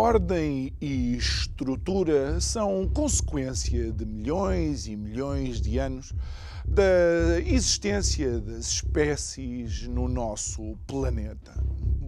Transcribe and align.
Ordem 0.00 0.72
e 0.80 1.14
estrutura 1.14 2.40
são 2.40 2.88
consequência 2.88 3.92
de 3.92 4.06
milhões 4.06 4.86
e 4.86 4.96
milhões 4.96 5.60
de 5.60 5.76
anos 5.76 6.14
da 6.64 7.38
existência 7.44 8.40
das 8.40 8.64
espécies 8.68 9.86
no 9.86 10.08
nosso 10.08 10.74
planeta. 10.86 11.52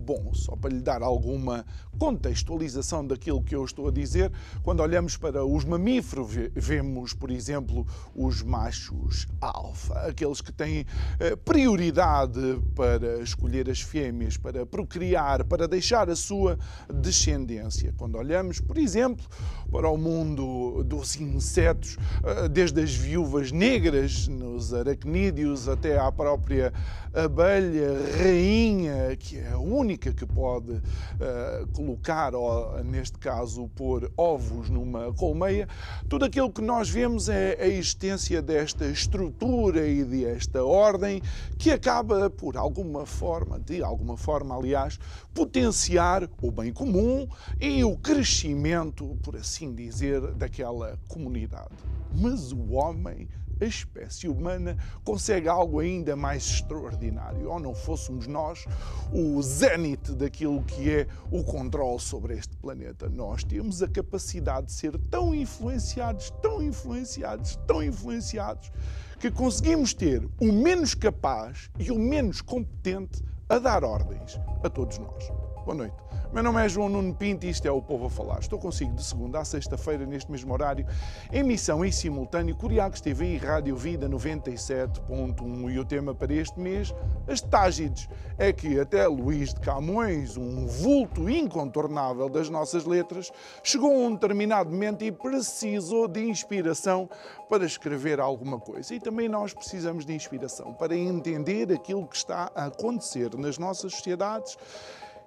Bom, 0.05 0.35
só 0.35 0.57
para 0.57 0.71
lhe 0.71 0.81
dar 0.81 1.01
alguma 1.01 1.65
contextualização 1.97 3.07
daquilo 3.07 3.41
que 3.41 3.55
eu 3.55 3.65
estou 3.65 3.87
a 3.87 3.91
dizer, 3.93 4.33
quando 4.65 4.81
olhamos 4.81 5.17
para 5.17 5.45
os 5.45 5.65
mamíferos, 5.65 6.33
vemos, 6.55 7.15
por 7.15 7.31
exemplo, 7.31 7.87
os 8.13 8.43
machos 8.43 9.29
alfa, 9.41 9.95
aqueles 10.09 10.41
que 10.41 10.53
têm 10.53 10.85
eh, 11.21 11.37
prioridade 11.37 12.61
para 12.75 13.21
escolher 13.21 13.71
as 13.71 13.81
fêmeas, 13.81 14.37
para 14.37 14.67
procriar, 14.67 15.45
para 15.45 15.69
deixar 15.69 16.11
a 16.11 16.17
sua 16.17 16.59
descendência. 16.93 17.95
Quando 17.97 18.17
olhamos, 18.19 18.59
por 18.59 18.79
exemplo, 18.79 19.25
para 19.71 19.89
o 19.89 19.97
mundo 19.97 20.83
dos 20.83 21.15
insetos, 21.15 21.97
eh, 22.25 22.49
desde 22.49 22.83
as 22.83 22.93
viúvas 22.93 23.53
negras, 23.53 24.27
nos 24.27 24.75
aracnídeos, 24.75 25.69
até 25.69 25.97
à 25.97 26.11
própria 26.11 26.73
abelha 27.15 27.91
rainha, 28.19 29.15
que 29.17 29.39
é 29.39 29.53
a 29.53 29.59
única 29.59 29.92
que 29.97 30.27
pode 30.27 30.73
uh, 30.73 31.67
colocar, 31.73 32.35
ou 32.35 32.83
neste 32.85 33.19
caso, 33.19 33.69
pôr 33.69 34.11
ovos 34.17 34.69
numa 34.69 35.13
colmeia, 35.13 35.69
tudo 36.09 36.25
aquilo 36.25 36.51
que 36.51 36.61
nós 36.61 36.89
vemos 36.89 37.29
é 37.29 37.57
a 37.61 37.67
existência 37.67 38.41
desta 38.41 38.87
estrutura 38.87 39.87
e 39.87 40.05
desta 40.05 40.65
ordem 40.65 41.23
que 41.59 41.71
acaba, 41.71 42.29
por 42.31 42.57
alguma 42.57 43.07
forma, 43.07 43.59
de 43.59 43.83
alguma 43.83 44.17
forma, 44.17 44.57
aliás, 44.57 44.99
potenciar 45.35 46.29
o 46.41 46.51
bem 46.51 46.73
comum 46.73 47.29
e 47.61 47.85
o 47.85 47.97
crescimento, 47.97 49.17
por 49.23 49.37
assim 49.37 49.75
dizer, 49.75 50.21
daquela 50.33 50.99
comunidade. 51.09 51.71
Mas 52.15 52.53
o 52.53 52.73
homem 52.73 53.29
a 53.63 53.67
espécie 53.67 54.29
humana 54.29 54.77
consegue 55.05 55.49
algo 55.49 55.81
ainda 55.81 56.17
mais 56.17 56.45
extraordinário. 56.47 57.51
Ou 57.51 57.61
não 57.61 57.75
fôssemos 57.75 58.27
nós 58.27 58.67
o 59.13 59.41
zénite 59.43 60.13
daquilo 60.13 60.63
que 60.65 60.91
é 60.91 61.07
o 61.31 61.43
controle 61.45 62.01
sobre 62.01 62.35
este 62.35 62.57
planeta. 62.57 63.09
Nós 63.09 63.45
temos 63.45 63.83
a 63.83 63.89
capacidade 63.89 64.67
de 64.67 64.73
ser 64.73 64.99
tão 65.11 65.35
influenciados, 65.35 66.31
tão 66.43 66.63
influenciados, 66.63 67.57
tão 67.67 67.83
influenciados, 67.83 68.71
que 69.19 69.31
conseguimos 69.31 69.95
ter 69.95 70.29
o 70.41 70.53
menos 70.53 70.95
capaz 70.95 71.71
e 71.79 71.91
o 71.91 71.99
menos 71.99 72.41
competente 72.41 73.23
a 73.49 73.59
dar 73.59 73.85
ordens 73.85 74.41
a 74.65 74.69
todos 74.69 74.99
nós. 74.99 75.42
Boa 75.65 75.77
noite. 75.77 75.95
Meu 76.33 76.43
nome 76.43 76.65
é 76.65 76.69
João 76.69 76.89
Nuno 76.89 77.15
Pinto 77.15 77.47
e 77.47 77.51
isto 77.51 77.69
é 77.69 77.71
o 77.71 77.81
Povo 77.81 78.07
a 78.07 78.11
Falar. 78.11 78.41
Estou 78.41 78.59
consigo 78.59 78.95
de 78.95 79.05
segunda 79.05 79.39
a 79.39 79.45
sexta-feira, 79.45 80.05
neste 80.05 80.29
mesmo 80.33 80.53
horário, 80.53 80.85
emissão 81.33 81.85
em 81.85 81.93
simultâneo 81.93 82.57
Curiacos 82.57 83.01
TV 83.01 83.35
e 83.35 83.37
Rádio 83.37 83.77
Vida 83.77 84.09
97.1. 84.09 85.73
E 85.73 85.79
o 85.79 85.85
tema 85.85 86.15
para 86.15 86.35
este 86.35 86.59
mês, 86.59 86.93
as 87.29 87.41
Tágides. 87.41 88.09
É 88.39 88.53
que 88.53 88.81
até 88.81 89.07
Luís 89.07 89.55
de 89.55 89.61
Camões, 89.61 90.37
um 90.37 90.67
vulto 90.67 91.29
incontornável 91.31 92.29
das 92.29 92.49
nossas 92.49 92.85
letras, 92.85 93.31
chegou 93.63 93.93
a 93.93 94.09
um 94.09 94.15
determinado 94.15 94.69
momento 94.69 95.05
e 95.05 95.13
precisou 95.13 96.09
de 96.09 96.29
inspiração 96.29 97.09
para 97.49 97.65
escrever 97.65 98.19
alguma 98.19 98.59
coisa. 98.59 98.93
E 98.95 98.99
também 98.99 99.29
nós 99.29 99.55
precisamos 99.55 100.05
de 100.05 100.13
inspiração 100.13 100.73
para 100.73 100.97
entender 100.97 101.71
aquilo 101.71 102.07
que 102.07 102.17
está 102.17 102.51
a 102.55 102.65
acontecer 102.65 103.37
nas 103.37 103.59
nossas 103.59 103.93
sociedades 103.93 104.57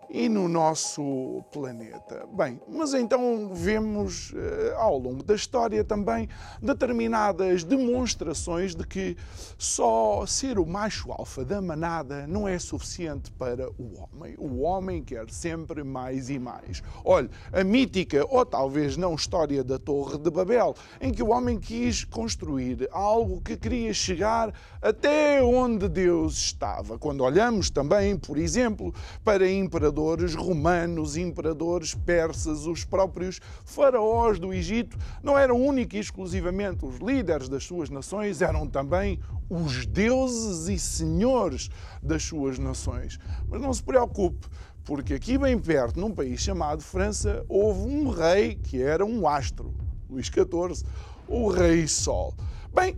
e 0.10 0.30
no 0.30 0.48
nosso 0.48 1.44
planeta. 1.52 2.28
Bem, 2.32 2.60
mas 2.68 2.94
então 2.94 3.52
vemos 3.54 4.34
eh, 4.36 4.74
ao 4.78 4.98
longo 4.98 5.24
da 5.24 5.36
história 5.36 5.84
também 5.84 6.30
determinadas 6.62 7.64
demonstrações 7.64 8.76
de 8.76 8.86
que 8.86 9.18
só 9.58 10.26
ser 10.26 10.60
o 10.60 10.66
macho 10.66 11.12
alfa 11.12 11.44
da 11.44 11.62
manada 11.62 12.28
não 12.28 12.48
é 12.48 12.58
suficiente 12.60 13.32
para 13.32 13.70
o 13.72 13.94
homem. 14.00 14.36
O 14.38 14.62
homem 14.62 15.04
quer 15.04 15.30
sempre 15.30 15.84
mais 15.84 16.30
e 16.30 16.38
mais. 16.38 16.84
Olhe, 17.04 17.30
a 17.52 17.64
mítica, 17.64 18.26
ou 18.30 18.46
talvez 18.46 18.98
não 18.98 19.16
história 19.16 19.64
da 19.64 19.80
Torre 19.80 20.18
de 20.18 20.30
Babel, 20.30 20.76
em 21.02 21.12
que 21.12 21.24
o 21.24 21.30
homem 21.30 21.60
quis 21.60 22.04
construir 22.04 22.88
algo 22.92 23.42
que 23.42 23.58
queria 23.58 23.94
chegar 23.94 24.54
até 24.82 25.42
onde 25.44 25.88
Deus 25.90 26.38
estava. 26.38 26.98
Quando 27.00 27.24
olhamos 27.24 27.70
também, 27.70 28.16
por 28.18 28.38
exemplo, 28.38 28.94
para 29.24 29.50
imperadores 29.50 29.95
imperadores 29.96 30.36
romanos, 30.36 31.16
imperadores 31.16 31.96
persas, 31.96 32.66
os 32.66 32.84
próprios 32.84 33.40
faraós 33.64 34.38
do 34.38 34.54
Egito, 34.54 34.98
não 35.24 35.38
eram 35.38 35.66
única 35.66 35.96
e 35.96 36.02
exclusivamente 36.02 36.86
os 36.86 36.98
líderes 36.98 37.48
das 37.48 37.64
suas 37.64 37.90
nações, 37.90 38.42
eram 38.42 38.68
também 38.68 39.22
os 39.50 39.86
deuses 39.86 40.68
e 40.68 40.78
senhores 40.78 41.70
das 42.04 42.24
suas 42.24 42.60
nações. 42.60 43.18
Mas 43.48 43.62
não 43.62 43.74
se 43.74 43.82
preocupe, 43.82 44.46
porque 44.84 45.14
aqui 45.14 45.38
bem 45.38 45.58
perto, 45.58 45.98
num 45.98 46.12
país 46.12 46.42
chamado 46.42 46.84
França, 46.84 47.46
houve 47.48 47.88
um 47.88 48.10
rei 48.10 48.56
que 48.56 48.82
era 48.82 49.06
um 49.06 49.26
astro, 49.26 49.74
Luís 50.10 50.28
XIV, 50.28 50.86
o 51.26 51.48
Rei 51.48 51.88
Sol. 51.88 52.34
Bem, 52.74 52.98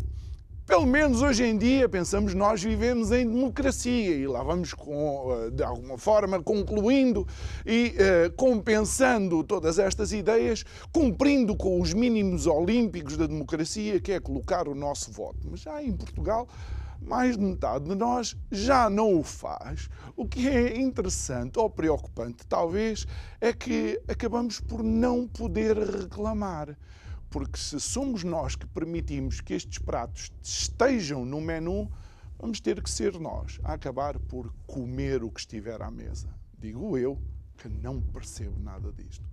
pelo 0.68 0.86
menos 0.86 1.22
hoje 1.22 1.46
em 1.46 1.58
dia, 1.58 1.88
pensamos 1.88 2.34
nós 2.34 2.62
vivemos 2.62 3.14
em 3.14 3.26
democracia 3.26 4.14
e 4.14 4.28
lá 4.28 4.44
vamos, 4.44 4.74
com, 4.74 5.46
eh, 5.46 5.50
de 5.52 5.64
alguma 5.64 5.98
forma, 5.98 6.44
concluindo 6.44 7.26
e 7.66 7.96
uh, 7.96 8.32
compensando 8.36 9.42
todas 9.46 9.80
estas 9.80 10.12
ideias, 10.12 10.66
cumprindo 10.92 11.56
com 11.56 11.80
os 11.80 11.94
mínimos 11.94 12.48
olímpicos 12.48 13.16
da 13.16 13.26
democracia, 13.26 13.98
que 14.02 14.12
é 14.12 14.20
colocar 14.20 14.68
o 14.68 14.76
nosso 14.76 15.10
voto. 15.10 15.48
Mas 15.50 15.62
já 15.62 15.82
em 15.82 15.94
Portugal, 15.94 16.50
mais 17.00 17.38
de 17.38 17.44
metade 17.44 17.86
de 17.86 17.96
nós 17.96 18.36
já 18.52 18.90
não 18.90 19.18
o 19.18 19.24
faz. 19.24 19.88
O 20.18 20.28
que 20.28 20.50
é 20.50 20.78
interessante 20.78 21.58
ou 21.58 21.70
preocupante, 21.70 22.46
talvez, 22.46 23.08
é 23.40 23.54
que 23.54 24.02
acabamos 24.06 24.60
por 24.60 24.84
não 24.84 25.30
poder 25.30 25.78
reclamar 25.78 26.78
porque 27.30 27.60
se 27.60 27.80
somos 27.80 28.24
nós 28.24 28.56
que 28.56 28.66
permitimos 28.66 29.42
que 29.42 29.54
estes 29.54 29.80
pratos 29.80 30.32
estejam 30.42 31.26
no 31.26 31.42
menu, 31.42 31.92
vamos 32.40 32.60
ter 32.60 32.82
que 32.82 32.90
ser 32.90 33.20
nós 33.20 33.60
a 33.64 33.74
acabar 33.74 34.20
por 34.20 34.54
comer 34.66 35.24
o 35.24 35.32
que 35.32 35.40
estiver 35.40 35.82
à 35.82 35.92
mesa. 35.92 36.30
Digo 36.58 36.98
eu 36.98 37.20
que 37.58 37.68
não 37.68 38.02
percebo 38.02 38.60
nada 38.60 38.92
disto. 38.92 39.26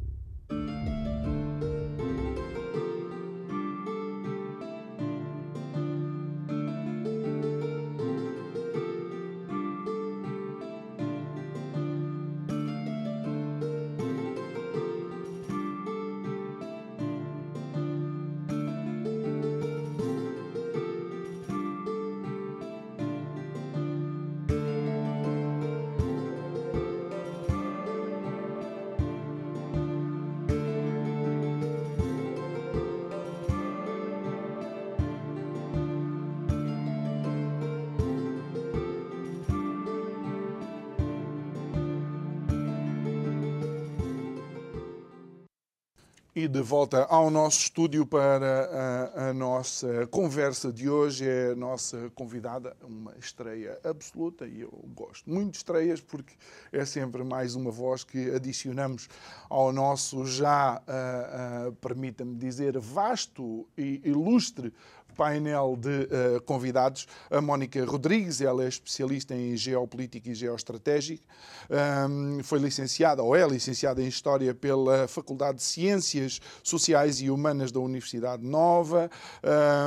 E 46.37 46.49
de 46.49 46.61
volta 46.61 47.05
ao 47.05 47.31
nosso 47.31 47.61
estúdio 47.61 48.05
para 48.05 49.13
a, 49.15 49.29
a, 49.29 49.33
nossa 49.33 50.05
conversa 50.09 50.73
de 50.73 50.91
hoje, 50.91 51.29
é 51.29 51.53
a 51.53 51.55
nossa 51.55 52.11
convidada, 52.13 52.77
uma 52.83 53.15
estreia 53.17 53.79
absoluta, 53.85 54.45
e 54.45 54.63
eu 54.63 54.85
gosto 54.97 55.31
muito 55.31 55.53
de 55.53 55.59
estreias 55.59 56.01
porque 56.01 56.35
é 56.73 56.85
sempre 56.85 57.23
mais 57.23 57.55
uma 57.55 57.71
voz 57.71 58.03
que 58.03 58.33
adicionamos 58.33 59.09
ao 59.49 59.73
nosso 59.73 60.27
já, 60.27 60.83
uh, 60.83 61.69
uh, 61.69 61.73
permita-me 61.77 62.35
dizer, 62.35 62.81
vasto 62.81 63.69
e 63.79 64.01
ilustre 64.05 64.75
painel 65.15 65.77
de 65.77 65.89
uh, 65.89 66.43
convidados. 66.43 67.07
A 67.31 67.41
Mónica 67.41 67.85
Rodrigues, 67.85 68.41
ela 68.41 68.65
é 68.65 68.69
especialista 68.69 69.35
em 69.35 69.57
geopolítica 69.57 70.31
e 70.31 70.35
geoestratégia. 70.35 71.19
Um, 71.71 72.43
foi 72.43 72.59
licenciada, 72.59 73.23
ou 73.23 73.35
é 73.35 73.47
licenciada 73.47 74.03
em 74.03 74.07
História 74.07 74.55
pela 74.55 75.09
Faculdade 75.09 75.59
de 75.59 75.63
Ciências 75.65 76.41
Sociais 76.63 77.21
e 77.21 77.31
Humanas 77.31 77.73
da 77.73 77.81
Universidade 77.81 78.45
Nova. 78.45 79.11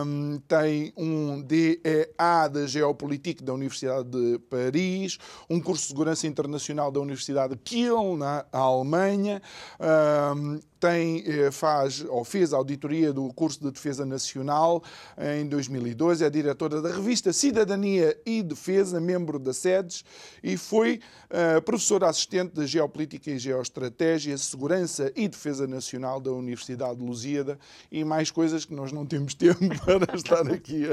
Um, 0.05 0.39
tem 0.47 0.93
um 0.97 1.41
DEA 1.41 2.47
de 2.51 2.67
Geopolítica 2.67 3.43
da 3.43 3.53
Universidade 3.53 4.09
de 4.09 4.39
Paris, 4.49 5.17
um 5.49 5.59
curso 5.59 5.83
de 5.83 5.89
Segurança 5.89 6.27
Internacional 6.27 6.91
da 6.91 6.99
Universidade 6.99 7.55
de 7.55 7.61
Kiel, 7.61 8.17
na 8.17 8.45
Alemanha. 8.51 9.41
Um, 9.79 10.59
tem, 10.79 11.23
eh, 11.25 11.51
faz 11.51 12.05
ou 12.07 12.23
fez 12.23 12.53
a 12.53 12.57
auditoria 12.57 13.11
do 13.11 13.31
curso 13.33 13.59
de 13.59 13.71
Defesa 13.71 14.05
Nacional 14.05 14.83
em 15.17 15.47
2012, 15.47 16.23
é 16.23 16.29
diretora 16.29 16.79
da 16.79 16.89
revista 16.89 17.33
Cidadania 17.33 18.15
e 18.23 18.43
Defesa, 18.43 19.01
membro 19.01 19.39
da 19.39 19.51
SEDES 19.51 20.05
e 20.43 20.55
foi 20.55 20.99
uh, 21.31 21.61
professora 21.63 22.07
assistente 22.07 22.53
de 22.53 22.67
Geopolítica 22.67 23.31
e 23.31 23.39
Geoestratégia, 23.39 24.37
Segurança 24.37 25.11
e 25.15 25.27
Defesa 25.27 25.65
Nacional 25.65 26.19
da 26.21 26.31
Universidade 26.31 26.97
de 26.97 27.03
Lusíada 27.03 27.57
e 27.91 28.03
mais 28.03 28.29
coisas 28.29 28.63
que 28.63 28.75
nós 28.75 28.91
não 28.91 29.07
temos 29.07 29.33
tempo 29.35 29.59
para 29.83 30.15
estar 30.15 30.47
aqui 30.51 30.83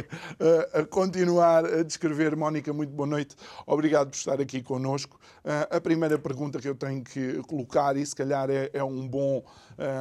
a, 0.73 0.81
a, 0.81 0.87
continuar 0.87 1.67
a 1.67 1.83
descrever. 1.83 2.35
Mónica, 2.35 2.73
muito 2.73 2.95
boa 2.95 3.07
noite. 3.07 3.37
Obrigado 3.67 4.09
por 4.09 4.17
estar 4.17 4.41
aqui 4.41 4.63
connosco. 4.63 5.21
Uh, 5.45 5.77
a 5.77 5.81
primeira 5.81 6.19
pergunta 6.19 6.59
que 6.59 6.69
eu 6.69 6.75
tenho 6.75 7.05
que 7.05 7.43
colocar, 7.43 7.95
e 7.95 8.07
se 8.07 8.17
calhar 8.17 8.49
é, 8.49 8.71
é 8.73 8.83
um 8.83 9.07
bom 9.07 9.45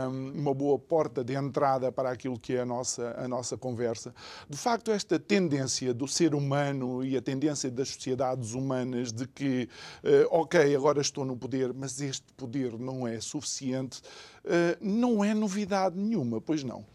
uma 0.08 0.54
boa 0.54 0.78
porta 0.78 1.24
de 1.24 1.34
entrada 1.34 1.92
para 1.92 2.12
aquilo 2.12 2.40
que 2.40 2.56
é 2.56 2.62
a 2.62 2.66
nossa, 2.66 3.16
a 3.18 3.28
nossa 3.28 3.58
conversa. 3.58 4.14
De 4.50 4.58
facto, 4.58 4.92
esta 4.92 5.20
tendência 5.20 5.94
do 5.94 6.08
ser 6.08 6.36
humano 6.36 7.04
e 7.04 7.18
a 7.18 7.22
tendência 7.22 7.70
das 7.70 7.90
sociedades 7.90 8.54
humanas 8.54 9.12
de 9.12 9.28
que, 9.28 9.70
eh, 10.04 10.28
ok, 10.30 10.76
agora 10.76 11.02
estou 11.02 11.26
no 11.26 11.36
poder, 11.36 11.74
mas 11.74 12.00
este 12.02 12.32
poder 12.34 12.78
não 12.78 13.08
é 13.08 13.20
suficiente, 13.20 14.02
eh, 14.46 14.78
não 14.82 15.24
é 15.24 15.34
novidade 15.34 15.98
nenhuma, 15.98 16.40
pois 16.40 16.64
não? 16.64 16.86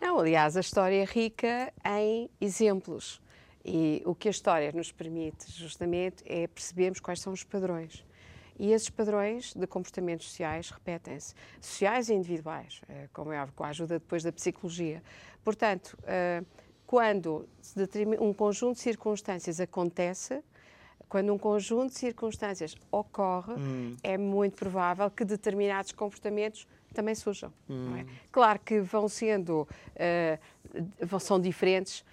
Não, 0.00 0.18
aliás, 0.18 0.56
a 0.56 0.60
história 0.60 1.02
é 1.02 1.04
rica 1.04 1.72
em 1.84 2.30
exemplos. 2.40 3.20
E 3.64 4.02
o 4.06 4.14
que 4.14 4.28
a 4.28 4.30
história 4.30 4.72
nos 4.72 4.92
permite, 4.92 5.50
justamente, 5.52 6.22
é 6.24 6.46
percebermos 6.46 7.00
quais 7.00 7.20
são 7.20 7.32
os 7.32 7.42
padrões. 7.44 8.04
E 8.58 8.72
esses 8.72 8.90
padrões 8.90 9.54
de 9.54 9.66
comportamentos 9.66 10.26
sociais 10.28 10.70
repetem-se, 10.70 11.34
sociais 11.60 12.08
e 12.08 12.14
individuais, 12.14 12.80
eh, 12.88 13.08
como 13.12 13.32
é 13.32 13.46
com 13.54 13.64
a 13.64 13.68
ajuda 13.68 13.98
depois 13.98 14.22
da 14.22 14.32
psicologia. 14.32 15.02
Portanto, 15.44 15.96
eh, 16.04 16.42
quando 16.86 17.46
um 18.20 18.32
conjunto 18.32 18.76
de 18.76 18.80
circunstâncias 18.80 19.60
acontece, 19.60 20.42
quando 21.08 21.32
um 21.32 21.38
conjunto 21.38 21.92
de 21.92 21.98
circunstâncias 21.98 22.76
ocorre, 22.90 23.54
hum. 23.54 23.96
é 24.02 24.18
muito 24.18 24.56
provável 24.56 25.10
que 25.10 25.24
determinados 25.24 25.92
comportamentos 25.92 26.66
também 26.92 27.14
surjam. 27.14 27.52
É? 27.68 27.72
Hum. 27.72 27.96
É? 27.96 28.06
Claro 28.30 28.58
que 28.60 28.80
vão 28.80 29.08
sendo, 29.08 29.68
uh, 29.94 31.20
são 31.20 31.40
diferentes, 31.40 32.04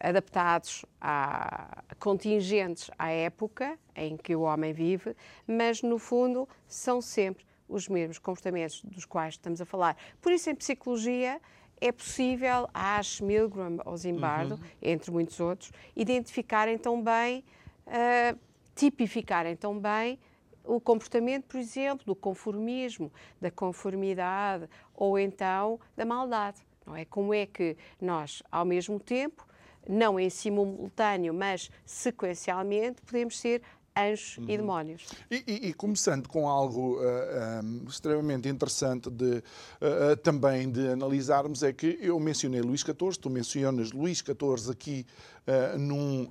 adaptados 0.00 0.86
a 1.00 1.84
contingentes 1.98 2.90
à 2.98 3.10
época 3.10 3.78
em 3.94 4.16
que 4.16 4.34
o 4.34 4.42
homem 4.42 4.72
vive, 4.72 5.14
mas 5.46 5.82
no 5.82 5.98
fundo 5.98 6.48
são 6.66 7.00
sempre 7.00 7.44
os 7.68 7.88
mesmos 7.88 8.18
comportamentos 8.18 8.82
dos 8.84 9.04
quais 9.04 9.34
estamos 9.34 9.60
a 9.60 9.64
falar. 9.64 9.96
Por 10.20 10.32
isso, 10.32 10.50
em 10.50 10.54
psicologia, 10.54 11.40
é 11.80 11.92
possível, 11.92 12.68
a 12.74 13.00
Milgram 13.22 13.78
ou 13.84 13.96
Zimbardo, 13.96 14.54
uhum. 14.54 14.60
entre 14.82 15.10
muitos 15.10 15.40
outros, 15.40 15.72
identificarem 15.96 16.76
tão 16.76 17.02
bem, 17.02 17.44
uh, 17.86 18.38
tipificarem 18.74 19.56
tão 19.56 19.78
bem 19.78 20.18
o 20.64 20.80
comportamento, 20.80 21.44
por 21.46 21.58
exemplo, 21.58 22.04
do 22.04 22.14
conformismo, 22.14 23.10
da 23.40 23.50
conformidade 23.50 24.68
ou 24.94 25.18
então 25.18 25.80
da 25.96 26.04
maldade. 26.04 26.60
Não 26.86 26.94
é? 26.94 27.04
Como 27.04 27.32
é 27.32 27.46
que 27.46 27.76
nós, 28.00 28.42
ao 28.50 28.64
mesmo 28.64 29.00
tempo, 29.00 29.46
não 29.88 30.18
em 30.18 30.30
simultâneo, 30.30 31.32
mas 31.32 31.70
sequencialmente, 31.84 33.02
podemos 33.02 33.38
ser 33.38 33.62
anjos 34.00 34.38
uhum. 34.38 34.44
e 34.44 34.56
demónios. 34.56 35.06
E, 35.30 35.44
e, 35.46 35.68
e, 35.68 35.72
começando 35.72 36.28
com 36.28 36.48
algo 36.48 36.98
uh, 36.98 37.02
eh, 37.02 37.60
um, 37.62 37.82
eh, 37.84 37.88
extremamente 37.88 38.48
interessante 38.48 39.10
de, 39.10 39.36
uh, 39.36 40.16
também 40.22 40.70
de 40.70 40.88
analisarmos, 40.88 41.62
é 41.62 41.72
que 41.72 41.98
eu 42.00 42.18
mencionei 42.18 42.60
Luís 42.60 42.80
XIV, 42.80 43.18
tu 43.20 43.30
mencionas 43.30 43.92
Luís 43.92 44.18
XIV 44.18 44.70
aqui 44.70 45.06
uh, 45.46 45.78
num, 45.78 46.28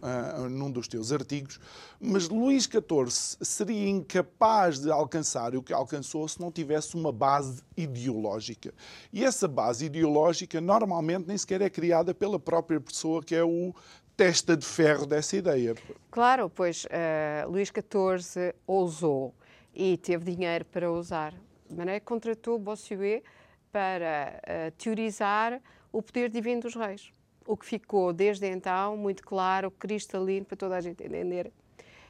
num 0.50 0.72
dos 0.72 0.88
teus 0.88 1.12
artigos, 1.12 1.60
mas 2.00 2.30
Luís 2.30 2.64
XIV 2.64 3.38
seria 3.42 3.90
incapaz 3.90 4.80
de 4.80 4.92
alcançar 4.92 5.56
o 5.56 5.64
que 5.64 5.74
alcançou 5.74 6.28
se 6.28 6.40
não 6.40 6.52
tivesse 6.52 6.96
uma 6.96 7.12
base 7.12 7.62
ideológica. 7.76 8.74
E 9.12 9.24
essa 9.24 9.48
base 9.48 9.86
ideológica 9.86 10.62
normalmente 10.62 11.28
nem 11.28 11.38
sequer 11.38 11.62
é 11.62 11.70
criada 11.70 12.14
pela 12.14 12.40
própria 12.40 12.80
pessoa 12.80 13.24
que 13.24 13.36
é 13.36 13.44
o 13.44 13.74
testa 14.20 14.58
de 14.58 14.66
ferro 14.66 15.06
dessa 15.06 15.38
ideia. 15.38 15.74
Claro, 16.12 16.50
pois 16.50 16.84
uh, 16.84 17.50
Luís 17.50 17.70
XIV 17.70 18.54
ousou 18.68 19.34
e 19.74 19.96
teve 19.96 20.36
dinheiro 20.36 20.66
para 20.66 20.92
usar. 20.92 21.34
De 21.70 21.74
maneira 21.74 22.02
que 22.02 22.06
contratou 22.06 22.60
Bossuet 22.60 23.24
para 23.72 24.42
uh, 24.44 24.72
teorizar 24.72 25.62
o 25.90 26.02
poder 26.02 26.30
divino 26.30 26.64
dos 26.64 26.76
reis. 26.76 27.14
O 27.48 27.56
que 27.56 27.66
ficou 27.66 28.12
desde 28.12 28.46
então 28.46 28.98
muito 28.98 29.24
claro, 29.24 29.72
cristalino 29.72 30.46
para 30.46 30.58
toda 30.58 30.76
a 30.76 30.82
gente 30.82 31.02
entender. 31.02 31.50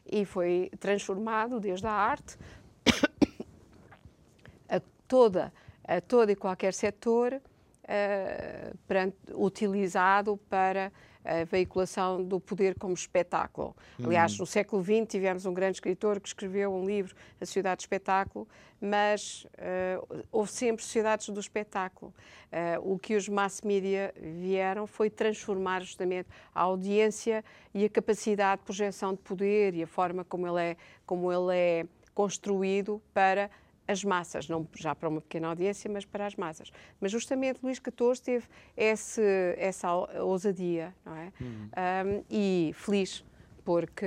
E 0.03 0.25
foi 0.25 0.71
transformado 0.79 1.59
desde 1.59 1.85
a 1.85 1.91
arte 1.91 2.39
a 4.67 4.81
toda, 5.07 5.53
a 5.83 6.01
todo 6.01 6.31
e 6.31 6.35
qualquer 6.35 6.73
setor 6.73 7.35
uh, 7.35 9.45
utilizado 9.45 10.37
para 10.49 10.91
a 11.23 11.43
veiculação 11.43 12.23
do 12.23 12.39
poder 12.39 12.75
como 12.79 12.93
espetáculo. 12.93 13.75
Aliás, 14.03 14.37
no 14.37 14.45
século 14.45 14.83
XX 14.83 15.05
tivemos 15.07 15.45
um 15.45 15.53
grande 15.53 15.77
escritor 15.77 16.19
que 16.19 16.27
escreveu 16.27 16.73
um 16.73 16.85
livro, 16.85 17.15
A 17.39 17.45
Sociedade 17.45 17.79
do 17.79 17.81
Espetáculo, 17.81 18.47
mas 18.81 19.45
uh, 19.45 20.23
houve 20.31 20.51
sempre 20.51 20.83
sociedades 20.83 21.27
do 21.29 21.39
espetáculo. 21.39 22.13
Uh, 22.45 22.93
o 22.93 22.97
que 22.97 23.15
os 23.15 23.27
mass 23.27 23.61
media 23.61 24.13
vieram 24.17 24.87
foi 24.87 25.09
transformar 25.09 25.81
justamente 25.81 26.29
a 26.55 26.61
audiência 26.61 27.43
e 27.73 27.83
a 27.83 27.89
capacidade 27.89 28.61
de 28.61 28.65
projeção 28.65 29.13
de 29.13 29.19
poder 29.19 29.75
e 29.75 29.83
a 29.83 29.87
forma 29.87 30.23
como 30.23 30.47
ele 30.47 30.61
é, 30.61 30.77
como 31.05 31.31
ele 31.31 31.55
é 31.55 31.85
construído 32.13 33.01
para 33.13 33.49
as 33.89 34.03
massas, 34.03 34.47
não 34.47 34.67
já 34.77 34.93
para 34.93 35.09
uma 35.09 35.19
pequena 35.19 35.47
audiência, 35.47 35.89
mas 35.91 36.05
para 36.05 36.27
as 36.27 36.35
massas. 36.35 36.71
Mas 37.01 37.11
justamente 37.11 37.59
Luís 37.63 37.77
XIV 37.77 38.21
teve 38.23 38.45
esse, 38.77 39.21
essa 39.57 39.91
ousadia, 40.21 40.93
não 41.03 41.15
é? 41.15 41.33
Uhum. 41.41 41.69
Um, 41.75 42.23
e 42.29 42.71
feliz, 42.75 43.25
porque 43.65 44.05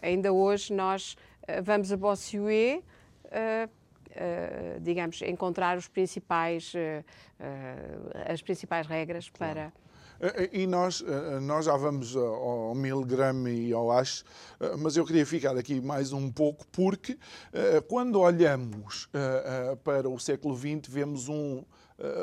ainda 0.00 0.32
hoje 0.32 0.72
nós 0.72 1.16
eh, 1.48 1.60
vamos 1.60 1.90
a 1.90 1.96
Bossuet, 1.96 2.78
uh, 2.78 3.68
uh, 3.68 4.80
digamos, 4.80 5.20
encontrar 5.22 5.76
os 5.76 5.88
principais, 5.88 6.72
uh, 6.72 7.04
as 8.30 8.40
principais 8.40 8.86
regras 8.86 9.28
claro. 9.30 9.54
para 9.54 9.72
e 10.52 10.66
nós, 10.66 11.02
eh, 11.06 11.40
nós 11.40 11.66
já 11.66 11.76
vamos 11.76 12.16
ao 12.16 12.74
miligrama 12.74 13.50
e 13.50 13.72
ao 13.72 13.90
acho, 13.90 14.24
mas 14.78 14.96
eu 14.96 15.04
queria 15.04 15.26
ficar 15.26 15.56
aqui 15.56 15.80
mais 15.80 16.12
um 16.12 16.30
pouco, 16.30 16.66
porque 16.72 17.18
quando 17.88 18.20
olhamos 18.20 19.08
para 19.82 20.08
o 20.08 20.18
século 20.18 20.56
XX, 20.56 20.88
vemos 20.88 21.28
um 21.28 21.62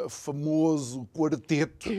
famoso 0.10 1.08
quarteto 1.14 1.90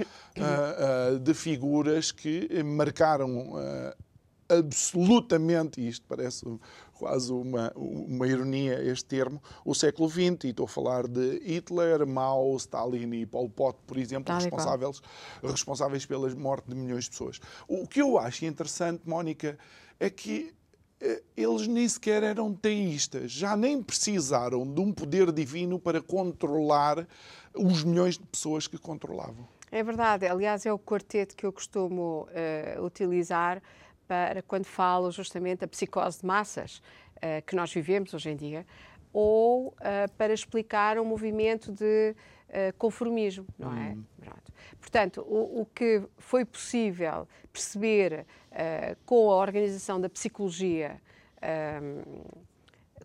de 1.23 1.35
figuras 1.35 2.11
que 2.11 2.62
marcaram 2.62 3.52
absolutamente, 4.49 5.87
isto 5.87 6.04
parece 6.08 6.44
quase 6.92 7.32
uma, 7.32 7.72
uma 7.75 8.26
ironia 8.26 8.82
este 8.82 9.04
termo, 9.06 9.42
o 9.64 9.75
século 9.75 10.08
XX, 10.08 10.44
e 10.44 10.49
estou 10.49 10.66
a 10.66 10.68
falar 10.68 11.08
de 11.08 11.40
Hitler, 11.44 12.06
Mao, 12.06 12.56
Stalin 12.56 13.12
e 13.14 13.26
Pol 13.26 13.49
Pot, 13.49 13.78
por 13.87 13.96
exemplo, 13.96 14.34
responsáveis, 14.34 15.02
responsáveis 15.42 16.06
pela 16.06 16.32
morte 16.34 16.68
de 16.68 16.76
milhões 16.76 17.04
de 17.04 17.11
pessoas. 17.11 17.40
O 17.66 17.87
que 17.87 18.00
eu 18.00 18.18
acho 18.18 18.44
interessante, 18.44 19.02
Mónica, 19.04 19.58
é 19.99 20.08
que 20.08 20.54
eh, 21.00 21.22
eles 21.37 21.66
nem 21.66 21.88
sequer 21.88 22.22
eram 22.22 22.54
teístas, 22.54 23.32
já 23.32 23.56
nem 23.56 23.82
precisaram 23.82 24.64
de 24.64 24.80
um 24.80 24.92
poder 24.92 25.32
divino 25.32 25.78
para 25.78 26.00
controlar 26.00 27.06
os 27.54 27.82
milhões 27.82 28.16
de 28.16 28.25
pessoas 28.25 28.68
que 28.68 28.78
controlavam. 28.78 29.49
É 29.72 29.82
verdade, 29.82 30.26
aliás, 30.26 30.64
é 30.66 30.72
o 30.72 30.78
quarteto 30.78 31.34
que 31.34 31.44
eu 31.44 31.52
costumo 31.52 32.28
uh, 32.28 32.84
utilizar 32.84 33.61
para 34.06 34.42
quando 34.42 34.64
falo 34.64 35.11
justamente 35.11 35.61
da 35.61 35.68
psicose 35.68 36.21
de 36.21 36.26
massas 36.26 36.82
uh, 37.16 37.44
que 37.47 37.54
nós 37.56 37.73
vivemos 37.73 38.12
hoje 38.14 38.30
em 38.30 38.37
dia, 38.37 38.66
ou 39.12 39.68
uh, 39.68 39.75
para 40.16 40.32
explicar 40.32 40.99
um 40.99 41.04
movimento 41.04 41.73
de 41.73 42.14
conformismo, 42.76 43.47
não 43.59 43.73
é? 43.73 43.92
Hum. 43.92 44.04
Portanto, 44.78 45.23
o, 45.26 45.62
o, 45.62 45.66
que 45.75 46.02
foi 46.18 46.44
possível 46.44 47.26
perceber 47.50 48.26
com 49.06 49.30
a 49.30 49.37
organização 49.37 49.99
da 49.99 50.11
psicologia 50.11 51.00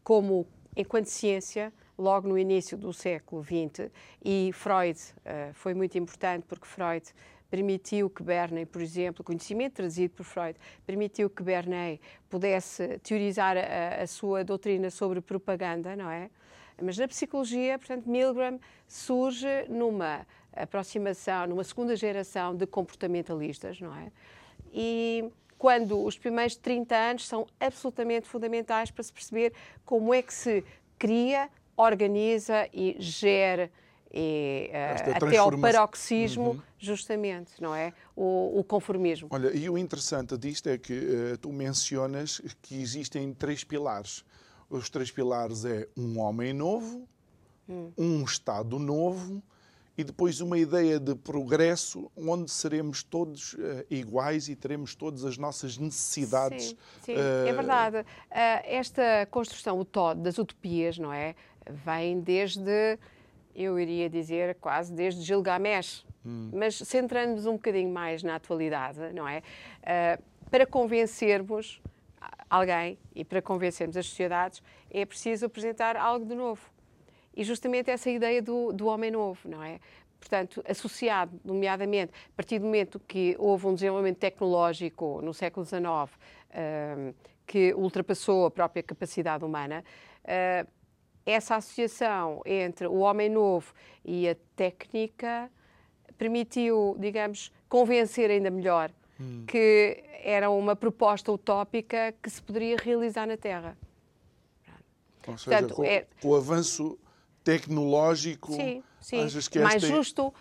como 0.04 0.46
enquanto 0.76 1.06
ciência 1.06 1.72
logo 1.98 2.28
no 2.28 2.38
início 2.38 2.78
do 2.78 2.94
século 2.94 3.44
XX 3.44 3.90
e 4.24 4.52
Freud 4.54 4.98
uh, 5.00 5.54
foi 5.54 5.74
muito 5.74 5.98
importante 5.98 6.46
porque 6.48 6.66
Freud 6.66 7.06
permitiu 7.50 8.10
que 8.10 8.24
Bernay, 8.24 8.66
por 8.66 8.82
exemplo, 8.82 9.24
conhecimento 9.24 9.76
trazido 9.76 10.14
por 10.14 10.24
Freud, 10.24 10.58
permitiu 10.86 11.30
que 11.30 11.42
Bernay 11.42 12.00
pudesse 12.30 13.00
teorizar 13.00 13.58
a, 13.58 14.04
a 14.04 14.08
sua 14.08 14.44
doutrina 14.44 14.90
sobre 14.90 15.22
propaganda, 15.22 15.96
não 15.96 16.10
é? 16.10 16.30
Mas 16.82 16.98
na 16.98 17.08
psicologia, 17.08 17.78
portanto, 17.80 18.08
Milgram 18.08 18.60
surge 18.88 19.66
numa 19.68 20.26
aproximação, 20.54 21.48
numa 21.48 21.64
segunda 21.64 21.96
geração 21.96 22.56
de 22.56 22.68
comportamentalistas, 22.68 23.80
não 23.80 23.96
é? 23.96 24.12
E 24.74 25.32
quando 25.58 26.04
os 26.04 26.18
primeiros 26.18 26.56
30 26.56 26.96
anos 26.96 27.28
são 27.28 27.48
absolutamente 27.60 28.28
fundamentais 28.28 28.92
para 28.92 29.04
se 29.04 29.12
perceber 29.12 29.54
como 29.86 30.14
é 30.14 30.22
que 30.22 30.34
se 30.34 30.64
cria, 31.00 31.50
organiza 31.76 32.68
e 32.74 32.96
gera 33.00 33.72
e, 34.14 34.70
uh, 34.72 35.26
até 35.26 35.38
ao 35.38 35.58
paroxismo, 35.60 36.52
uhum. 36.52 36.62
justamente, 36.78 37.62
não 37.62 37.76
é? 37.76 37.94
O, 38.16 38.60
o, 38.60 38.64
conformismo. 38.64 39.28
Olha, 39.32 39.56
e 39.56 39.70
o 39.70 39.78
interessante 39.78 40.38
disto 40.38 40.68
é 40.70 40.78
que 40.78 40.94
uh, 40.94 41.38
tu 41.38 41.52
mencionas 41.52 42.42
que 42.62 42.82
existem 42.82 43.34
três 43.34 43.64
pilares. 43.64 44.24
Os 44.70 44.90
três 44.90 45.12
pilares 45.12 45.66
é 45.66 45.88
um 45.96 46.20
homem 46.20 46.54
novo, 46.54 47.08
hum. 47.68 47.92
um 47.98 48.24
Estado 48.24 48.80
novo 48.80 49.42
e 49.98 50.04
depois 50.04 50.42
uma 50.42 50.58
ideia 50.58 51.00
de 51.00 51.16
progresso 51.16 52.12
onde 52.16 52.52
seremos 52.52 53.04
todos 53.04 53.54
uh, 53.54 53.86
iguais 53.90 54.48
e 54.48 54.56
teremos 54.56 54.94
todas 54.96 55.26
as 55.26 55.38
nossas 55.38 55.78
necessidades. 55.78 56.70
Sim, 56.70 56.78
sim 57.02 57.14
é 57.16 57.52
verdade. 57.52 58.06
Esta 58.30 59.28
construção 59.32 59.86
das 60.18 60.38
utopias, 60.38 60.98
não 60.98 61.12
é? 61.12 61.36
Vem 61.86 62.22
desde, 62.22 62.98
eu 63.58 63.80
iria 63.80 64.10
dizer, 64.10 64.56
quase 64.62 64.94
desde 64.94 65.22
Gilgamesh. 65.22 66.06
Hum. 66.26 66.52
Mas 66.54 66.76
centrando-nos 66.76 67.46
um 67.46 67.54
bocadinho 67.54 67.92
mais 67.92 68.22
na 68.22 68.36
atualidade, 68.36 69.00
não 69.14 69.28
é? 69.28 69.42
para 70.50 70.66
convencermos 70.66 71.82
alguém 72.50 72.98
e 73.14 73.26
para 73.26 73.42
convencermos 73.42 73.98
as 73.98 74.06
sociedades, 74.06 74.62
é 74.90 75.06
preciso 75.06 75.46
apresentar 75.46 75.98
algo 75.98 76.26
de 76.26 76.36
novo 76.36 76.62
e 77.38 77.44
justamente 77.44 77.92
essa 77.92 78.10
ideia 78.10 78.42
do, 78.42 78.74
do 78.74 78.88
homem 78.88 79.12
novo, 79.12 79.48
não 79.48 79.64
é? 79.64 79.80
Portanto, 80.20 80.64
associado, 80.68 81.40
nomeadamente, 81.46 82.12
a 82.12 82.36
partir 82.36 82.58
do 82.58 82.66
momento 82.66 83.00
que 83.00 83.36
houve 83.38 83.68
um 83.68 83.76
desenvolvimento 83.76 84.18
tecnológico 84.18 85.22
no 85.22 85.32
século 85.32 85.64
XIX 85.64 85.86
uh, 85.86 87.16
que 87.46 87.76
ultrapassou 87.76 88.48
a 88.48 88.52
própria 88.52 88.82
capacidade 88.82 89.46
humana, 89.46 89.84
uh, 90.24 90.68
essa 91.28 91.58
associação 91.58 92.42
entre 92.46 92.88
o 92.88 93.00
homem 93.00 93.30
novo 93.30 93.74
e 94.04 94.30
a 94.30 94.36
técnica 94.56 95.52
permitiu, 96.18 96.96
digamos, 96.98 97.52
convencer 97.68 98.32
ainda 98.32 98.50
melhor 98.50 98.90
hum. 99.20 99.44
que 99.46 100.04
era 100.24 100.50
uma 100.50 100.74
proposta 100.74 101.30
utópica 101.30 102.16
que 102.24 102.30
se 102.30 102.42
poderia 102.42 102.78
realizar 102.78 103.28
na 103.28 103.36
Terra. 103.36 103.78
Ou 105.28 105.38
seja, 105.38 105.58
Portanto, 105.58 105.76
com, 105.76 105.84
é... 105.84 106.08
com 106.22 106.30
o 106.30 106.36
avanço 106.36 106.98
tecnológico. 107.44 108.54
Sim, 108.54 108.82
sim. 109.02 109.18
mais 109.62 109.82
justo, 109.82 110.34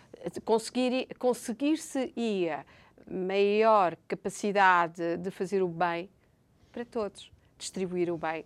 conseguir, 0.45 1.09
conseguir-se 1.19 2.13
ia 2.17 2.65
maior 3.11 3.97
capacidade 4.07 5.17
de 5.17 5.31
fazer 5.33 5.63
o 5.63 5.69
bem 5.69 6.09
para 6.71 6.85
todos, 6.85 7.31
distribuir 7.59 8.13
o 8.13 8.17
bem 8.17 8.45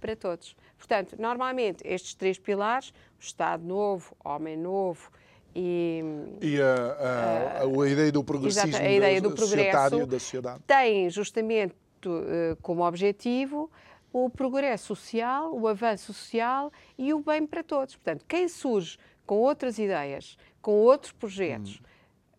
para 0.00 0.16
todos. 0.16 0.56
Portanto, 0.76 1.16
normalmente 1.18 1.82
estes 1.86 2.14
três 2.14 2.38
pilares, 2.38 2.92
Estado 3.18 3.64
novo, 3.64 4.14
homem 4.24 4.56
novo 4.56 5.10
e, 5.54 6.02
e 6.42 6.60
a, 6.60 6.74
a, 6.74 7.60
a, 7.60 7.82
a, 7.82 7.88
ideia 7.88 8.12
do 8.12 8.22
progressismo 8.22 8.76
a 8.76 8.90
ideia 8.90 9.20
do 9.22 9.30
progresso 9.32 10.06
da 10.06 10.18
sociedade 10.18 10.62
têm 10.66 11.08
justamente 11.08 11.74
uh, 12.04 12.54
como 12.60 12.86
objetivo 12.86 13.70
o 14.12 14.30
progresso 14.30 14.94
social, 14.94 15.52
o 15.54 15.66
avanço 15.66 16.12
social 16.12 16.72
e 16.96 17.12
o 17.12 17.20
bem 17.20 17.46
para 17.46 17.62
todos. 17.62 17.96
Portanto, 17.96 18.24
quem 18.26 18.48
surge 18.48 18.98
com 19.26 19.36
outras 19.36 19.78
ideias, 19.78 20.38
com 20.62 20.72
outros 20.72 21.12
projetos, 21.12 21.80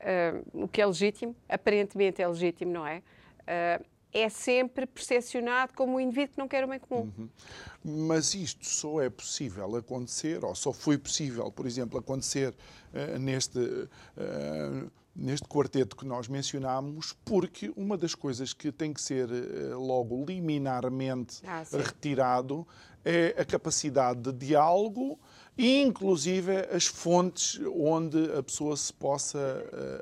hum. 0.01 0.59
uh, 0.59 0.63
o 0.63 0.67
que 0.67 0.81
é 0.81 0.85
legítimo, 0.85 1.35
aparentemente 1.49 2.21
é 2.21 2.27
legítimo, 2.27 2.71
não 2.71 2.85
é? 2.85 3.01
Uh, 3.41 3.85
é 4.13 4.29
sempre 4.29 4.85
percepcionado 4.85 5.73
como 5.73 5.95
um 5.95 5.99
indivíduo 5.99 6.33
que 6.33 6.39
não 6.39 6.47
quer 6.47 6.63
o 6.63 6.67
bem 6.67 6.79
comum. 6.79 7.11
Uhum. 7.17 7.29
Mas 7.83 8.33
isto 8.33 8.65
só 8.65 9.01
é 9.01 9.09
possível 9.09 9.75
acontecer, 9.75 10.43
ou 10.43 10.55
só 10.55 10.73
foi 10.73 10.97
possível, 10.97 11.51
por 11.51 11.65
exemplo, 11.65 11.99
acontecer 11.99 12.53
uh, 12.93 13.19
neste 13.19 13.59
neste 15.17 15.47
quarteto 15.47 15.95
que 15.95 16.05
nós 16.05 16.27
mencionámos, 16.27 17.17
porque 17.25 17.73
uma 17.75 17.97
das 17.97 18.13
coisas 18.13 18.53
que 18.53 18.71
tem 18.71 18.93
que 18.93 19.01
ser 19.01 19.27
eh, 19.31 19.73
logo 19.73 20.23
liminarmente 20.23 21.41
ah, 21.43 21.63
retirado 21.71 22.67
é 23.03 23.33
a 23.37 23.43
capacidade 23.43 24.21
de 24.21 24.47
diálogo 24.47 25.19
e, 25.57 25.81
inclusive, 25.81 26.51
as 26.71 26.85
fontes 26.85 27.59
onde 27.75 28.31
a 28.37 28.43
pessoa 28.43 28.77
se 28.77 28.93
possa 28.93 29.39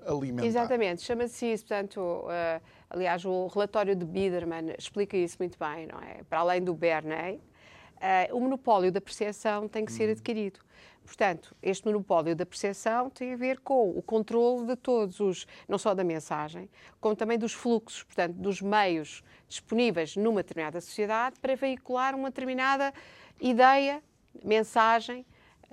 uh, 0.05 0.11
alimentar. 0.11 0.47
Exatamente, 0.47 1.03
chama-se 1.03 1.45
isso, 1.45 1.65
portanto, 1.65 1.99
uh, 1.99 2.61
aliás, 2.89 3.25
o 3.25 3.47
relatório 3.47 3.95
de 3.95 4.05
Biederman 4.05 4.73
explica 4.77 5.17
isso 5.17 5.37
muito 5.39 5.57
bem, 5.57 5.87
não 5.87 5.99
é? 5.99 6.23
Para 6.29 6.39
além 6.39 6.63
do 6.63 6.73
Bernay, 6.73 7.35
uh, 7.95 8.35
o 8.35 8.39
monopólio 8.39 8.91
da 8.91 9.01
percepção 9.01 9.67
tem 9.67 9.85
que 9.85 9.91
ser 9.91 10.09
hum. 10.09 10.11
adquirido. 10.11 10.59
Portanto, 11.05 11.55
este 11.61 11.85
monopólio 11.85 12.35
da 12.35 12.45
percepção 12.45 13.11
tem 13.11 13.33
a 13.33 13.37
ver 13.37 13.59
com 13.59 13.91
o 13.91 14.01
controle 14.01 14.65
de 14.65 14.75
todos 14.75 15.19
os, 15.19 15.45
não 15.67 15.77
só 15.77 15.93
da 15.93 16.03
mensagem, 16.03 16.67
como 16.99 17.15
também 17.15 17.37
dos 17.37 17.53
fluxos, 17.53 18.03
portanto, 18.03 18.33
dos 18.33 18.59
meios 18.59 19.23
disponíveis 19.47 20.15
numa 20.15 20.41
determinada 20.41 20.81
sociedade 20.81 21.39
para 21.39 21.55
veicular 21.55 22.15
uma 22.15 22.29
determinada 22.29 22.91
ideia, 23.39 24.01
mensagem, 24.43 25.25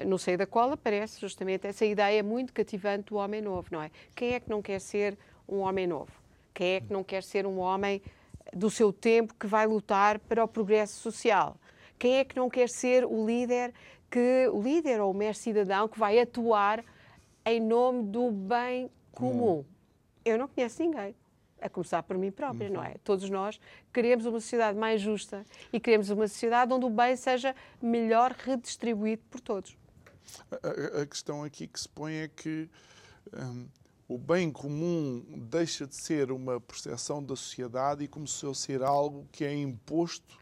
no 0.07 0.19
seio 0.19 0.37
da 0.37 0.47
qual 0.47 0.71
aparece 0.71 1.21
justamente 1.21 1.67
essa 1.67 1.85
ideia 1.85 2.23
muito 2.23 2.53
cativante 2.53 3.05
do 3.05 3.17
homem 3.17 3.41
novo, 3.41 3.69
não 3.71 3.83
é? 3.83 3.91
Quem 4.15 4.35
é 4.35 4.41
que 4.41 4.51
não 4.51 4.61
quer 4.61 4.81
ser 4.81 5.19
um 5.49 5.59
homem 5.59 5.87
novo? 5.87 6.22
Quem 6.55 6.75
é 6.75 6.81
que 6.81 6.93
não 6.93 7.03
quer 7.03 7.23
ser 7.23 7.47
um 7.47 7.59
homem 7.59 8.03
do 8.53 8.71
seu 8.71 8.93
tempo 8.93 9.35
que 9.35 9.47
vai 9.47 9.67
lutar 9.67 10.19
para 10.19 10.45
o 10.45 10.49
progresso 10.49 11.01
social? 11.01 11.57
Quem 11.99 12.19
é 12.19 12.25
que 12.25 12.37
não 12.37 12.51
quer 12.51 12.69
ser 12.69 13.05
o 13.05 13.25
líder 13.27 13.73
que 14.13 14.47
o 14.49 14.61
líder 14.61 15.01
ou 15.01 15.11
o 15.11 15.15
mestre 15.15 15.45
cidadão 15.45 15.89
que 15.89 15.99
vai 15.99 16.19
atuar 16.19 16.85
em 17.47 17.59
nome 17.59 18.05
do 18.05 18.31
bem 18.31 18.91
comum. 19.11 19.61
Hum. 19.61 19.65
Eu 20.23 20.39
não 20.39 20.47
conheço 20.47 20.83
ninguém. 20.83 21.17
A 21.61 21.69
começar 21.69 22.03
por 22.03 22.19
mim 22.19 22.31
própria, 22.31 22.69
não 22.69 22.83
é? 22.83 22.97
Todos 23.05 23.31
nós 23.31 23.59
queremos 23.93 24.27
uma 24.27 24.41
sociedade 24.41 24.77
mais 24.77 25.01
justa 25.01 25.47
e 25.73 25.79
queremos 25.79 26.11
uma 26.11 26.27
sociedade 26.27 26.73
onde 26.73 26.85
o 26.85 26.91
bem 26.91 27.15
seja 27.17 27.55
melhor 27.81 28.33
redistribuído 28.33 29.23
por 29.31 29.41
todos. 29.41 29.77
A, 30.51 31.03
a 31.03 31.07
questão 31.07 31.45
aqui 31.45 31.69
que 31.69 31.79
se 31.79 31.89
põe 31.89 32.15
é 32.15 32.29
que 32.29 32.69
hum, 33.33 33.67
o 34.13 34.19
bem 34.19 34.51
comum 34.51 35.25
deixa 35.49 35.87
de 35.87 35.97
ser 35.97 36.31
uma 36.31 36.61
percepção 36.61 37.23
da 37.23 37.35
sociedade 37.35 38.05
e 38.05 38.09
começou 38.09 38.51
a 38.51 38.55
ser 38.55 38.83
algo 38.83 39.27
que 39.33 39.43
é 39.43 39.55
imposto 39.55 40.39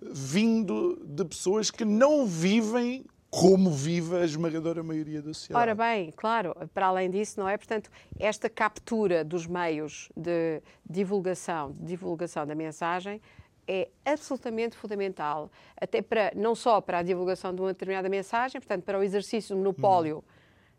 vindo 0.00 1.04
de 1.04 1.24
pessoas 1.24 1.68
que 1.68 1.84
não 1.84 2.26
vivem 2.26 3.04
como 3.28 3.70
vive 3.70 4.16
a 4.16 4.24
esmagadora 4.24 4.84
maioria 4.84 5.20
da 5.20 5.34
sociedade. 5.34 5.60
Ora 5.60 5.74
bem, 5.74 6.12
claro, 6.12 6.54
para 6.72 6.86
além 6.86 7.10
disso, 7.10 7.40
não 7.40 7.48
é? 7.48 7.56
Portanto, 7.56 7.90
esta 8.20 8.48
captura 8.48 9.24
dos 9.24 9.48
meios 9.48 10.08
de 10.16 10.62
divulgação, 10.88 11.72
de 11.72 11.86
divulgação 11.86 12.46
da 12.46 12.54
mensagem 12.54 13.20
é 13.66 13.88
absolutamente 14.04 14.76
fundamental, 14.76 15.50
até 15.76 16.00
para 16.00 16.30
não 16.36 16.54
só 16.54 16.80
para 16.80 16.98
a 16.98 17.02
divulgação 17.02 17.52
de 17.52 17.60
uma 17.60 17.72
determinada 17.72 18.08
mensagem, 18.08 18.60
portanto, 18.60 18.84
para 18.84 18.96
o 18.96 19.02
exercício 19.02 19.56
do 19.56 19.58
monopólio, 19.58 20.16
uhum. 20.16 20.22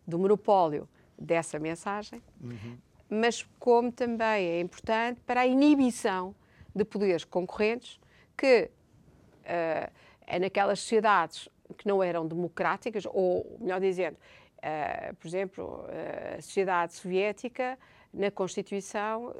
do 0.07 0.19
monopólio 0.19 0.87
dessa 1.17 1.59
mensagem, 1.59 2.21
uhum. 2.41 2.77
mas 3.09 3.43
como 3.59 3.91
também 3.91 4.47
é 4.47 4.59
importante 4.59 5.19
para 5.25 5.41
a 5.41 5.47
inibição 5.47 6.35
de 6.75 6.85
poderes 6.85 7.23
concorrentes 7.23 7.99
que 8.37 8.69
uh, 9.43 9.91
é 10.27 10.39
naquelas 10.39 10.79
sociedades 10.79 11.49
que 11.77 11.87
não 11.87 12.01
eram 12.01 12.27
democráticas, 12.27 13.05
ou 13.05 13.57
melhor 13.59 13.79
dizendo, 13.81 14.15
uh, 14.15 15.15
por 15.15 15.27
exemplo, 15.27 15.85
a 16.37 16.41
sociedade 16.41 16.93
soviética, 16.93 17.77
na 18.13 18.31
Constituição, 18.31 19.33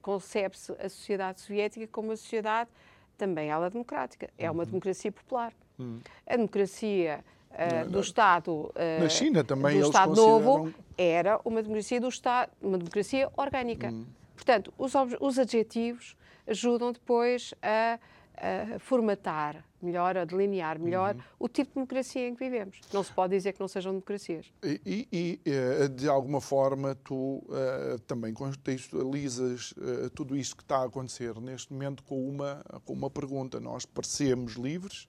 concebe-se 0.00 0.72
a 0.72 0.88
sociedade 0.88 1.40
soviética 1.40 1.86
como 1.86 2.08
uma 2.08 2.16
sociedade 2.16 2.70
também 3.18 3.50
ela 3.50 3.68
democrática, 3.68 4.30
é 4.38 4.50
uma 4.50 4.62
uhum. 4.62 4.70
democracia 4.70 5.12
popular. 5.12 5.52
Uhum. 5.78 6.00
A 6.26 6.36
democracia 6.36 7.24
uh, 7.58 7.90
do 7.90 8.00
Estado 8.00 8.52
uh, 8.52 9.02
na 9.02 9.08
China 9.08 9.44
também 9.44 9.80
do 9.80 9.86
Estado 9.86 10.08
consideram... 10.08 10.40
Novo 10.40 10.74
era 10.96 11.40
uma 11.44 11.62
democracia 11.62 12.00
do 12.00 12.08
Estado, 12.08 12.50
uma 12.60 12.78
democracia 12.78 13.30
orgânica. 13.36 13.88
Uhum. 13.88 14.06
Portanto, 14.34 14.72
os, 14.78 14.92
os 15.20 15.38
adjetivos 15.38 16.16
ajudam 16.46 16.92
depois 16.92 17.54
a, 17.62 17.98
a, 18.36 18.78
formatar 18.78 19.64
melhor, 19.80 20.16
a 20.16 20.24
delinear 20.24 20.78
melhor 20.78 21.14
uhum. 21.14 21.22
o 21.38 21.48
tipo 21.48 21.70
de 21.70 21.74
democracia 21.74 22.26
em 22.26 22.34
que 22.34 22.44
vivemos. 22.44 22.80
Não 22.92 23.02
se 23.02 23.12
pode 23.12 23.36
dizer 23.36 23.52
que 23.52 23.60
não 23.60 23.68
sejam 23.68 23.92
democracias. 23.92 24.52
E, 24.62 24.80
e, 24.84 25.08
e 25.12 25.40
eh, 25.44 25.88
de 25.88 26.08
alguma 26.08 26.40
forma, 26.40 26.96
tu 26.96 27.44
uh, 27.48 27.98
também 28.06 28.32
contextualizas 28.32 29.72
uh, 29.72 30.10
tudo 30.10 30.36
isto 30.36 30.56
que 30.56 30.62
está 30.62 30.78
a 30.78 30.84
acontecer 30.86 31.38
neste 31.40 31.72
momento 31.72 32.02
com 32.02 32.28
uma, 32.28 32.64
com 32.84 32.92
uma 32.92 33.10
pergunta. 33.10 33.60
Nós 33.60 33.84
parecemos 33.86 34.54
livres, 34.54 35.08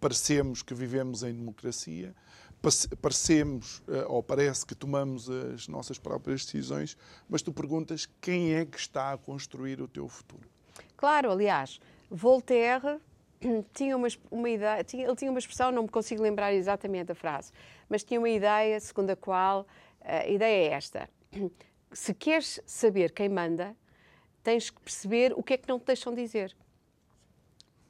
parecemos 0.00 0.62
que 0.62 0.74
vivemos 0.74 1.22
em 1.22 1.32
democracia, 1.32 2.14
parecemos, 3.00 3.82
ou 4.08 4.22
parece 4.22 4.66
que 4.66 4.74
tomamos 4.74 5.30
as 5.30 5.68
nossas 5.68 5.98
próprias 5.98 6.44
decisões, 6.44 6.96
mas 7.28 7.42
tu 7.42 7.52
perguntas 7.52 8.08
quem 8.20 8.54
é 8.54 8.64
que 8.64 8.78
está 8.78 9.12
a 9.12 9.18
construir 9.18 9.80
o 9.80 9.86
teu 9.86 10.08
futuro. 10.08 10.48
Claro, 10.96 11.30
aliás, 11.30 11.80
Voltaire 12.10 12.98
tinha 13.72 13.96
uma, 13.96 14.08
uma 14.30 14.50
ideia, 14.50 14.82
tinha, 14.82 15.06
ele 15.06 15.16
tinha 15.16 15.30
uma 15.30 15.38
expressão, 15.38 15.70
não 15.70 15.84
me 15.84 15.88
consigo 15.88 16.22
lembrar 16.22 16.52
exatamente 16.52 17.12
a 17.12 17.14
frase, 17.14 17.52
mas 17.88 18.02
tinha 18.02 18.18
uma 18.18 18.28
ideia 18.28 18.80
segundo 18.80 19.10
a 19.10 19.16
qual 19.16 19.66
a 20.00 20.26
ideia 20.26 20.70
é 20.70 20.72
esta: 20.72 21.08
se 21.92 22.14
queres 22.14 22.60
saber 22.66 23.12
quem 23.12 23.28
manda, 23.28 23.76
tens 24.42 24.70
que 24.70 24.80
perceber 24.80 25.32
o 25.36 25.42
que 25.42 25.54
é 25.54 25.56
que 25.56 25.68
não 25.68 25.78
te 25.78 25.86
deixam 25.86 26.14
dizer. 26.14 26.56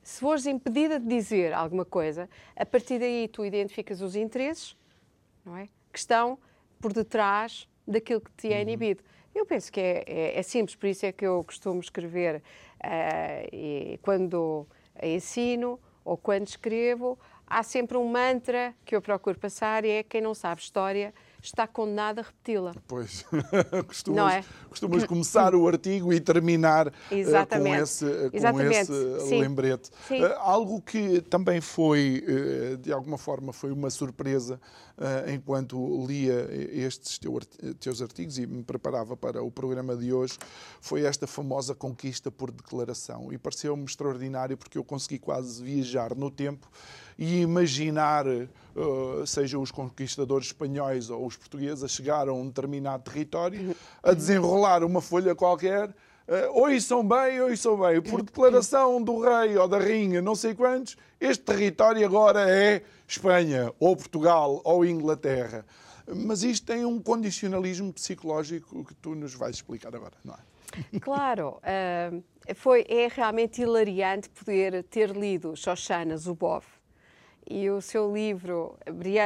Se 0.09 0.21
fores 0.21 0.47
impedida 0.47 0.99
de 0.99 1.07
dizer 1.07 1.53
alguma 1.53 1.85
coisa, 1.85 2.31
a 2.57 2.65
partir 2.65 2.99
daí 2.99 3.29
tu 3.29 3.45
identificas 3.45 4.01
os 4.01 4.17
interesses, 4.17 4.75
não 5.45 5.55
é, 5.55 5.69
que 5.93 5.99
estão 5.99 6.39
por 6.81 6.95
detrás 6.95 7.69
daquilo 7.87 8.23
que 8.23 8.31
te 8.31 8.51
é 8.51 8.57
uhum. 8.57 8.63
inibido. 8.63 9.05
Eu 9.35 9.45
penso 9.45 9.71
que 9.71 9.79
é, 9.79 10.05
é, 10.07 10.39
é, 10.39 10.43
simples, 10.43 10.75
por 10.75 10.87
isso 10.87 11.05
é 11.05 11.13
que 11.13 11.27
eu 11.27 11.45
costumo 11.45 11.79
escrever 11.79 12.37
uh, 12.37 13.49
e 13.53 14.01
quando 14.01 14.67
ensino 15.03 15.79
ou 16.03 16.17
quando 16.17 16.47
escrevo, 16.47 17.19
há 17.47 17.63
sempre 17.63 17.99
um 17.99 18.09
mantra 18.09 18.75
que 18.87 18.97
eu 18.97 19.03
procuro 19.03 19.39
passar 19.39 19.85
e 19.85 19.91
é 19.91 20.03
quem 20.03 20.23
não 20.23 20.33
sabe 20.35 20.63
história 20.63 21.13
está 21.43 21.67
condenado 21.67 22.21
a 22.21 22.23
repeti-la. 22.23 22.75
Pois, 22.87 23.25
costumas, 23.87 24.35
é? 24.35 24.45
costumas 24.69 25.05
começar 25.05 25.55
o 25.55 25.67
artigo 25.69 26.13
e 26.13 26.21
terminar 26.21 26.89
uh, 26.89 26.93
com 27.49 27.67
esse, 27.75 28.31
com 28.31 28.61
esse 28.61 29.39
lembrete. 29.39 29.91
Uh, 30.11 30.35
algo 30.39 30.81
que 30.83 31.21
também 31.23 31.61
foi, 31.61 32.25
uh, 32.27 32.77
de 32.79 32.93
alguma 32.93 33.19
forma, 33.19 33.53
foi 33.53 33.71
uma 33.71 33.91
surpresa 33.91 34.61
enquanto 35.33 36.05
lia 36.09 36.49
estes 36.73 37.21
teu, 37.21 37.39
teus 37.79 38.03
artigos 38.03 38.37
e 38.37 38.49
me 38.49 38.65
preparava 38.65 39.17
para 39.17 39.41
o 39.41 39.49
programa 39.49 39.97
de 39.97 40.13
hoje, 40.13 40.37
foi 40.81 41.05
esta 41.05 41.25
famosa 41.25 41.73
conquista 41.73 42.33
por 42.33 42.51
declaração. 42.51 43.33
E 43.33 43.39
pareceu-me 43.39 43.85
extraordinário 43.85 44.57
porque 44.57 44.77
eu 44.77 44.83
consegui 44.83 45.21
quase 45.21 45.63
viajar 45.63 46.17
no 46.17 46.33
tempo 46.33 46.69
e 47.19 47.41
imaginar, 47.41 48.27
uh, 48.27 49.27
sejam 49.27 49.61
os 49.61 49.73
conquistadores 49.73 50.47
espanhóis 50.47 51.11
ou 51.11 51.27
os 51.27 51.37
portugueses, 51.37 51.83
a 51.83 51.89
chegar 51.89 52.29
a 52.29 52.33
um 52.33 52.47
determinado 52.47 53.03
território, 53.03 53.75
a 54.03 54.13
desenrolar 54.13 54.85
uma 54.85 55.01
folha 55.01 55.35
qualquer. 55.35 55.89
Uh, 55.89 56.63
ouçam 56.63 57.07
bem, 57.07 57.41
ouçam 57.41 57.77
bem, 57.77 58.01
por 58.01 58.23
declaração 58.23 59.03
do 59.03 59.19
rei 59.21 59.57
ou 59.57 59.67
da 59.67 59.79
rainha, 59.79 60.23
não 60.23 60.35
sei 60.35 60.55
quantos, 60.55 60.97
este 61.19 61.43
território 61.43 62.05
agora 62.05 62.49
é 62.49 62.83
Espanha, 63.07 63.73
ou 63.81 63.97
Portugal, 63.97 64.61
ou 64.63 64.85
Inglaterra. 64.85 65.65
Mas 66.07 66.43
isto 66.43 66.67
tem 66.67 66.85
um 66.85 67.01
condicionalismo 67.01 67.93
psicológico 67.93 68.85
que 68.85 68.95
tu 68.95 69.15
nos 69.15 69.35
vais 69.35 69.57
explicar 69.57 69.95
agora, 69.95 70.15
não 70.25 70.35
é? 70.35 71.01
Claro, 71.01 71.61
uh, 71.63 72.55
foi, 72.55 72.85
é 72.89 73.09
realmente 73.09 73.63
hilariante 73.63 74.29
poder 74.29 74.85
ter 74.85 75.11
lido 75.11 75.57
Shoshana 75.57 76.17
Zuboff, 76.17 76.67
e 77.49 77.71
o 77.71 77.81
seu 77.81 78.13
livro, 78.13 78.77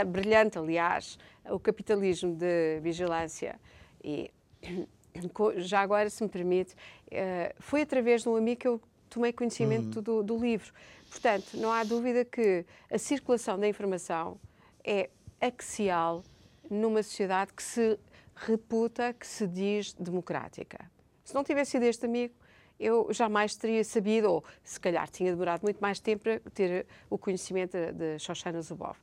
brilhante, 0.06 0.58
aliás, 0.58 1.18
O 1.50 1.58
Capitalismo 1.58 2.34
de 2.36 2.78
Vigilância, 2.80 3.58
e 4.02 4.30
já 5.58 5.80
agora, 5.80 6.08
se 6.08 6.22
me 6.22 6.28
permite, 6.28 6.74
eh, 7.10 7.54
foi 7.58 7.82
através 7.82 8.22
de 8.22 8.28
um 8.28 8.36
amigo 8.36 8.60
que 8.60 8.68
eu 8.68 8.80
tomei 9.10 9.32
conhecimento 9.32 9.96
uhum. 9.96 10.02
do, 10.02 10.22
do, 10.22 10.36
livro. 10.38 10.72
Portanto, 11.10 11.54
não 11.54 11.70
há 11.70 11.82
dúvida 11.84 12.24
que 12.24 12.64
a 12.90 12.96
circulação 12.96 13.58
da 13.58 13.68
informação 13.68 14.38
é 14.84 15.10
axial 15.40 16.22
numa 16.70 17.02
sociedade 17.02 17.52
que 17.52 17.62
se 17.62 17.98
reputa, 18.34 19.12
que 19.12 19.26
se 19.26 19.46
diz 19.46 19.92
democrática. 19.92 20.90
Se 21.24 21.34
não 21.34 21.44
tivesse 21.44 21.72
sido 21.72 21.82
este 21.82 22.06
amigo, 22.06 22.34
eu 22.82 23.08
jamais 23.12 23.54
teria 23.54 23.84
sabido, 23.84 24.30
ou 24.30 24.44
se 24.64 24.78
calhar 24.78 25.08
tinha 25.08 25.30
demorado 25.30 25.62
muito 25.62 25.78
mais 25.78 26.00
tempo 26.00 26.24
para 26.24 26.40
ter 26.52 26.86
o 27.08 27.16
conhecimento 27.16 27.76
de 27.92 28.18
Shoshana 28.18 28.60
Zuboff. 28.60 29.00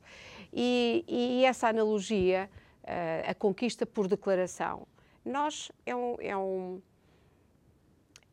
E, 0.52 1.04
e 1.08 1.44
essa 1.44 1.68
analogia, 1.68 2.50
eh, 2.84 3.24
a 3.26 3.34
conquista 3.34 3.86
por 3.86 4.06
declaração, 4.06 4.86
nós 5.24 5.70
é, 5.86 5.94
um, 5.94 6.16
é, 6.20 6.36
um, 6.36 6.82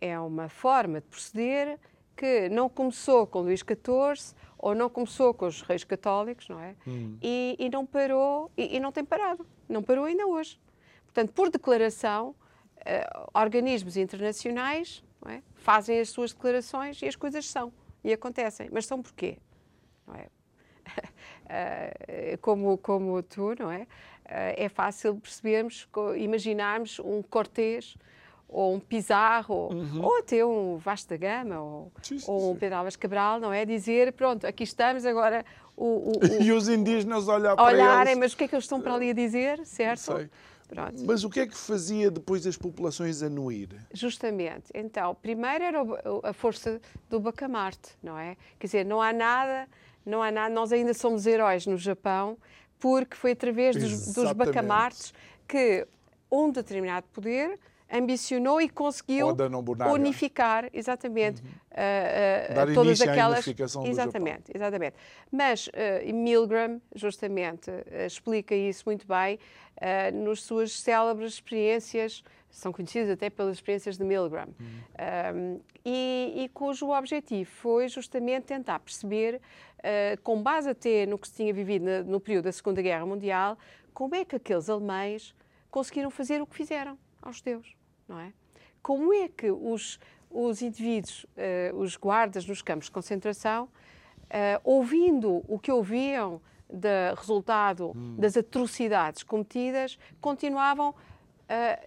é 0.01 0.19
uma 0.19 0.49
forma 0.49 0.99
de 0.99 1.07
proceder 1.07 1.79
que 2.15 2.49
não 2.49 2.67
começou 2.67 3.27
com 3.27 3.41
Luís 3.41 3.59
XIV 3.59 4.35
ou 4.57 4.73
não 4.73 4.89
começou 4.89 5.33
com 5.33 5.45
os 5.45 5.61
reis 5.61 5.83
católicos, 5.83 6.49
não 6.49 6.59
é? 6.59 6.75
Hum. 6.87 7.17
E, 7.21 7.55
e, 7.59 7.69
não 7.69 7.85
parou, 7.85 8.51
e, 8.57 8.75
e, 8.75 8.79
não 8.79 8.91
tem 8.91 9.05
parado, 9.05 9.45
não 9.69 9.83
parou 9.83 10.05
ainda 10.05 10.25
hoje. 10.25 10.59
Portanto, 11.05 11.31
por 11.33 11.51
declaração, 11.51 12.29
uh, 12.29 13.29
organismos 13.39 13.95
internacionais 13.97 15.03
é? 15.25 15.41
Fazem 15.55 15.99
as 15.99 16.09
suas 16.09 16.33
declarações 16.33 17.01
e 17.01 17.07
as 17.07 17.15
coisas 17.15 17.45
são 17.45 17.71
e 18.03 18.13
acontecem. 18.13 18.69
Mas 18.71 18.85
são 18.85 19.01
porquê? 19.01 19.37
Não 20.07 20.15
é? 20.15 20.27
Eh, 21.49 22.37
como, 22.41 22.77
como 22.77 23.21
tu, 23.23 23.55
não 23.59 23.71
é? 23.71 23.87
Eh, 24.25 24.65
é 24.65 24.69
fácil 24.69 25.15
percebermos, 25.15 25.87
imaginarmos 26.17 26.99
um 26.99 27.21
Cortês 27.21 27.95
ou 28.49 28.75
um 28.75 28.79
Pizarro, 28.79 29.73
uhum. 29.73 30.01
ou 30.03 30.19
até 30.19 30.45
um 30.45 30.77
Vasta 30.77 31.17
Gama, 31.17 31.59
ou, 31.59 31.91
sim, 32.01 32.17
sim, 32.17 32.31
ou 32.31 32.53
um 32.53 32.55
Pedro 32.55 32.77
Álvares 32.77 32.95
Cabral, 32.95 33.39
não 33.39 33.51
é? 33.51 33.65
Dizer, 33.65 34.13
pronto, 34.13 34.47
aqui 34.47 34.63
estamos 34.63 35.05
agora... 35.05 35.45
O, 35.75 35.85
o, 35.85 36.11
o... 36.11 36.25
e 36.41 36.51
os 36.51 36.69
indígenas 36.69 37.27
olhar 37.27 37.55
para 37.55 37.65
olharem, 37.65 38.13
eles... 38.13 38.19
mas 38.19 38.33
o 38.33 38.37
que 38.37 38.45
é 38.45 38.47
que 38.47 38.55
eles 38.55 38.63
estão 38.63 38.79
para 38.81 38.93
ali 38.93 39.09
a 39.09 39.13
dizer, 39.13 39.65
certo? 39.65 40.11
Não 40.11 40.17
sei. 40.17 40.29
Pronto. 40.67 41.03
Mas 41.05 41.23
o 41.23 41.29
que 41.29 41.39
é 41.39 41.47
que 41.47 41.55
fazia 41.55 42.11
depois 42.11 42.45
as 42.45 42.57
populações 42.57 43.23
anuir? 43.23 43.69
Justamente. 43.93 44.65
Então, 44.73 45.15
primeiro 45.15 45.63
era 45.63 45.79
a 46.23 46.33
força 46.33 46.81
do 47.09 47.19
bacamarte, 47.19 47.91
não 48.03 48.17
é? 48.17 48.35
Quer 48.59 48.67
dizer, 48.67 48.85
não 48.85 49.01
há 49.01 49.13
nada, 49.13 49.67
não 50.05 50.21
há 50.21 50.29
nada, 50.29 50.53
nós 50.53 50.73
ainda 50.73 50.93
somos 50.93 51.25
heróis 51.25 51.65
no 51.65 51.77
Japão, 51.77 52.37
porque 52.79 53.15
foi 53.15 53.31
através 53.31 53.75
dos, 53.75 54.13
dos 54.13 54.33
bacamartes 54.33 55.13
que 55.47 55.87
um 56.29 56.51
determinado 56.51 57.07
poder 57.13 57.57
ambicionou 57.91 58.61
e 58.61 58.67
conseguiu 58.67 59.29
unificar, 59.93 60.69
exatamente, 60.73 61.41
uhum. 61.41 61.47
uh, 61.47 62.71
uh, 62.71 62.73
todas 62.73 63.01
aquelas. 63.01 63.47
exatamente, 63.85 64.51
exatamente. 64.53 64.95
Mas 65.31 65.67
uh, 65.67 66.13
Milgram, 66.13 66.81
justamente, 66.93 67.71
explica 68.05 68.53
isso 68.53 68.83
muito 68.85 69.07
bem 69.07 69.39
nas 70.25 70.41
suas 70.41 70.71
célebres 70.71 71.33
experiências, 71.33 72.23
são 72.49 72.73
conhecidas 72.73 73.11
até 73.11 73.29
pelas 73.29 73.57
experiências 73.57 73.95
de 73.95 74.03
Milgram, 74.03 74.47
uhum. 74.59 75.61
e, 75.85 76.33
e, 76.35 76.49
cujo 76.49 76.89
objetivo 76.89 77.47
foi 77.51 77.87
justamente 77.87 78.45
tentar 78.45 78.79
perceber, 78.79 79.39
com 80.23 80.41
base 80.41 80.67
até 80.67 81.05
no 81.05 81.19
que 81.19 81.27
se 81.27 81.35
tinha 81.35 81.53
vivido 81.53 81.85
no, 81.85 82.13
no 82.13 82.19
período 82.19 82.45
da 82.45 82.51
Segunda 82.51 82.81
Guerra 82.81 83.05
Mundial, 83.05 83.55
como 83.93 84.15
é 84.15 84.25
que 84.25 84.35
aqueles 84.35 84.67
alemães 84.67 85.35
conseguiram 85.69 86.09
fazer 86.09 86.41
o 86.41 86.47
que 86.47 86.55
fizeram 86.55 86.97
aos 87.21 87.37
judeus 87.37 87.76
não 88.07 88.19
é? 88.19 88.31
Como 88.81 89.13
é 89.13 89.27
que 89.27 89.51
os, 89.51 89.99
os 90.29 90.61
indivíduos, 90.61 91.25
uh, 91.25 91.75
os 91.77 91.97
guardas 91.97 92.45
nos 92.45 92.61
campos 92.61 92.85
de 92.85 92.91
concentração, 92.91 93.65
uh, 93.65 94.61
ouvindo 94.63 95.43
o 95.47 95.59
que 95.59 95.71
ouviam 95.71 96.41
do 96.69 97.15
resultado 97.15 97.91
hum. 97.95 98.15
das 98.17 98.35
atrocidades 98.35 99.23
cometidas, 99.23 99.97
continuavam 100.19 100.89
uh, 100.89 100.95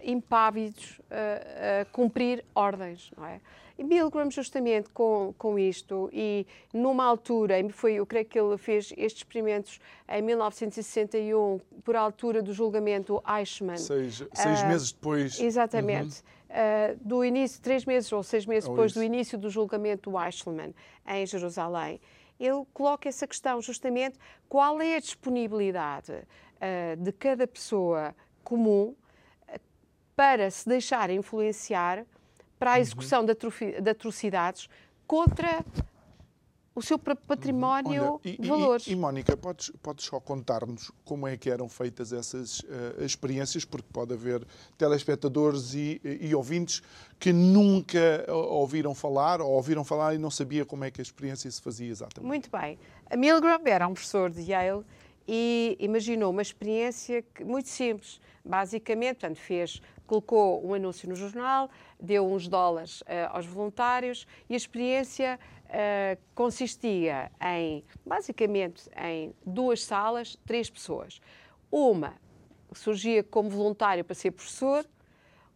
impávidos 0.03 0.99
a 1.09 1.85
cumprir 1.91 2.43
ordens, 2.55 3.11
não 3.15 3.25
é? 3.25 3.39
E 3.81 3.83
Milgram, 3.83 4.29
justamente 4.29 4.91
com, 4.91 5.33
com 5.39 5.57
isto, 5.57 6.07
e 6.13 6.45
numa 6.71 7.03
altura, 7.03 7.55
foi, 7.71 7.93
eu 7.93 8.05
creio 8.05 8.25
que 8.27 8.39
ele 8.39 8.55
fez 8.55 8.93
estes 8.95 9.21
experimentos 9.21 9.79
em 10.07 10.21
1961, 10.21 11.59
por 11.83 11.95
altura 11.95 12.43
do 12.43 12.53
julgamento 12.53 13.19
Eichmann. 13.27 13.79
Seis, 13.79 14.23
seis 14.35 14.61
uh, 14.61 14.67
meses 14.67 14.91
depois. 14.91 15.39
Exatamente. 15.39 16.21
Uhum. 16.21 16.93
Uh, 16.93 16.99
do 17.01 17.25
início, 17.25 17.59
três 17.59 17.83
meses 17.83 18.11
ou 18.11 18.21
seis 18.21 18.45
meses 18.45 18.69
depois 18.69 18.91
isso. 18.91 18.99
do 18.99 19.03
início 19.03 19.35
do 19.35 19.49
julgamento 19.49 20.11
Eichmann, 20.15 20.75
em 21.07 21.25
Jerusalém. 21.25 21.99
Ele 22.39 22.63
coloca 22.75 23.09
essa 23.09 23.25
questão 23.25 23.59
justamente 23.63 24.19
qual 24.47 24.79
é 24.79 24.97
a 24.97 24.99
disponibilidade 24.99 26.11
uh, 26.11 26.95
de 26.97 27.11
cada 27.13 27.47
pessoa 27.47 28.13
comum 28.43 28.93
para 30.15 30.51
se 30.51 30.69
deixar 30.69 31.09
influenciar 31.09 32.05
para 32.61 32.73
a 32.73 32.75
uhum. 32.75 32.81
execução 32.81 33.21
uhum. 33.21 33.25
de 33.81 33.89
atrocidades 33.89 34.69
contra 35.07 35.65
o 36.75 36.81
seu 36.81 36.99
património 36.99 38.19
Olha, 38.23 38.37
e, 38.39 38.47
valores. 38.47 38.85
E, 38.85 38.91
e, 38.91 38.95
Mónica, 38.95 39.35
podes, 39.35 39.71
podes 39.81 40.05
só 40.05 40.19
contar-nos 40.19 40.91
como 41.03 41.27
é 41.27 41.35
que 41.35 41.49
eram 41.49 41.67
feitas 41.67 42.13
essas 42.13 42.59
uh, 42.59 43.03
experiências, 43.03 43.65
porque 43.65 43.87
pode 43.91 44.13
haver 44.13 44.45
telespectadores 44.77 45.73
e, 45.73 45.99
e, 46.03 46.35
ouvintes 46.35 46.83
que 47.19 47.33
nunca 47.33 48.23
ouviram 48.29 48.93
falar 48.93 49.41
ou 49.41 49.51
ouviram 49.53 49.83
falar 49.83 50.13
e 50.13 50.19
não 50.19 50.29
sabia 50.29 50.63
como 50.63 50.85
é 50.85 50.91
que 50.91 51.01
a 51.01 51.03
experiência 51.03 51.49
se 51.49 51.59
fazia 51.59 51.89
exatamente. 51.89 52.27
Muito 52.27 52.49
bem. 52.51 52.77
A 53.09 53.17
Milgram 53.17 53.59
era 53.65 53.87
um 53.87 53.93
professor 53.93 54.29
de 54.29 54.43
Yale 54.43 54.85
e 55.27 55.75
imaginou 55.79 56.29
uma 56.29 56.43
experiência 56.43 57.25
muito 57.43 57.69
simples. 57.69 58.21
Basicamente, 58.45 59.17
portanto, 59.17 59.37
fez 59.37 59.81
colocou 60.11 60.65
um 60.67 60.73
anúncio 60.73 61.07
no 61.07 61.15
jornal, 61.15 61.69
deu 61.97 62.29
uns 62.29 62.45
dólares 62.45 62.99
uh, 63.01 63.05
aos 63.29 63.45
voluntários 63.45 64.27
e 64.49 64.53
a 64.53 64.57
experiência 64.57 65.39
uh, 65.67 66.21
consistia 66.35 67.31
em, 67.41 67.81
basicamente, 68.05 68.89
em 68.97 69.33
duas 69.45 69.81
salas, 69.81 70.37
três 70.45 70.69
pessoas. 70.69 71.21
Uma 71.71 72.15
surgia 72.73 73.23
como 73.23 73.49
voluntário 73.49 74.03
para 74.03 74.13
ser 74.13 74.31
professor, 74.31 74.85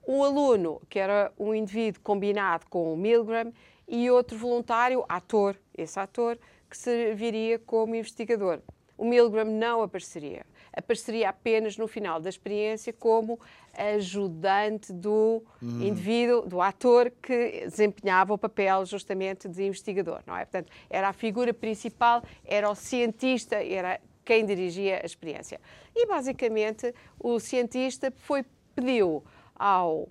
um 0.08 0.24
aluno, 0.24 0.82
que 0.88 1.00
era 1.00 1.34
um 1.38 1.54
indivíduo 1.54 2.02
combinado 2.02 2.66
com 2.70 2.94
o 2.94 2.98
Milgram, 2.98 3.52
e 3.86 4.10
outro 4.10 4.38
voluntário, 4.38 5.04
ator, 5.10 5.60
esse 5.78 6.00
ator, 6.00 6.40
que 6.70 6.78
serviria 6.78 7.60
como 7.60 7.94
investigador. 7.94 8.62
O 8.98 9.04
Milgram 9.04 9.46
não 9.46 9.82
apareceria 9.82 10.46
apareceria 10.76 11.30
apenas 11.30 11.78
no 11.78 11.88
final 11.88 12.20
da 12.20 12.30
experiência 12.30 12.92
como 12.92 13.40
ajudante 13.74 14.94
do 14.94 15.44
indivíduo, 15.62 16.48
do 16.48 16.62
ator 16.62 17.12
que 17.22 17.66
desempenhava 17.68 18.34
o 18.34 18.38
papel 18.38 18.86
justamente 18.86 19.48
de 19.48 19.64
investigador, 19.64 20.22
não 20.26 20.36
é? 20.36 20.46
Portanto, 20.46 20.72
era 20.90 21.10
a 21.10 21.14
figura 21.14 21.54
principal, 21.54 22.24
era 22.44 22.70
o 22.70 22.76
cientista, 22.76 23.56
era 23.56 24.00
quem 24.24 24.46
dirigia 24.46 25.02
a 25.02 25.06
experiência. 25.06 25.60
E 25.96 26.06
basicamente 26.08 26.94
o 27.20 27.40
cientista 27.40 28.12
foi 28.18 28.44
pediu 28.76 29.24
ao 29.56 30.02
uh, 30.02 30.10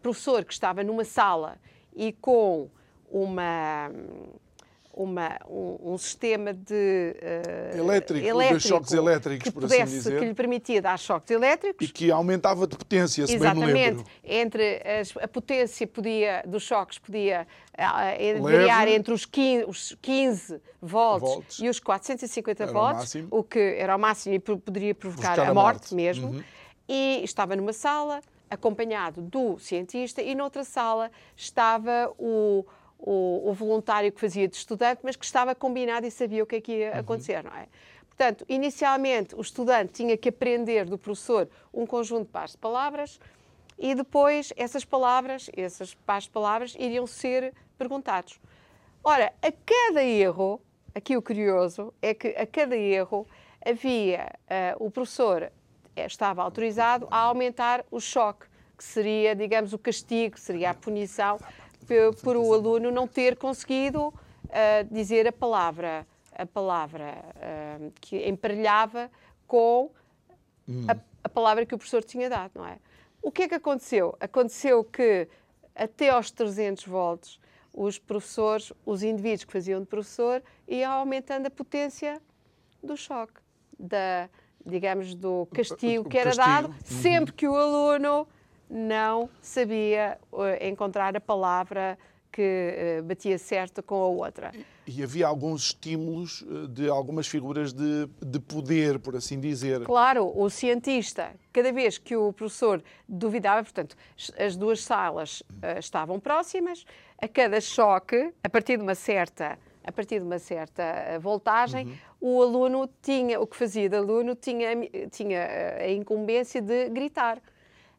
professor 0.00 0.44
que 0.44 0.52
estava 0.52 0.82
numa 0.82 1.04
sala 1.04 1.58
e 1.94 2.12
com 2.12 2.70
uma 3.10 3.90
uma, 4.98 5.38
um, 5.48 5.92
um, 5.92 5.98
sistema 5.98 6.52
de 6.52 6.74
uh, 6.74 7.78
elétrico, 7.78 8.26
elétrico, 8.26 8.60
de 8.60 8.68
choques 8.68 8.92
elétricos, 8.92 9.44
que 9.44 9.52
por 9.52 9.64
assim 9.64 9.74
pudesse, 9.76 9.92
dizer. 9.92 10.18
que 10.18 10.24
lhe 10.26 10.34
permitia 10.34 10.82
dar 10.82 10.98
choques 10.98 11.30
elétricos. 11.30 11.86
E 11.86 11.92
que 11.92 12.10
aumentava 12.10 12.66
de 12.66 12.76
potência, 12.76 13.24
se 13.24 13.36
Exatamente. 13.36 13.72
bem 13.72 13.74
me 13.74 13.80
lembro. 13.80 14.04
Entre 14.24 14.82
as, 14.84 15.16
a 15.16 15.28
potência 15.28 15.86
podia, 15.86 16.42
dos 16.44 16.64
choques 16.64 16.98
podia 16.98 17.46
uh, 17.78 18.42
variar 18.42 18.88
entre 18.88 19.14
os 19.14 19.24
15, 19.24 19.64
os 19.68 19.96
15 20.02 20.60
volts, 20.82 21.30
volts, 21.30 21.58
e 21.60 21.68
os 21.68 21.78
450 21.78 22.62
era 22.64 22.72
volts, 22.72 23.14
o, 23.14 23.38
o, 23.38 23.44
que 23.44 23.76
era 23.78 23.94
o 23.94 23.98
máximo 23.98 24.34
e 24.34 24.40
poderia 24.40 24.96
provocar 24.96 25.38
a, 25.38 25.48
a 25.48 25.54
morte, 25.54 25.54
morte, 25.54 25.94
mesmo. 25.94 26.28
Uhum. 26.30 26.42
E 26.88 27.22
estava 27.22 27.54
numa 27.54 27.72
sala 27.72 28.20
acompanhado 28.50 29.22
do 29.22 29.58
cientista 29.60 30.20
e 30.20 30.34
noutra 30.34 30.64
sala 30.64 31.08
estava 31.36 32.12
o 32.18 32.64
o, 32.98 33.50
o, 33.50 33.52
voluntário 33.52 34.10
que 34.10 34.20
fazia 34.20 34.48
de 34.48 34.56
estudante, 34.56 35.00
mas 35.02 35.16
que 35.16 35.24
estava 35.24 35.54
combinado 35.54 36.06
e 36.06 36.10
sabia 36.10 36.42
o 36.42 36.46
que 36.46 36.56
é 36.56 36.60
que 36.60 36.72
ia 36.72 36.92
uhum. 36.92 36.98
acontecer, 36.98 37.42
não 37.44 37.52
é? 37.52 37.66
Portanto, 38.08 38.44
inicialmente 38.48 39.34
o 39.36 39.40
estudante 39.40 39.92
tinha 39.92 40.16
que 40.16 40.28
aprender 40.28 40.84
do 40.84 40.98
professor 40.98 41.48
um 41.72 41.86
conjunto 41.86 42.26
de 42.26 42.32
pares 42.32 42.52
de 42.52 42.58
palavras 42.58 43.20
e 43.78 43.94
depois 43.94 44.52
essas 44.56 44.84
palavras, 44.84 45.48
essas 45.56 45.94
pares 45.94 46.24
de 46.24 46.30
palavras, 46.30 46.74
iriam 46.76 47.06
ser 47.06 47.54
perguntados. 47.78 48.40
Ora, 49.04 49.32
a 49.40 49.52
cada 49.52 50.02
erro, 50.02 50.60
aqui 50.92 51.16
o 51.16 51.22
curioso 51.22 51.94
é 52.02 52.12
que 52.12 52.28
a 52.28 52.44
cada 52.44 52.76
erro 52.76 53.24
havia, 53.64 54.32
uh, 54.50 54.84
o 54.84 54.90
professor 54.90 55.52
estava 55.96 56.42
autorizado 56.42 57.06
a 57.10 57.18
aumentar 57.18 57.84
o 57.90 58.00
choque, 58.00 58.46
que 58.76 58.84
seria, 58.84 59.34
digamos, 59.34 59.72
o 59.72 59.78
castigo, 59.78 60.38
seria 60.38 60.70
a 60.70 60.74
punição 60.74 61.38
por 62.22 62.36
o 62.36 62.52
aluno 62.52 62.90
não 62.90 63.06
ter 63.06 63.36
conseguido 63.36 64.08
uh, 64.08 64.14
dizer 64.90 65.26
a 65.26 65.32
palavra, 65.32 66.06
a 66.32 66.46
palavra 66.46 67.14
uh, 67.36 67.92
que 68.00 68.28
emparelhava 68.28 69.10
com 69.46 69.90
a, 70.86 70.96
a, 71.24 71.28
palavra 71.28 71.64
que 71.64 71.74
o 71.74 71.78
professor 71.78 72.04
tinha 72.04 72.28
dado, 72.28 72.52
não 72.56 72.66
é? 72.66 72.78
O 73.22 73.32
que 73.32 73.44
é 73.44 73.48
que 73.48 73.54
aconteceu? 73.54 74.14
Aconteceu 74.20 74.84
que 74.84 75.26
até 75.74 76.10
aos 76.10 76.30
300 76.30 76.84
volts 76.86 77.40
os 77.72 77.98
professores, 77.98 78.72
os 78.84 79.02
indivíduos 79.02 79.44
que 79.44 79.52
faziam 79.52 79.80
de 79.80 79.86
professor, 79.86 80.42
iam 80.66 80.92
aumentando 80.92 81.46
a 81.46 81.50
potência 81.50 82.20
do 82.82 82.96
choque, 82.96 83.40
da, 83.78 84.28
digamos, 84.64 85.14
do 85.14 85.46
castigo 85.54 86.08
que 86.08 86.18
era 86.18 86.34
dado, 86.34 86.74
sempre 86.84 87.32
que 87.32 87.46
o 87.46 87.54
aluno 87.54 88.26
não 88.70 89.28
sabia 89.40 90.18
uh, 90.32 90.64
encontrar 90.64 91.16
a 91.16 91.20
palavra 91.20 91.98
que 92.30 93.00
uh, 93.00 93.02
batia 93.02 93.38
certo 93.38 93.82
com 93.82 93.94
a 93.94 94.06
outra. 94.06 94.52
E, 94.86 95.00
e 95.00 95.02
havia 95.02 95.26
alguns 95.26 95.66
estímulos 95.66 96.42
uh, 96.42 96.68
de 96.68 96.88
algumas 96.88 97.26
figuras 97.26 97.72
de, 97.72 98.08
de 98.20 98.38
poder, 98.38 98.98
por 98.98 99.16
assim 99.16 99.40
dizer. 99.40 99.84
Claro, 99.84 100.30
o 100.38 100.48
cientista, 100.50 101.34
cada 101.52 101.72
vez 101.72 101.98
que 101.98 102.16
o 102.16 102.32
professor 102.32 102.82
duvidava, 103.08 103.62
portanto, 103.62 103.96
as 104.38 104.56
duas 104.56 104.82
salas 104.82 105.42
estavam 105.78 106.20
próximas, 106.20 106.84
a 107.20 107.26
cada 107.26 107.60
choque, 107.60 108.32
a 108.44 108.48
partir 108.48 108.76
de 108.76 108.82
uma 108.82 108.94
certa 108.94 109.58
a 109.84 109.90
partir 109.92 110.18
de 110.18 110.26
uma 110.26 110.38
certa 110.38 111.18
voltagem, 111.18 111.86
uhum. 111.86 111.96
o 112.20 112.42
aluno 112.42 112.90
tinha, 113.00 113.40
o 113.40 113.46
que 113.46 113.56
fazia 113.56 113.88
de 113.88 113.96
aluno, 113.96 114.34
tinha, 114.34 114.68
tinha 115.10 115.48
a 115.80 115.90
incumbência 115.90 116.60
de 116.60 116.90
gritar. 116.90 117.40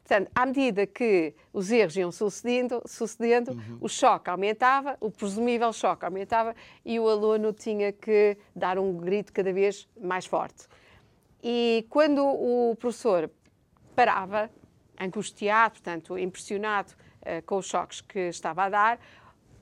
Portanto, 0.09 0.31
à 0.33 0.43
medida 0.43 0.87
que 0.87 1.35
os 1.53 1.69
erros 1.69 1.95
iam 1.95 2.11
sucedendo, 2.11 2.81
sucedendo 2.87 3.51
uhum. 3.51 3.77
o 3.79 3.87
choque 3.87 4.27
aumentava, 4.27 4.97
o 4.99 5.11
presumível 5.11 5.71
choque 5.71 6.03
aumentava 6.03 6.55
e 6.83 6.99
o 6.99 7.07
aluno 7.07 7.53
tinha 7.53 7.91
que 7.91 8.35
dar 8.55 8.79
um 8.79 8.97
grito 8.97 9.31
cada 9.31 9.53
vez 9.53 9.87
mais 10.01 10.25
forte. 10.25 10.65
E 11.43 11.85
quando 11.91 12.25
o 12.25 12.75
professor 12.79 13.29
parava, 13.95 14.49
angustiado, 14.99 15.73
portanto, 15.73 16.17
impressionado 16.17 16.91
uh, 17.21 17.45
com 17.45 17.57
os 17.57 17.67
choques 17.67 18.01
que 18.01 18.29
estava 18.29 18.63
a 18.63 18.69
dar, 18.69 18.99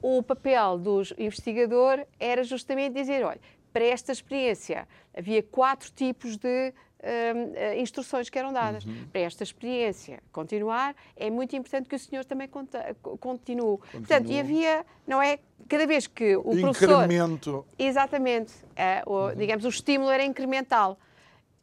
o 0.02 0.24
papel 0.24 0.78
do 0.78 1.02
investigador 1.18 2.08
era 2.18 2.42
justamente 2.46 2.94
dizer: 2.94 3.26
olha, 3.26 3.42
para 3.74 3.84
esta 3.84 4.14
experiência 4.14 4.88
havia 5.14 5.44
quatro 5.44 5.92
tipos 5.92 6.38
de 6.38 6.74
uh, 7.00 7.80
instruções 7.80 8.30
que 8.30 8.38
eram 8.38 8.52
dadas. 8.52 8.86
Uhum. 8.86 9.08
Para 9.12 9.22
esta 9.22 9.44
experiência 9.44 10.22
continuar, 10.32 10.96
é 11.16 11.30
muito 11.30 11.56
importante 11.56 11.88
que 11.88 11.96
o 11.96 12.00
senhor 12.00 12.26
também 12.26 12.48
conta, 12.48 12.96
continue. 13.20 13.78
Portanto, 13.92 14.32
e 14.32 14.40
havia, 14.40 14.86
não 15.06 15.22
é? 15.22 15.40
Cada 15.68 15.86
vez 15.86 16.08
que 16.08 16.36
o 16.36 16.44
professor. 16.44 17.04
Incremento. 17.04 17.66
Exatamente. 17.78 18.54
Uh, 18.54 19.12
o, 19.12 19.28
uhum. 19.28 19.36
Digamos, 19.36 19.66
o 19.66 19.70
estímulo 19.70 20.10
era 20.10 20.24
incremental. 20.24 20.98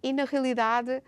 E, 0.02 0.12
na 0.12 0.24
realidade, 0.24 1.02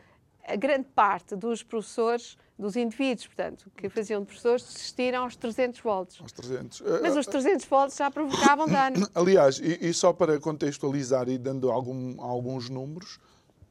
a 0.47 0.57
grande 0.57 0.87
parte 0.95 1.37
dos 1.37 1.63
professores, 1.63 2.39
dos 2.59 2.77
indivíduos, 2.77 3.27
portanto, 3.27 3.71
que 3.77 3.89
faziam 3.91 4.21
de 4.21 4.27
professores, 4.27 4.63
desistiram 4.65 5.25
aos 5.25 5.37
300 5.37 5.81
volts. 5.81 6.21
Aos 6.21 6.33
300. 6.33 6.83
Mas 7.03 7.17
os 7.17 7.27
300 7.27 7.67
volts 7.67 7.97
já 7.97 8.11
provocavam 8.11 8.67
dano. 8.67 9.07
Aliás, 9.15 9.59
e, 9.59 9.87
e 9.87 9.93
só 9.93 10.13
para 10.15 10.41
contextualizar 10.41 11.29
e 11.29 11.37
dando 11.37 11.71
algum, 11.71 12.19
alguns 12.23 12.71
números, 12.71 13.19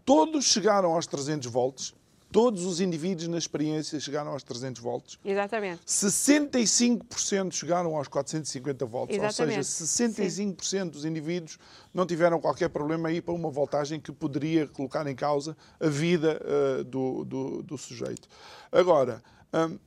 Todos 0.05 0.45
chegaram 0.45 0.93
aos 0.93 1.07
300 1.07 1.49
volts. 1.49 1.93
Todos 2.31 2.65
os 2.65 2.81
indivíduos 2.81 3.29
na 3.29 3.37
experiência 3.37 3.99
chegaram 3.99 4.31
aos 4.31 4.43
300 4.43 4.81
volts. 4.81 5.17
Exatamente. 5.23 5.81
65% 5.85 7.53
chegaram 7.53 7.95
aos 7.95 8.07
450 8.09 8.85
volts. 8.85 9.15
Exatamente. 9.15 9.57
Ou 9.57 9.63
seja, 9.63 10.09
65% 10.11 10.61
Sim. 10.61 10.87
dos 10.89 11.05
indivíduos 11.05 11.57
não 11.93 12.05
tiveram 12.05 12.39
qualquer 12.41 12.67
problema 12.69 13.07
aí 13.07 13.21
para 13.21 13.33
uma 13.33 13.49
voltagem 13.49 14.01
que 14.01 14.11
poderia 14.11 14.67
colocar 14.67 15.07
em 15.07 15.15
causa 15.15 15.55
a 15.79 15.87
vida 15.87 16.41
uh, 16.43 16.83
do, 16.83 17.23
do, 17.23 17.63
do, 17.63 17.77
sujeito. 17.77 18.27
Agora, 18.69 19.23
um, 19.53 19.79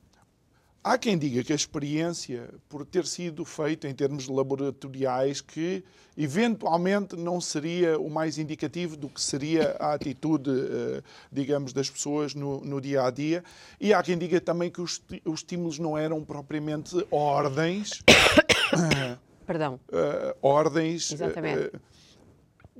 Há 0.81 0.97
quem 0.97 1.17
diga 1.17 1.43
que 1.43 1.51
a 1.51 1.55
experiência, 1.55 2.49
por 2.69 2.85
ter 2.85 3.05
sido 3.05 3.43
feita 3.43 3.87
em 3.87 3.93
termos 3.93 4.29
laboratoriais, 4.29 5.41
que 5.41 5.83
eventualmente 6.17 7.17
não 7.17 7.41
seria 7.41 7.99
o 7.99 8.09
mais 8.09 8.37
indicativo 8.37 8.95
do 8.95 9.09
que 9.09 9.21
seria 9.21 9.75
a 9.77 9.93
atitude, 9.93 10.49
eh, 10.49 11.03
digamos, 11.29 11.73
das 11.73 11.89
pessoas 11.89 12.33
no, 12.33 12.61
no 12.61 12.79
dia 12.79 13.03
a 13.03 13.11
dia. 13.11 13.43
E 13.79 13.93
há 13.93 14.01
quem 14.01 14.17
diga 14.17 14.39
também 14.39 14.71
que 14.71 14.79
os, 14.79 15.01
os 15.25 15.41
estímulos 15.41 15.79
não 15.79 15.97
eram 15.97 16.23
propriamente 16.23 16.95
ordens. 17.11 18.01
Perdão. 19.45 19.79
Uh, 19.89 20.37
ordens. 20.41 21.11
Exatamente. 21.11 21.75
Uh, 21.75 21.79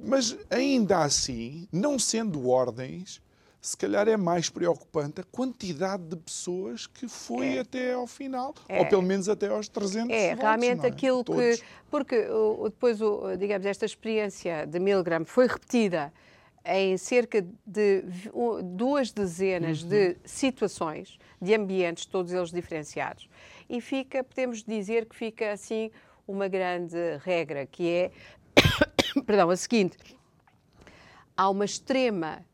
mas 0.02 0.38
ainda 0.50 1.00
assim, 1.00 1.68
não 1.72 2.00
sendo 2.00 2.48
ordens, 2.48 3.22
se 3.62 3.76
calhar 3.76 4.08
é 4.08 4.16
mais 4.16 4.50
preocupante 4.50 5.22
a 5.22 5.24
quantidade 5.24 6.04
de 6.04 6.16
pessoas 6.16 6.88
que 6.88 7.08
foi 7.08 7.58
é. 7.58 7.60
até 7.60 7.94
ao 7.94 8.08
final, 8.08 8.54
é. 8.68 8.80
ou 8.80 8.86
pelo 8.86 9.02
menos 9.02 9.28
até 9.28 9.48
aos 9.48 9.68
300 9.68 10.10
É, 10.10 10.30
votos, 10.30 10.44
realmente 10.44 10.86
é? 10.86 10.88
aquilo 10.88 11.24
Todos. 11.24 11.60
que... 11.60 11.66
Porque 11.92 12.26
depois, 12.64 13.00
digamos, 13.38 13.66
esta 13.66 13.86
experiência 13.86 14.66
de 14.66 14.80
Milgram 14.80 15.26
foi 15.26 15.48
repetida 15.48 16.14
em 16.66 16.98
cerca 16.98 17.46
de 17.66 18.04
duas 18.64 19.12
dezenas 19.12 19.82
uhum. 19.82 19.90
de 19.90 20.18
situações, 20.24 21.18
de 21.42 21.54
ambientes, 21.54 22.06
todos 22.06 22.32
eles 22.32 22.52
diferenciados. 22.52 23.30
E 23.70 23.82
fica, 23.82 24.24
podemos 24.24 24.64
dizer 24.64 25.06
que 25.06 25.16
fica 25.16 25.52
assim 25.52 25.92
uma 26.28 26.48
grande 26.48 27.18
regra, 27.24 27.66
que 27.66 27.90
é, 27.90 28.12
perdão, 29.26 29.50
a 29.50 29.56
seguinte, 29.56 29.98
há 31.36 31.50
uma 31.50 31.66
extrema 31.66 32.46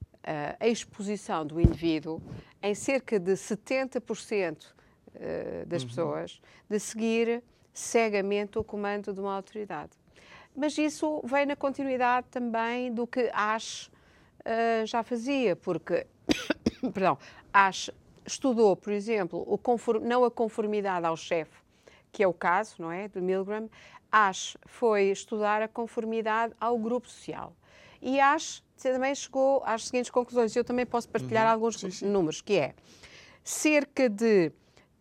a 0.59 0.67
exposição 0.67 1.45
do 1.45 1.59
indivíduo 1.59 2.21
em 2.61 2.73
cerca 2.73 3.19
de 3.19 3.33
70% 3.33 4.75
eh, 5.17 5.63
das 5.65 5.83
uhum. 5.83 5.87
pessoas 5.87 6.41
de 6.69 6.79
seguir 6.79 7.43
cegamente 7.73 8.57
o 8.57 8.63
comando 8.63 9.13
de 9.13 9.19
uma 9.19 9.35
autoridade. 9.35 9.91
Mas 10.55 10.77
isso 10.77 11.21
vem 11.25 11.45
na 11.45 11.55
continuidade 11.55 12.27
também 12.31 12.93
do 12.93 13.05
que 13.05 13.29
Ash 13.33 13.87
uh, 14.39 14.85
já 14.85 15.03
fazia, 15.03 15.55
porque, 15.55 16.07
perdão, 16.93 17.17
Ash 17.53 17.91
estudou, 18.25 18.75
por 18.75 18.93
exemplo, 18.93 19.43
o 19.45 19.57
conform, 19.57 20.03
não 20.05 20.23
a 20.23 20.31
conformidade 20.31 21.05
ao 21.05 21.17
chefe, 21.17 21.61
que 22.11 22.23
é 22.23 22.27
o 22.27 22.33
caso, 22.33 22.75
não 22.79 22.91
é, 22.91 23.09
de 23.09 23.19
Milgram, 23.19 23.69
Ash 24.09 24.55
foi 24.65 25.05
estudar 25.05 25.61
a 25.61 25.67
conformidade 25.67 26.53
ao 26.59 26.77
grupo 26.77 27.09
social. 27.09 27.53
E 28.01 28.19
Ash 28.19 28.63
também 28.81 29.15
chegou 29.15 29.63
às 29.65 29.85
seguintes 29.85 30.11
conclusões. 30.11 30.55
Eu 30.55 30.63
também 30.63 30.85
posso 30.85 31.09
partilhar 31.09 31.45
uhum. 31.45 31.51
alguns 31.51 31.79
sim, 31.79 31.91
sim. 31.91 32.05
números, 32.05 32.41
que 32.41 32.53
é 32.53 32.75
cerca 33.43 34.09
de 34.09 34.51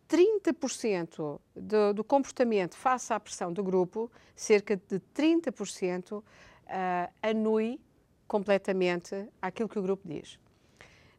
30% 0.08 1.40
do, 1.56 1.94
do, 1.94 2.04
comportamento 2.04 2.76
face 2.76 3.12
à 3.12 3.18
pressão 3.18 3.52
do 3.52 3.64
grupo, 3.64 4.10
cerca 4.36 4.76
de 4.76 5.00
30% 5.14 6.18
uh, 6.18 6.24
ah, 6.68 7.10
anui 7.22 7.80
completamente 8.28 9.28
aquilo 9.40 9.68
que 9.68 9.78
o 9.78 9.82
grupo 9.82 10.06
diz. 10.06 10.38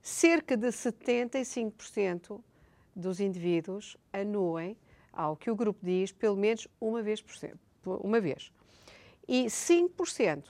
Cerca 0.02 0.56
de 0.56 0.68
75% 0.68 2.40
dos 2.96 3.20
indivíduos 3.20 3.98
anuem 4.14 4.78
ao 5.12 5.36
que 5.36 5.50
o 5.50 5.56
grupo 5.56 5.80
diz 5.84 6.12
pelo 6.12 6.38
menos 6.38 6.68
uma 6.80 7.02
vez 7.02 7.22
por 7.22 7.36
cento, 7.36 7.60
uma 7.84 8.20
vez. 8.20 8.52
E 9.28 9.46
5% 9.46 10.44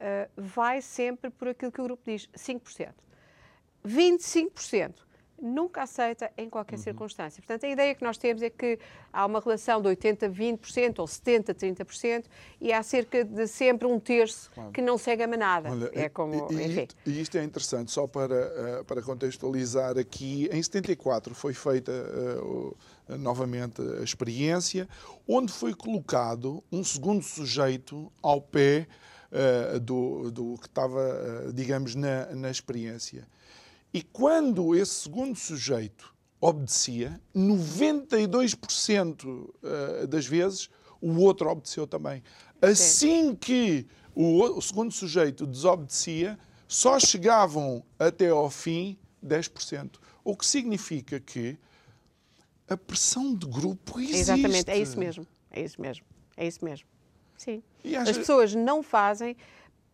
uh, 0.00 0.30
vai 0.36 0.80
sempre 0.82 1.30
por 1.30 1.48
aquilo 1.48 1.72
que 1.72 1.80
o 1.80 1.84
grupo 1.84 2.02
diz, 2.04 2.28
5%. 2.36 2.92
25% 3.84 5.06
nunca 5.40 5.82
aceita 5.82 6.30
em 6.36 6.48
qualquer 6.48 6.76
uhum. 6.76 6.82
circunstância. 6.82 7.42
Portanto, 7.42 7.64
a 7.64 7.68
ideia 7.68 7.94
que 7.94 8.02
nós 8.02 8.16
temos 8.16 8.42
é 8.42 8.50
que 8.50 8.78
há 9.12 9.26
uma 9.26 9.40
relação 9.40 9.80
de 9.80 9.88
80-20% 9.88 10.98
ou 10.98 11.06
70-30% 11.06 12.24
e 12.60 12.72
há 12.72 12.82
cerca 12.82 13.24
de 13.24 13.46
sempre 13.46 13.86
um 13.86 14.00
terço 14.00 14.50
claro. 14.54 14.70
que 14.70 14.80
não 14.80 14.96
segue 14.96 15.22
a 15.22 15.28
manada. 15.28 15.70
Olha, 15.70 15.90
é 15.92 16.08
como, 16.08 16.34
e, 16.50 16.64
enfim. 16.64 16.88
e 17.04 17.20
isto 17.20 17.36
é 17.36 17.44
interessante, 17.44 17.90
só 17.90 18.06
para, 18.06 18.80
uh, 18.80 18.84
para 18.84 19.02
contextualizar 19.02 19.98
aqui, 19.98 20.48
em 20.50 20.62
74 20.62 21.34
foi 21.34 21.52
feita 21.52 21.92
uh, 21.92 22.76
novamente 23.08 23.82
a 24.00 24.02
experiência, 24.02 24.88
onde 25.28 25.52
foi 25.52 25.74
colocado 25.74 26.62
um 26.72 26.82
segundo 26.82 27.22
sujeito 27.22 28.10
ao 28.22 28.40
pé 28.40 28.86
uh, 29.32 29.80
do, 29.80 30.30
do, 30.30 30.58
que 30.58 30.66
estava, 30.66 31.46
uh, 31.48 31.52
digamos, 31.52 31.94
na, 31.94 32.26
na 32.34 32.50
experiência. 32.50 33.26
E 33.92 34.02
quando 34.02 34.74
esse 34.74 34.94
segundo 34.94 35.36
sujeito 35.36 36.14
obedecia, 36.40 37.20
92% 37.34 39.50
eh, 39.62 40.06
das 40.06 40.26
vezes 40.26 40.68
o 41.00 41.18
outro 41.20 41.48
obedeceu 41.48 41.86
também. 41.86 42.22
Assim 42.60 43.34
que 43.34 43.86
o, 44.14 44.42
o 44.42 44.62
segundo 44.62 44.92
sujeito 44.92 45.46
desobedecia, 45.46 46.38
só 46.66 46.98
chegavam 46.98 47.84
até 47.98 48.30
ao 48.30 48.50
fim 48.50 48.98
10%. 49.24 49.96
O 50.24 50.36
que 50.36 50.44
significa 50.44 51.20
que 51.20 51.56
a 52.68 52.76
pressão 52.76 53.34
de 53.34 53.46
grupo 53.46 54.00
existe. 54.00 54.20
Exatamente, 54.20 54.70
é 54.70 54.78
isso 54.78 54.98
mesmo. 54.98 55.26
É 55.50 55.62
isso 55.62 55.80
mesmo. 55.80 56.04
É 56.36 56.46
isso 56.46 56.64
mesmo. 56.64 56.86
Sim. 57.36 57.62
Acha... 57.84 58.10
As 58.10 58.18
pessoas 58.18 58.54
não 58.54 58.82
fazem 58.82 59.36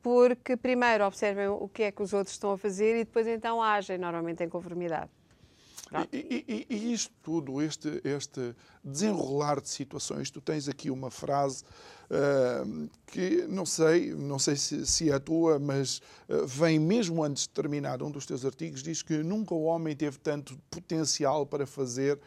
porque 0.02 0.56
primeiro 0.56 1.04
observem 1.04 1.48
o 1.48 1.68
que 1.68 1.84
é 1.84 1.92
que 1.92 2.02
os 2.02 2.12
outros 2.12 2.34
estão 2.34 2.52
a 2.52 2.58
fazer 2.58 2.96
e 2.96 3.04
depois 3.04 3.26
então 3.26 3.62
agem 3.62 3.98
normalmente 3.98 4.42
em 4.42 4.48
conformidade. 4.48 5.10
E, 6.10 6.66
e, 6.70 6.74
e, 6.74 6.92
isto 6.92 7.12
tudo, 7.22 7.60
este, 7.60 8.00
este 8.02 8.54
desenrolar 8.82 9.60
de 9.60 9.68
situações, 9.68 10.30
tu 10.30 10.40
tens 10.40 10.66
aqui 10.66 10.90
uma 10.90 11.10
frase 11.10 11.64
uh, 12.10 12.88
que 13.06 13.46
não 13.46 13.66
sei, 13.66 14.14
não 14.14 14.38
sei 14.38 14.56
se, 14.56 14.86
se 14.86 15.10
é 15.10 15.14
a 15.14 15.20
tua, 15.20 15.58
mas 15.58 16.00
uh, 16.28 16.46
vem 16.46 16.78
mesmo 16.78 17.22
antes 17.22 17.42
de 17.42 17.50
terminar 17.50 18.02
um 18.02 18.10
dos 18.10 18.24
teus 18.24 18.44
artigos, 18.44 18.82
diz 18.82 19.02
que 19.02 19.22
nunca 19.22 19.54
o 19.54 19.64
homem 19.64 19.94
teve 19.94 20.18
tanto 20.18 20.58
potencial 20.70 21.44
para 21.44 21.66
fazer 21.66 22.18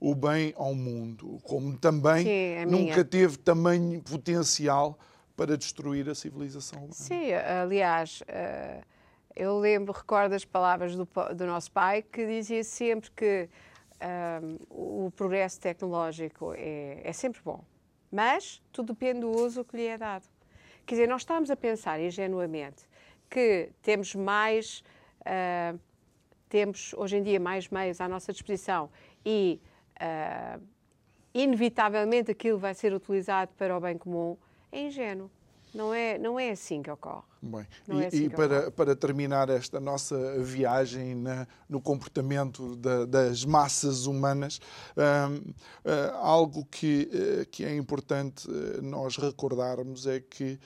o 0.00 0.14
bem 0.14 0.54
ao 0.56 0.74
mundo, 0.74 1.38
como 1.42 1.76
também 1.76 2.24
Sim, 2.24 2.64
nunca 2.66 3.04
teve 3.04 3.36
tamanho 3.36 4.00
potencial 4.02 4.98
para 5.36 5.56
destruir 5.56 6.08
a 6.08 6.14
civilização 6.14 6.78
humana. 6.78 6.94
Sim, 6.94 7.32
aliás, 7.32 8.22
eh, 8.28 8.80
eu 9.34 9.58
lembro, 9.58 9.92
recordo 9.92 10.34
as 10.34 10.44
palavras 10.44 10.96
do, 10.96 11.08
do 11.34 11.46
nosso 11.46 11.70
pai, 11.70 12.02
que 12.02 12.26
dizia 12.26 12.64
sempre 12.64 13.10
que 13.10 13.48
um, 14.00 14.00
eh, 14.00 14.40
o 14.70 15.12
progresso 15.16 15.60
tecnológico 15.60 16.54
é, 16.56 17.00
é 17.04 17.12
sempre 17.12 17.40
bom, 17.44 17.64
mas 18.10 18.62
tudo 18.72 18.92
depende 18.92 19.20
do 19.20 19.30
uso 19.30 19.64
que 19.64 19.76
lhe 19.76 19.86
é 19.86 19.98
dado. 19.98 20.26
Quer 20.86 20.94
dizer, 20.94 21.08
nós 21.08 21.20
estamos 21.20 21.50
a 21.50 21.56
pensar 21.56 22.00
ingenuamente 22.00 22.88
que 23.28 23.70
temos 23.82 24.14
mais, 24.14 24.82
uh, 25.20 25.78
temos 26.48 26.94
hoje 26.94 27.18
em 27.18 27.22
dia 27.22 27.38
mais 27.38 27.68
meios 27.68 28.00
à 28.00 28.08
nossa 28.08 28.32
disposição 28.32 28.88
e 29.24 29.60
uh, 30.00 30.62
inevitavelmente 31.34 32.30
aquilo 32.30 32.58
vai 32.58 32.74
ser 32.74 32.92
utilizado 32.94 33.50
para 33.56 33.76
o 33.76 33.80
bem 33.80 33.96
comum, 33.96 34.36
é 34.72 34.82
ingênuo. 34.82 35.30
Não 35.74 35.92
é, 35.92 36.16
não 36.16 36.40
é 36.40 36.50
assim 36.50 36.82
que 36.82 36.90
ocorre. 36.90 37.26
Bem, 37.42 37.66
e, 37.88 38.02
é 38.02 38.06
assim 38.06 38.24
e 38.24 38.30
para, 38.30 38.70
para 38.70 38.96
terminar 38.96 39.50
esta 39.50 39.78
nossa 39.78 40.42
viagem 40.42 41.14
na, 41.14 41.46
no 41.68 41.78
comportamento 41.78 42.74
da, 42.74 43.04
das 43.04 43.44
massas 43.44 44.06
humanas, 44.06 44.60
uh, 44.96 46.16
algo 46.22 46.64
que, 46.64 47.10
uh, 47.12 47.46
que 47.50 47.64
é 47.64 47.76
importante 47.76 48.48
nós 48.82 49.16
recordarmos 49.18 50.06
é 50.06 50.20
que 50.20 50.58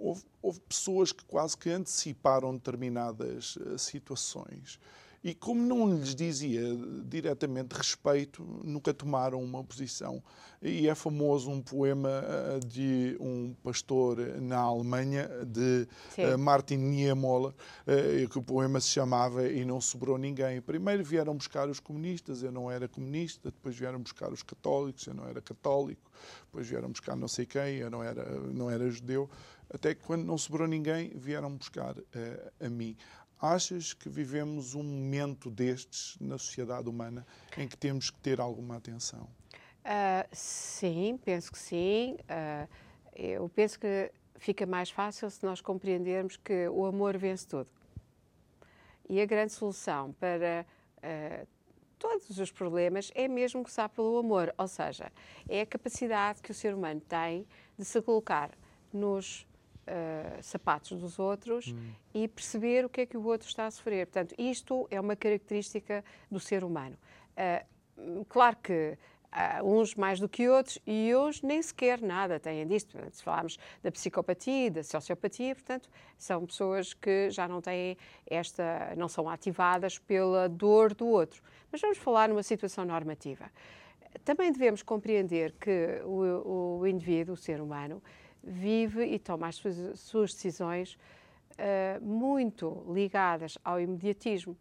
houve, 0.00 0.24
houve, 0.42 0.60
pessoas 0.60 1.12
que 1.12 1.24
quase 1.24 1.56
que 1.56 1.70
anteciparam 1.70 2.54
determinadas 2.54 3.56
situações 3.76 4.78
e 5.22 5.34
como 5.34 5.62
não 5.62 5.94
lhes 5.94 6.14
dizia 6.14 6.62
diretamente 7.04 7.74
respeito, 7.74 8.42
nunca 8.64 8.94
tomaram 8.94 9.42
uma 9.42 9.62
posição. 9.62 10.22
E 10.62 10.88
é 10.88 10.94
famoso 10.94 11.50
um 11.50 11.60
poema 11.60 12.22
eh, 12.24 12.60
de 12.66 13.16
um 13.20 13.54
pastor 13.62 14.18
na 14.40 14.58
Alemanha, 14.58 15.28
de 15.46 15.86
Sim. 16.14 16.22
Eh, 16.22 16.36
Martin 16.38 16.76
Niemöller, 16.76 17.52
eh, 17.86 18.26
que 18.30 18.38
o 18.38 18.42
poema 18.42 18.80
se 18.80 18.88
chamava 18.88 19.46
E 19.46 19.62
Não 19.64 19.80
Sobrou 19.80 20.16
Ninguém. 20.16 20.60
Primeiro 20.60 21.04
vieram 21.04 21.36
buscar 21.36 21.68
os 21.68 21.80
comunistas, 21.80 22.42
eu 22.42 22.52
não 22.52 22.70
era 22.70 22.88
comunista, 22.88 23.50
depois 23.50 23.76
vieram 23.76 24.00
buscar 24.00 24.32
os 24.32 24.42
católicos, 24.42 25.06
eu 25.06 25.14
não 25.14 25.26
era 25.26 25.40
católico, 25.42 26.10
depois 26.46 26.66
vieram 26.66 26.90
buscar 26.90 27.14
não 27.14 27.28
sei 27.28 27.44
quem, 27.44 27.76
eu 27.76 27.90
não 27.90 28.02
era, 28.02 28.24
não 28.52 28.70
era 28.70 28.90
judeu, 28.90 29.28
até 29.72 29.94
que 29.94 30.02
quando 30.02 30.24
não 30.24 30.36
sobrou 30.36 30.66
ninguém, 30.66 31.10
vieram 31.14 31.54
buscar 31.56 31.96
uh, 31.96 32.52
a 32.60 32.68
mim. 32.68 32.96
Achas 33.40 33.94
que 33.94 34.08
vivemos 34.10 34.74
um 34.74 34.82
momento 34.82 35.50
destes 35.50 36.16
na 36.20 36.36
sociedade 36.36 36.88
humana 36.90 37.26
em 37.56 37.66
que 37.66 37.76
temos 37.76 38.10
que 38.10 38.18
ter 38.20 38.38
alguma 38.38 38.76
atenção? 38.76 39.28
Uh, 39.80 40.28
sim, 40.30 41.18
penso 41.24 41.50
que 41.50 41.58
sim. 41.58 42.18
Uh, 42.22 42.68
eu 43.14 43.48
penso 43.48 43.80
que 43.80 44.12
fica 44.38 44.66
mais 44.66 44.90
fácil 44.90 45.30
se 45.30 45.42
nós 45.42 45.62
compreendermos 45.62 46.36
que 46.36 46.68
o 46.68 46.84
amor 46.84 47.16
vence 47.16 47.46
tudo. 47.46 47.70
E 49.08 49.20
a 49.20 49.24
grande 49.24 49.54
solução 49.54 50.12
para 50.12 50.66
uh, 50.98 51.48
todos 51.98 52.38
os 52.38 52.50
problemas 52.52 53.10
é 53.14 53.26
mesmo 53.26 53.62
começar 53.62 53.88
pelo 53.88 54.18
amor, 54.18 54.54
ou 54.58 54.68
seja, 54.68 55.10
é 55.48 55.62
a 55.62 55.66
capacidade 55.66 56.42
que 56.42 56.50
o 56.50 56.54
ser 56.54 56.74
humano 56.74 57.00
tem 57.00 57.46
de 57.78 57.86
se 57.86 58.02
colocar 58.02 58.50
nos 58.92 59.46
uh, 59.90 60.42
sapatos 60.42 60.98
dos 60.98 61.18
outros 61.18 61.68
hum. 61.68 61.92
e 62.14 62.28
perceber 62.28 62.84
o 62.84 62.88
que 62.88 63.02
é 63.02 63.06
que 63.06 63.16
o 63.16 63.24
outro 63.26 63.48
está 63.48 63.66
a 63.66 63.70
sofrer. 63.70 64.06
Portanto, 64.06 64.34
isto 64.38 64.86
é 64.90 65.00
uma 65.00 65.16
característica 65.16 66.04
do 66.30 66.38
ser 66.38 66.64
humano. 66.64 66.96
Uh, 67.36 68.24
claro 68.28 68.56
que 68.62 68.96
Uh, 69.30 69.64
uns 69.64 69.94
mais 69.94 70.18
do 70.18 70.28
que 70.28 70.48
outros, 70.48 70.76
e 70.84 71.14
hoje 71.14 71.46
nem 71.46 71.62
sequer 71.62 72.02
nada 72.02 72.40
têm 72.40 72.66
disto. 72.66 72.98
Se 73.12 73.22
falarmos 73.22 73.60
da 73.80 73.88
psicopatia 73.92 74.72
da 74.72 74.82
sociopatia, 74.82 75.54
portanto, 75.54 75.88
são 76.18 76.44
pessoas 76.44 76.92
que 76.92 77.30
já 77.30 77.46
não 77.46 77.60
têm 77.60 77.96
esta, 78.26 78.92
não 78.96 79.08
são 79.08 79.28
ativadas 79.28 80.00
pela 80.00 80.48
dor 80.48 80.92
do 80.94 81.06
outro. 81.06 81.40
Mas 81.70 81.80
vamos 81.80 81.98
falar 81.98 82.28
numa 82.28 82.42
situação 82.42 82.84
normativa. 82.84 83.48
Também 84.24 84.50
devemos 84.50 84.82
compreender 84.82 85.54
que 85.60 86.02
o, 86.04 86.80
o 86.80 86.86
indivíduo, 86.88 87.34
o 87.34 87.36
ser 87.36 87.60
humano, 87.60 88.02
vive 88.42 89.04
e 89.04 89.18
toma 89.18 89.48
as 89.48 89.56
suas, 89.56 90.00
suas 90.00 90.34
decisões 90.34 90.98
uh, 91.52 92.04
muito 92.04 92.84
ligadas 92.92 93.58
ao 93.64 93.80
imediatismo. 93.80 94.56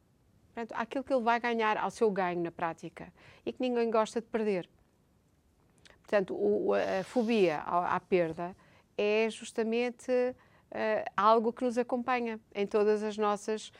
Portanto, 0.54 0.74
aquilo 0.78 1.04
que 1.04 1.14
ele 1.14 1.24
vai 1.24 1.40
ganhar, 1.40 1.78
ao 1.78 1.90
seu 1.90 2.12
ganho 2.12 2.42
na 2.42 2.52
prática 2.52 3.12
e 3.46 3.54
que 3.54 3.62
ninguém 3.62 3.90
gosta 3.90 4.20
de 4.20 4.28
perder. 4.28 4.70
Portanto, 6.02 6.34
o, 6.34 6.74
a 6.74 7.04
fobia 7.04 7.60
à, 7.60 7.96
à, 7.96 8.00
perda 8.00 8.56
é 8.98 9.30
justamente 9.30 10.12
uh, 10.12 11.12
algo 11.16 11.54
que 11.54 11.64
nos 11.64 11.78
acompanha 11.78 12.40
em 12.54 12.66
todas 12.66 13.04
as 13.04 13.18
nossas, 13.18 13.72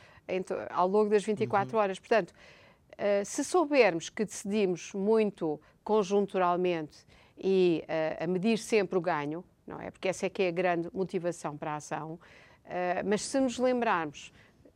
to, 0.46 0.54
ao 0.70 0.88
longo 0.88 1.10
das 1.10 1.24
24 1.24 1.76
uhum. 1.76 1.82
horas. 1.82 2.00
Portanto, 2.00 2.30
uh, 2.30 3.26
se 3.26 3.44
soubermos 3.44 4.10
que 4.10 4.24
decidimos 4.24 4.94
muito 4.94 5.60
conjunturalmente 5.84 7.04
e 7.36 7.84
uh, 7.86 8.24
a 8.24 8.28
medir 8.28 8.60
sempre 8.60 8.98
o 8.98 9.02
ganho, 9.02 9.44
não 9.70 9.80
é? 9.80 9.92
Porque 9.92 10.10
essa 10.10 10.26
é 10.26 10.30
que 10.30 10.44
é 10.44 10.48
a 10.50 10.52
grande 10.52 10.90
motivação 10.94 11.56
para 11.56 11.74
a 11.74 11.76
ação. 11.78 12.20
mas 13.06 13.22
se 13.22 13.40
nos 13.40 13.58
lembrarmos 13.58 14.34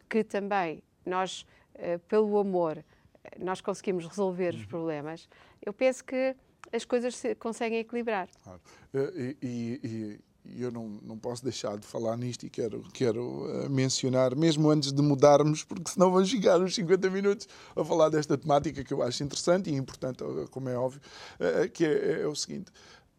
que 0.09 0.23
também 0.23 0.81
nós 1.05 1.45
eh, 1.75 1.97
pelo 1.97 2.37
amor, 2.37 2.83
nós 3.39 3.61
conseguimos 3.61 4.05
resolver 4.05 4.53
os 4.53 4.61
uhum. 4.61 4.67
problemas, 4.67 5.27
eu 5.65 5.73
penso 5.73 6.03
que 6.03 6.35
as 6.71 6.85
coisas 6.85 7.15
se 7.15 7.35
conseguem 7.35 7.79
equilibrar. 7.79 8.27
Claro. 8.43 8.61
Eh, 8.93 9.35
e, 9.41 9.79
e, 9.83 10.19
e, 10.45 10.61
eu 10.61 10.71
não, 10.71 10.87
não 11.01 11.17
posso 11.17 11.41
deixar 11.41 11.77
de 11.77 11.87
falar 11.87 12.17
nisto 12.17 12.45
e 12.45 12.49
quero, 12.49 12.83
quero 12.93 13.47
mencionar, 13.69 14.35
mesmo 14.35 14.69
antes 14.69 14.91
de 14.91 15.01
mudarmos, 15.01 15.63
porque 15.63 15.91
senão 15.91 16.11
vamos 16.11 16.27
chegar 16.27 16.59
uns 16.59 16.75
50 16.75 17.09
minutos 17.09 17.47
a 17.75 17.83
falar 17.83 18.09
desta 18.09 18.37
temática 18.37 18.83
que 18.83 18.93
eu 18.93 19.01
acho 19.01 19.23
interessante 19.23 19.69
e 19.69 19.73
importante, 19.73 20.21
como 20.51 20.67
é 20.67 20.77
óbvio, 20.77 20.99
que 21.73 21.85
é, 21.85 22.23
é 22.23 22.27
o 22.27 22.35
seguinte. 22.35 22.73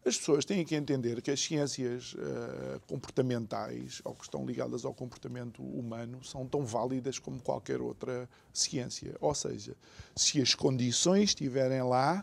As 0.06 0.18
pessoas 0.18 0.44
têm 0.44 0.62
que 0.66 0.74
entender 0.74 1.22
que 1.22 1.30
as 1.30 1.40
ciências 1.40 2.12
uh, 2.12 2.78
comportamentais, 2.86 4.02
ou 4.04 4.14
que 4.14 4.24
estão 4.24 4.44
ligadas 4.44 4.84
ao 4.84 4.92
comportamento 4.92 5.62
humano, 5.62 6.22
são 6.22 6.46
tão 6.46 6.62
válidas 6.62 7.18
como 7.18 7.40
qualquer 7.40 7.80
outra 7.80 8.28
ciência. 8.52 9.16
Ou 9.18 9.34
seja, 9.34 9.74
se 10.14 10.42
as 10.42 10.54
condições 10.54 11.30
estiverem 11.30 11.82
lá, 11.82 12.22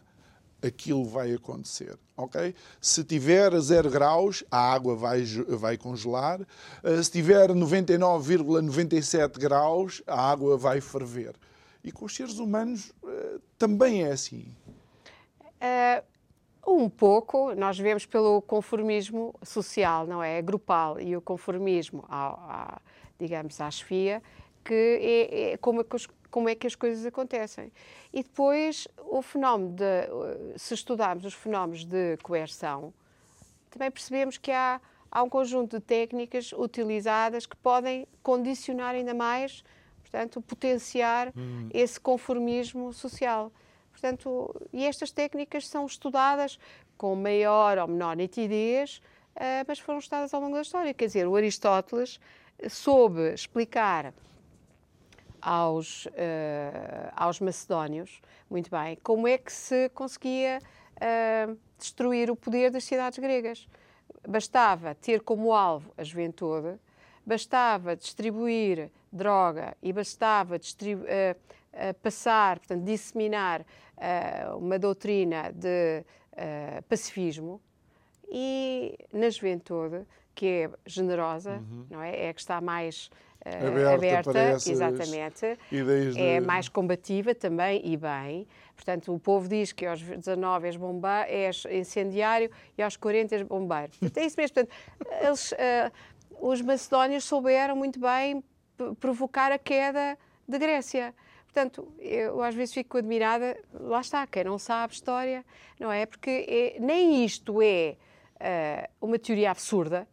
aquilo 0.62 1.04
vai 1.06 1.34
acontecer, 1.34 1.98
ok? 2.16 2.54
Se 2.80 3.04
tiver 3.04 3.52
a 3.52 3.60
zero 3.60 3.90
graus, 3.90 4.44
a 4.52 4.60
água 4.74 4.96
vai, 4.96 5.24
vai 5.24 5.76
congelar. 5.76 6.40
Uh, 6.84 7.04
se 7.04 7.10
tiver 7.10 7.50
99,97 7.50 9.40
graus, 9.40 10.04
a 10.06 10.30
água 10.30 10.56
vai 10.56 10.80
ferver. 10.82 11.34
E 11.84 11.92
com 11.92 12.06
os 12.06 12.16
seres 12.16 12.38
humanos 12.38 12.94
uh, 13.02 13.42
também 13.58 14.04
é 14.04 14.12
assim. 14.12 14.46
Uh, 15.42 16.11
um 16.66 16.90
pouco, 16.90 17.54
nós 17.56 17.78
vemos 17.78 18.06
pelo 18.06 18.42
conformismo 18.42 19.34
social, 19.44 20.06
não 20.06 20.22
é? 20.22 20.42
Grupal 20.42 21.00
e 21.00 21.16
o 21.16 21.22
conformismo, 21.22 22.06
ao, 22.08 22.40
ao, 22.40 22.82
digamos, 23.20 23.60
à 23.60 23.70
chefia, 23.72 24.22
que 24.64 24.74
é, 24.74 25.52
é 25.54 25.58
como, 25.58 25.82
é 25.82 25.84
que 25.84 25.96
os, 25.96 26.08
como 26.30 26.48
é 26.50 26.56
que 26.56 26.68
as 26.68 26.76
coisas 26.76 27.06
acontecem. 27.06 27.72
E 28.14 28.24
depois 28.24 28.88
o 28.98 29.22
fenómeno 29.22 29.76
de, 29.76 30.58
se 30.58 30.74
estudarmos 30.74 31.26
os 31.26 31.34
fenómenos 31.34 31.84
de 31.84 32.18
coerção, 32.18 32.94
também 33.70 33.90
percebemos 33.90 34.38
que 34.38 34.52
há, 34.52 34.80
há 35.12 35.24
um 35.24 35.30
conjunto 35.30 35.80
de 35.80 35.86
técnicas 35.86 36.52
utilizadas 36.54 37.46
que 37.46 37.56
podem 37.56 38.08
condicionar 38.22 38.96
ainda 38.96 39.14
mais, 39.14 39.64
portanto, 40.02 40.42
potenciar 40.42 41.32
hum. 41.36 41.70
esse 41.74 42.00
conformismo 42.00 42.94
social. 42.94 43.52
Portanto, 44.02 44.60
e 44.74 44.84
estas 44.88 45.12
técnicas 45.12 45.68
são 45.68 45.86
estudadas 45.86 46.58
com 46.98 47.16
maior 47.16 47.78
ou 47.78 47.88
menor 47.88 48.16
nitidez, 48.16 49.00
uh, 49.36 49.64
mas 49.68 49.78
foram 49.78 50.00
estudadas 50.00 50.34
ao 50.34 50.42
longo 50.42 50.56
da 50.56 50.64
história. 50.64 50.92
Quer 50.92 51.06
dizer, 51.06 51.28
o 51.28 51.36
Aristóteles 51.36 52.20
soube 52.68 53.32
explicar 53.32 54.12
aos, 55.40 56.08
uh, 56.08 56.12
aos 57.16 57.40
macedónios, 57.40 58.20
muito 58.50 58.72
bem, 58.72 58.98
como 59.04 59.28
é 59.28 59.38
que 59.38 59.54
se 59.54 59.88
conseguia 59.90 60.60
uh, 60.96 61.56
destruir 61.78 62.32
o 62.32 62.36
poder 62.36 62.72
das 62.72 62.84
cidades 62.84 63.20
gregas. 63.20 63.68
Bastava 64.28 64.96
ter 64.96 65.22
como 65.22 65.54
alvo 65.54 65.94
a 65.96 66.04
juventude, 66.04 66.80
bastava 67.24 67.96
distribuir 67.96 68.90
droga 69.12 69.78
e 69.80 69.94
bastava 69.94 70.58
distribu 70.58 71.04
uh, 71.04 71.61
passar, 72.02 72.60
portanto, 72.60 72.84
disseminar 72.84 73.66
uh, 74.02 74.58
uma 74.58 74.78
doutrina 74.78 75.52
de 75.54 76.04
uh, 76.34 76.84
pacifismo 76.84 77.62
e 78.30 78.98
na 79.14 79.30
juventude, 79.30 80.06
que 80.34 80.46
é 80.48 80.70
generosa, 80.86 81.54
uhum. 81.54 81.86
não 81.90 82.02
é? 82.02 82.26
É 82.26 82.30
a 82.30 82.34
que 82.34 82.40
está 82.40 82.62
mais 82.62 83.10
uh, 83.46 83.94
aberta, 83.94 84.30
aberta 84.30 84.70
exatamente, 84.70 85.58
é 86.18 86.40
mais 86.40 86.70
combativa 86.70 87.36
também 87.36 87.82
e 87.84 87.98
bem. 87.98 88.48
Portanto, 88.76 89.14
o 89.14 89.20
povo 89.20 89.48
diz 89.48 89.72
que 89.72 89.86
aos 89.86 90.02
19 90.02 90.68
és, 90.68 90.76
bomba, 90.76 91.26
és 91.28 91.66
incendiário 91.70 92.50
e 92.78 92.82
aos 92.82 92.98
40 92.98 93.36
és 93.36 93.42
bombeiro. 93.44 93.92
Portanto, 93.92 94.18
é 94.18 94.26
isso 94.26 94.36
mesmo. 94.40 94.56
Portanto, 94.56 94.74
eles, 95.22 95.54
os 96.40 96.62
macedónios 96.62 97.26
souberam 97.26 97.76
muito 97.76 98.00
bem 98.00 98.44
provocar 99.00 99.52
a 99.52 99.60
queda 99.60 100.18
de 100.48 100.58
Grécia. 100.58 101.14
Portanto, 101.54 101.94
eu 102.00 102.42
às 102.42 102.56
vezes 102.56 102.74
fico 102.74 102.98
admirada, 102.98 103.58
lá 103.74 104.00
está, 104.00 104.26
quem 104.26 104.46
não 104.46 104.58
sabe 104.58 104.94
história, 104.94 105.44
não 105.78 105.92
é? 105.92 106.06
Porque 106.06 106.46
é, 106.48 106.80
nem 106.80 107.26
isto 107.26 107.62
é 107.62 107.98
uh, 108.36 109.06
uma 109.06 109.20
teoria 109.20 109.52
absurda, 109.52 110.08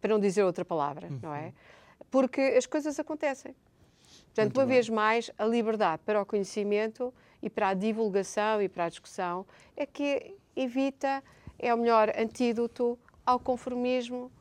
para 0.00 0.14
não 0.14 0.18
dizer 0.18 0.42
outra 0.42 0.64
palavra, 0.64 1.08
uhum. 1.08 1.18
não 1.22 1.34
é? 1.34 1.52
Porque 2.10 2.40
as 2.40 2.64
coisas 2.64 2.98
acontecem. 2.98 3.54
Portanto, 4.26 4.46
Muito 4.46 4.60
uma 4.60 4.66
bem. 4.66 4.74
vez 4.76 4.88
mais, 4.88 5.30
a 5.36 5.44
liberdade 5.44 6.02
para 6.06 6.22
o 6.22 6.24
conhecimento 6.24 7.12
e 7.42 7.50
para 7.50 7.68
a 7.68 7.74
divulgação 7.74 8.62
e 8.62 8.68
para 8.68 8.86
a 8.86 8.88
discussão 8.88 9.46
é 9.76 9.84
que 9.84 10.34
evita, 10.56 11.22
é 11.58 11.72
o 11.74 11.76
melhor 11.76 12.10
antídoto 12.18 12.98
ao 13.26 13.38
conformismo 13.38 14.32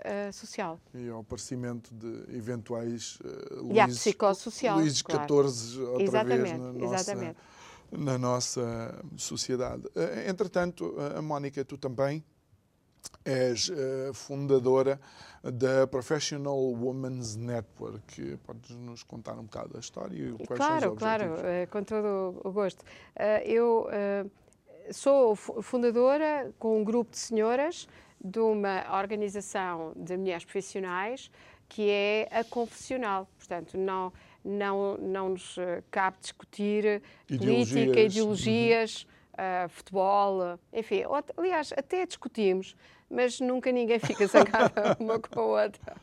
uh, 0.00 0.32
social. 0.32 0.80
E 0.94 1.08
ao 1.08 1.20
aparecimento 1.20 1.92
de 1.94 2.36
eventuais 2.36 3.18
uh, 3.20 3.72
e 3.72 3.80
à 3.80 3.86
psicossocial, 3.86 4.78
Luís 4.78 4.98
XIV 4.98 5.82
outra 5.82 6.02
exatamente, 6.02 6.42
vez 6.42 6.58
na 6.58 6.72
nossa, 6.72 6.94
exatamente. 6.94 7.36
na 7.92 8.18
nossa 8.18 9.04
sociedade. 9.16 9.86
Uh, 9.88 10.28
entretanto, 10.28 10.94
a 11.16 11.22
Mónica, 11.22 11.64
tu 11.64 11.78
também 11.78 12.24
és 13.22 13.70
fundadora 14.14 14.98
da 15.42 15.86
Professional 15.86 16.58
Women's 16.58 17.36
Network. 17.36 18.38
Podes 18.46 18.70
nos 18.76 19.02
contar 19.02 19.34
um 19.34 19.44
bocado 19.44 19.76
a 19.76 19.80
história 19.80 20.16
e 20.16 20.32
quais 20.46 20.58
claro, 20.58 20.80
são 20.80 20.92
os 20.94 20.98
Claro, 20.98 21.24
claro, 21.34 21.68
com 21.70 21.82
todo 21.82 22.40
o 22.42 22.50
gosto. 22.50 22.82
Eu 23.44 23.86
sou 24.90 25.36
fundadora 25.36 26.50
com 26.58 26.80
um 26.80 26.84
grupo 26.84 27.10
de 27.10 27.18
senhoras 27.18 27.86
de 28.24 28.38
uma 28.38 28.98
organização 28.98 29.92
de 29.94 30.16
mulheres 30.16 30.44
profissionais 30.44 31.30
que 31.68 31.90
é 31.90 32.28
a 32.30 32.44
confessional. 32.44 33.28
Portanto, 33.36 33.76
não, 33.76 34.12
não, 34.44 34.96
não 34.98 35.28
nos 35.30 35.58
eh, 35.58 35.82
cabe 35.90 36.16
discutir 36.20 37.02
ideologias. 37.28 37.68
política, 37.70 38.00
ideologias, 38.00 39.06
uhum. 39.36 39.66
uh, 39.66 39.68
futebol, 39.68 40.58
enfim. 40.72 41.02
Aliás, 41.36 41.72
até 41.76 42.06
discutimos, 42.06 42.76
mas 43.10 43.40
nunca 43.40 43.72
ninguém 43.72 43.98
fica 43.98 44.26
zangado 44.26 44.72
uma 45.00 45.18
com 45.18 45.40
a 45.40 45.64
outra. 45.64 45.96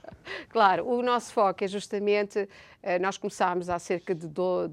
Claro, 0.49 0.88
o 0.88 1.01
nosso 1.01 1.34
foco 1.34 1.63
é 1.63 1.67
justamente, 1.67 2.47
nós 2.99 3.17
começámos 3.17 3.69
há 3.69 3.80
cerca 3.80 4.13
de, 4.13 4.28
do, 4.28 4.69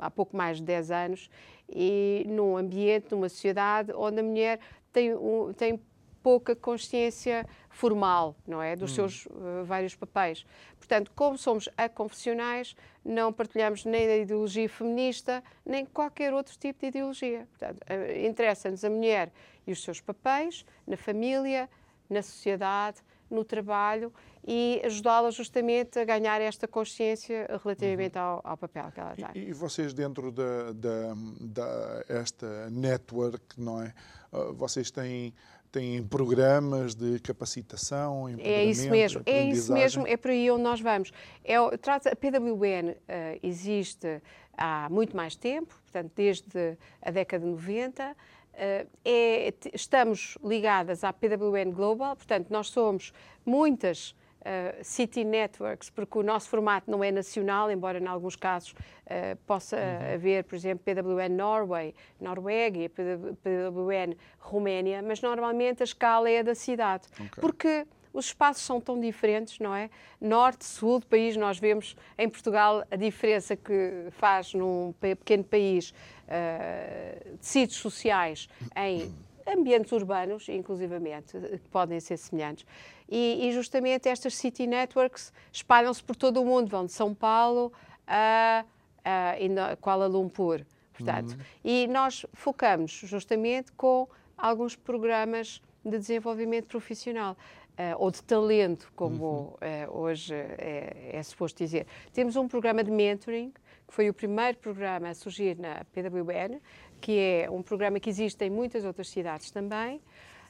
há 0.00 0.10
pouco 0.10 0.36
mais 0.36 0.58
de 0.58 0.64
10 0.64 0.90
anos, 0.90 1.30
e 1.68 2.24
num 2.26 2.56
ambiente, 2.56 3.08
numa 3.10 3.28
sociedade 3.28 3.92
onde 3.94 4.20
a 4.20 4.22
mulher 4.22 4.60
tem, 4.92 5.12
tem 5.56 5.80
pouca 6.22 6.54
consciência 6.54 7.46
formal, 7.70 8.36
não 8.46 8.60
é? 8.60 8.74
Dos 8.74 8.92
hum. 8.92 8.94
seus 8.94 9.26
uh, 9.26 9.64
vários 9.64 9.94
papéis. 9.94 10.44
Portanto, 10.78 11.10
como 11.14 11.38
somos 11.38 11.68
aconfessionais, 11.76 12.74
não 13.04 13.32
partilhamos 13.32 13.84
nem 13.84 14.06
da 14.06 14.16
ideologia 14.16 14.68
feminista, 14.68 15.42
nem 15.64 15.84
qualquer 15.84 16.34
outro 16.34 16.56
tipo 16.58 16.80
de 16.80 16.86
ideologia. 16.86 17.46
Portanto, 17.50 17.80
uh, 17.82 18.26
interessa-nos 18.26 18.84
a 18.84 18.90
mulher 18.90 19.32
e 19.66 19.72
os 19.72 19.82
seus 19.82 20.00
papéis 20.00 20.64
na 20.86 20.96
família, 20.96 21.68
na 22.08 22.22
sociedade, 22.22 22.98
no 23.30 23.44
trabalho 23.44 24.12
e 24.46 24.80
ajudá-la 24.84 25.30
justamente 25.30 25.98
a 25.98 26.04
ganhar 26.04 26.40
esta 26.40 26.66
consciência 26.66 27.46
relativamente 27.62 28.16
uhum. 28.16 28.24
ao, 28.24 28.40
ao, 28.44 28.56
papel 28.56 28.90
que 28.92 29.00
ela 29.00 29.14
tem. 29.14 29.42
E, 29.42 29.50
e 29.50 29.52
vocês 29.52 29.92
dentro 29.92 30.32
da, 30.32 30.72
da, 30.72 31.14
da, 31.40 32.04
esta 32.08 32.70
network, 32.70 33.60
não 33.60 33.82
é? 33.82 33.92
Uh, 34.32 34.54
vocês 34.54 34.90
têm 34.90 35.34
têm 35.70 36.02
programas 36.02 36.94
de 36.94 37.18
capacitação, 37.20 38.28
É 38.38 38.64
isso 38.64 38.90
mesmo, 38.90 39.22
é 39.26 39.44
isso 39.44 39.72
mesmo, 39.72 40.06
é 40.06 40.16
por 40.16 40.30
aí 40.30 40.50
onde 40.50 40.62
nós 40.62 40.80
vamos. 40.80 41.12
É, 41.44 41.56
a 41.56 42.16
PWN 42.16 42.90
uh, 42.90 43.40
existe 43.42 44.22
há 44.56 44.88
muito 44.90 45.16
mais 45.16 45.36
tempo, 45.36 45.74
portanto, 45.84 46.12
desde 46.14 46.76
a 47.00 47.10
década 47.10 47.44
de 47.44 47.50
90. 47.50 48.16
Eh, 48.60 48.86
é, 49.04 49.54
estamos 49.72 50.36
ligadas 50.42 51.04
à 51.04 51.12
PWN 51.12 51.70
Global, 51.70 52.16
portanto, 52.16 52.48
nós 52.50 52.66
somos 52.66 53.12
muitas 53.46 54.16
Uh, 54.38 54.84
City 54.84 55.24
Networks, 55.24 55.90
porque 55.90 56.16
o 56.16 56.22
nosso 56.22 56.48
formato 56.48 56.88
não 56.88 57.02
é 57.02 57.10
nacional, 57.10 57.70
embora 57.70 57.98
em 57.98 58.06
alguns 58.06 58.36
casos 58.36 58.70
uh, 58.70 59.36
possa 59.46 59.76
uhum. 59.76 60.14
haver, 60.14 60.44
por 60.44 60.54
exemplo, 60.54 60.84
PWN 60.84 61.34
Norway, 61.36 61.94
Noruega 62.20 62.78
e 62.78 62.88
PWN 62.88 64.14
Roménia, 64.38 65.02
mas 65.02 65.20
normalmente 65.20 65.82
a 65.82 65.84
escala 65.84 66.30
é 66.30 66.38
a 66.38 66.42
da 66.42 66.54
cidade. 66.54 67.08
Okay. 67.14 67.28
Porque 67.40 67.84
os 68.12 68.26
espaços 68.26 68.64
são 68.64 68.80
tão 68.80 68.98
diferentes, 68.98 69.58
não 69.58 69.74
é? 69.74 69.90
Norte, 70.20 70.64
sul 70.64 71.00
do 71.00 71.06
país, 71.06 71.36
nós 71.36 71.58
vemos 71.58 71.96
em 72.16 72.28
Portugal 72.28 72.84
a 72.90 72.96
diferença 72.96 73.54
que 73.56 74.08
faz 74.12 74.54
num 74.54 74.92
pequeno 75.00 75.44
país 75.44 75.90
uh, 75.90 77.36
tecidos 77.38 77.76
sociais 77.76 78.48
em 78.76 79.12
ambientes 79.46 79.92
urbanos, 79.92 80.48
inclusivamente, 80.48 81.38
que 81.38 81.68
podem 81.70 82.00
ser 82.00 82.16
semelhantes. 82.16 82.66
E, 83.08 83.48
e 83.48 83.52
justamente 83.52 84.08
estas 84.08 84.34
city 84.34 84.66
networks 84.66 85.32
espalham-se 85.52 86.02
por 86.02 86.14
todo 86.14 86.42
o 86.42 86.44
mundo, 86.44 86.68
vão 86.68 86.84
de 86.84 86.92
São 86.92 87.14
Paulo 87.14 87.72
a, 88.06 88.64
a 89.04 89.76
Kuala 89.76 90.06
Lumpur. 90.06 90.64
Portanto, 90.92 91.32
uhum. 91.32 91.38
E 91.64 91.86
nós 91.86 92.26
focamos 92.32 92.90
justamente 92.90 93.72
com 93.72 94.08
alguns 94.36 94.74
programas 94.74 95.62
de 95.84 95.98
desenvolvimento 95.98 96.66
profissional 96.66 97.36
uh, 97.78 97.96
ou 97.98 98.10
de 98.10 98.22
talento, 98.22 98.92
como 98.94 99.24
uhum. 99.24 99.94
uh, 99.94 99.98
hoje 100.00 100.34
é, 100.34 101.10
é, 101.12 101.22
suposto 101.22 101.58
dizer. 101.58 101.86
Temos 102.12 102.36
um 102.36 102.48
programa 102.48 102.82
de 102.82 102.90
mentoring, 102.90 103.50
que 103.86 103.94
foi 103.94 104.08
o 104.10 104.14
primeiro 104.14 104.58
programa 104.58 105.08
a 105.08 105.14
surgir 105.14 105.56
na 105.56 105.84
PWN, 105.92 106.60
que 107.00 107.18
é 107.18 107.50
um 107.50 107.62
programa 107.62 108.00
que 108.00 108.10
existe 108.10 108.44
em 108.44 108.50
muitas 108.50 108.84
outras 108.84 109.08
cidades 109.08 109.50
também, 109.50 110.00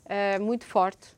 uh, 0.07 0.43
muito 0.43 0.65
forte. 0.65 1.18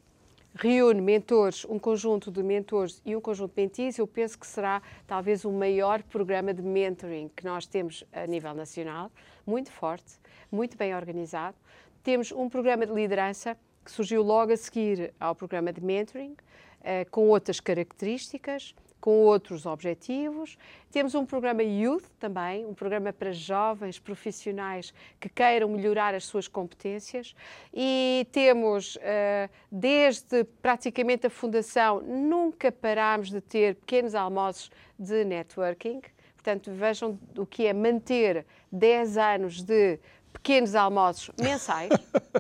Reúne 0.55 1.01
mentores, 1.01 1.65
um 1.65 1.79
conjunto 1.79 2.31
de 2.31 2.43
mentores 2.43 3.01
e 3.07 3.15
um 3.15 3.21
conjunto 3.21 3.55
de 3.55 3.63
mentis. 3.63 3.99
Eu 3.99 4.07
penso 4.07 4.37
que 4.37 4.47
será 4.47 4.83
talvez 5.07 5.45
o 5.45 5.53
maior 5.53 6.03
programa 6.03 6.53
de 6.53 6.61
mentoring 6.61 7.31
que 7.37 7.45
nós 7.45 7.67
temos 7.67 8.05
a 8.13 8.27
nível 8.27 8.53
nacional, 8.53 9.13
muito 9.47 9.71
forte, 9.71 10.19
muito 10.51 10.77
bem 10.77 10.95
organizado. 10.95 11.57
Temos 12.03 12.33
um 12.33 12.49
programa 12.49 12.85
de 12.85 12.93
liderança 12.93 13.57
que 13.85 13.93
surgiu 13.93 14.23
logo 14.23 14.53
a 14.53 14.57
seguir 14.57 15.15
ao 15.21 15.37
programa 15.37 15.73
de 15.73 15.81
mentoring, 15.81 16.37
eh, 16.83 17.05
com 17.05 17.29
outras 17.29 17.61
características, 17.61 18.75
com 19.01 19.11
outros 19.25 19.67
objetivos. 19.67 20.59
Temos 20.91 21.15
um 21.15 21.25
programa 21.25 21.63
Youth 21.63 22.05
também, 22.19 22.67
um 22.67 22.75
programa 22.75 23.13
para 23.13 23.33
jovens 23.33 23.99
profissionais 23.99 24.93
que 25.19 25.29
queiram 25.29 25.69
melhorar 25.69 26.15
as 26.15 26.25
suas 26.25 26.47
competências. 26.47 27.35
E 27.73 28.27
temos, 28.33 28.99
eh, 29.01 29.49
desde 29.71 30.45
praticamente 30.61 31.27
a 31.27 31.31
fundação, 31.31 32.01
nunca 32.03 32.71
parámos 32.71 33.31
de 33.31 33.41
ter 33.41 33.77
pequenos 33.77 34.15
almoços 34.15 34.71
de 34.99 35.25
networking. 35.25 36.03
Portanto, 36.35 36.73
vejam 36.73 37.19
o 37.37 37.47
que 37.47 37.67
é 37.67 37.73
manter 37.73 38.47
10 38.73 39.17
anos 39.17 39.63
de 39.63 39.99
pequenos 40.33 40.75
almoços 40.75 41.31
mensais. 41.39 41.91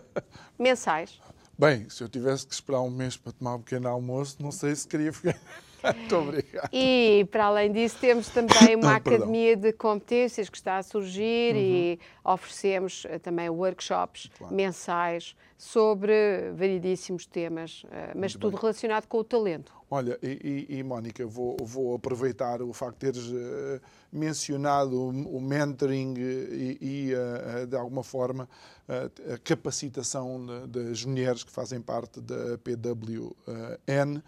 mensais. 0.59 1.21
Bem, 1.59 1.89
se 1.91 2.03
eu 2.03 2.09
tivesse 2.09 2.47
que 2.47 2.55
esperar 2.55 2.81
um 2.81 2.91
mês 2.91 3.17
para 3.19 3.33
tomar 3.33 3.57
um 3.57 3.61
pequeno 3.61 3.89
almoço, 3.89 4.39
não 4.41 4.51
sei 4.51 4.75
se 4.75 4.89
queria 4.89 5.13
ficar. 5.13 5.39
Muito 5.83 6.16
obrigado. 6.16 6.68
E, 6.72 7.26
para 7.31 7.47
além 7.47 7.72
disso, 7.72 7.97
temos 8.01 8.28
também 8.28 8.76
uma 8.76 8.97
academia 8.97 9.57
de 9.57 9.72
competências 9.72 10.49
que 10.49 10.57
está 10.57 10.78
a 10.78 10.83
surgir 10.83 11.55
uhum. 11.55 11.61
e 11.61 12.01
oferecemos 12.24 13.07
eh, 13.09 13.18
também 13.18 13.49
workshops 13.49 14.31
claro. 14.37 14.55
mensais 14.55 15.35
sobre 15.57 16.53
variedíssimos 16.55 17.26
temas, 17.26 17.85
eh, 17.91 18.12
mas 18.14 18.33
Muito 18.33 18.41
tudo 18.41 18.53
bem. 18.53 18.61
relacionado 18.62 19.07
com 19.07 19.18
o 19.18 19.24
talento. 19.24 19.72
Olha, 19.91 20.18
e, 20.22 20.66
e, 20.68 20.78
e 20.78 20.83
Mónica, 20.83 21.26
vou, 21.26 21.57
vou, 21.61 21.97
aproveitar 21.97 22.62
o 22.62 22.72
facto 22.72 22.95
de 22.95 23.12
teres 23.12 23.26
uh, 23.26 23.81
mencionado 24.12 24.97
o, 24.97 25.09
o, 25.37 25.41
mentoring 25.41 26.14
e, 26.16 26.78
e 26.81 27.12
uh, 27.12 27.66
de 27.66 27.76
alguma 27.76 28.05
forma, 28.05 28.49
a 28.89 29.39
capacitação 29.39 30.66
das 30.68 31.05
mulheres 31.05 31.45
que 31.45 31.51
fazem 31.51 31.81
parte 31.81 32.20
da 32.20 32.59
PWN 32.59 34.22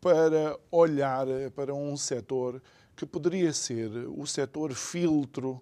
para 0.00 0.58
olhar 0.70 1.26
para 1.54 1.74
um 1.74 1.96
setor 1.96 2.62
que 2.96 3.04
poderia 3.04 3.52
ser 3.52 3.90
o 4.08 4.26
setor 4.26 4.72
filtro 4.74 5.60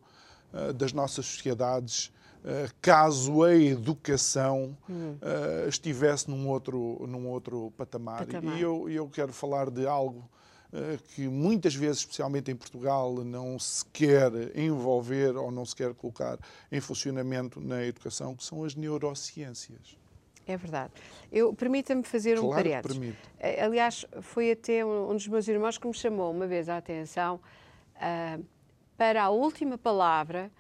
das 0.74 0.93
nossas 0.93 1.26
sociedades 1.26 2.12
eh, 2.45 2.68
caso 2.80 3.43
a 3.43 3.55
educação 3.55 4.76
uh, 4.89 5.68
estivesse 5.68 6.30
num 6.30 6.49
outro, 6.49 7.05
num 7.07 7.26
outro 7.26 7.72
patamar. 7.76 8.26
patamar. 8.26 8.57
E 8.57 8.62
eu, 8.62 8.89
eu 8.89 9.09
quero 9.09 9.32
falar 9.32 9.70
de 9.70 9.86
algo 9.86 10.28
uh, 10.72 11.03
que 11.14 11.26
muitas 11.28 11.74
vezes, 11.74 11.99
especialmente 11.99 12.51
em 12.51 12.57
Portugal, 12.57 13.12
não 13.24 13.59
se 13.59 13.84
quer 13.86 14.57
envolver 14.57 15.36
ou 15.36 15.51
não 15.51 15.66
se 15.66 15.74
quer 15.74 15.93
colocar 15.95 16.39
em 16.70 16.80
funcionamento 16.80 17.61
na 17.61 17.84
educação, 17.84 18.36
que 18.36 18.45
são 18.45 18.64
as 18.64 18.74
neurociências. 18.74 19.97
É 20.49 20.57
verdade. 20.57 20.94
Eu 21.30 21.53
permita-me 21.53 22.03
fazer 22.03 22.38
claro 22.38 22.49
um 22.49 22.55
parênteses. 22.55 22.99
Permite. 22.99 23.61
Aliás, 23.62 24.07
foi 24.22 24.53
até 24.53 24.82
um, 24.82 25.11
um, 25.11 25.14
dos 25.14 25.28
meus 25.28 25.46
irmãos 25.46 25.76
que 25.76 25.86
me 25.86 25.92
chamou 25.92 26.32
uma 26.32 26.46
vez 26.46 26.70
a 26.70 26.78
atenção 26.78 27.38
uh, 27.96 28.44
para 28.96 29.24
a 29.24 29.28
última 29.28 29.76
palavra 29.76 30.51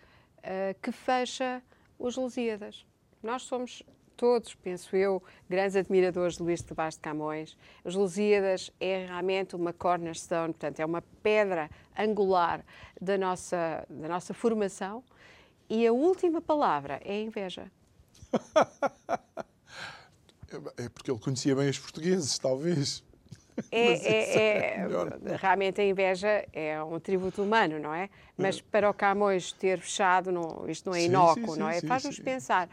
uh, 0.40 0.78
que 0.82 0.92
fecha 0.92 1.62
os 1.98 2.16
Lusíadas. 2.16 2.84
Nós 3.22 3.42
somos 3.42 3.82
todos, 4.14 4.54
penso 4.56 4.94
eu, 4.94 5.22
grandes 5.48 5.74
admiradores 5.74 6.36
de 6.36 6.42
Luís 6.42 6.60
de 6.62 6.74
Vaz 6.74 6.94
de 6.94 7.00
Camões. 7.00 7.56
Os 7.82 7.94
Lusíadas 7.94 8.70
é 8.78 9.06
realmente 9.06 9.56
uma 9.56 9.72
cornerstone, 9.72 10.52
portanto, 10.52 10.80
é 10.80 10.84
uma 10.84 11.00
pedra 11.22 11.70
angular 11.96 12.62
da 13.00 13.16
nossa, 13.16 13.86
da 13.88 14.08
nossa 14.08 14.34
formação. 14.34 15.02
E 15.70 15.86
a 15.86 15.92
última 15.92 16.42
palavra 16.42 17.00
é 17.04 17.22
inveja. 17.22 17.70
é 20.76 20.88
porque 20.88 21.10
ele 21.10 21.20
conhecia 21.20 21.54
bem 21.54 21.68
os 21.68 21.78
portugueses, 21.78 22.38
talvez. 22.38 23.04
É, 23.72 23.92
é, 23.92 24.36
é, 24.36 24.86
é 25.32 25.36
realmente 25.36 25.80
a 25.80 25.84
inveja 25.84 26.46
é 26.52 26.82
um 26.82 27.00
tributo 27.00 27.42
humano, 27.42 27.78
não 27.78 27.92
é? 27.92 28.08
Mas 28.36 28.58
é. 28.58 28.62
para 28.70 28.88
o 28.88 28.94
Camões 28.94 29.52
ter 29.52 29.80
fechado, 29.80 30.30
não, 30.30 30.68
isto 30.68 30.88
não 30.88 30.94
é 30.94 31.02
inócuo, 31.02 31.56
não 31.56 31.68
é? 31.68 31.80
Faz-nos 31.80 32.18
pensar. 32.20 32.68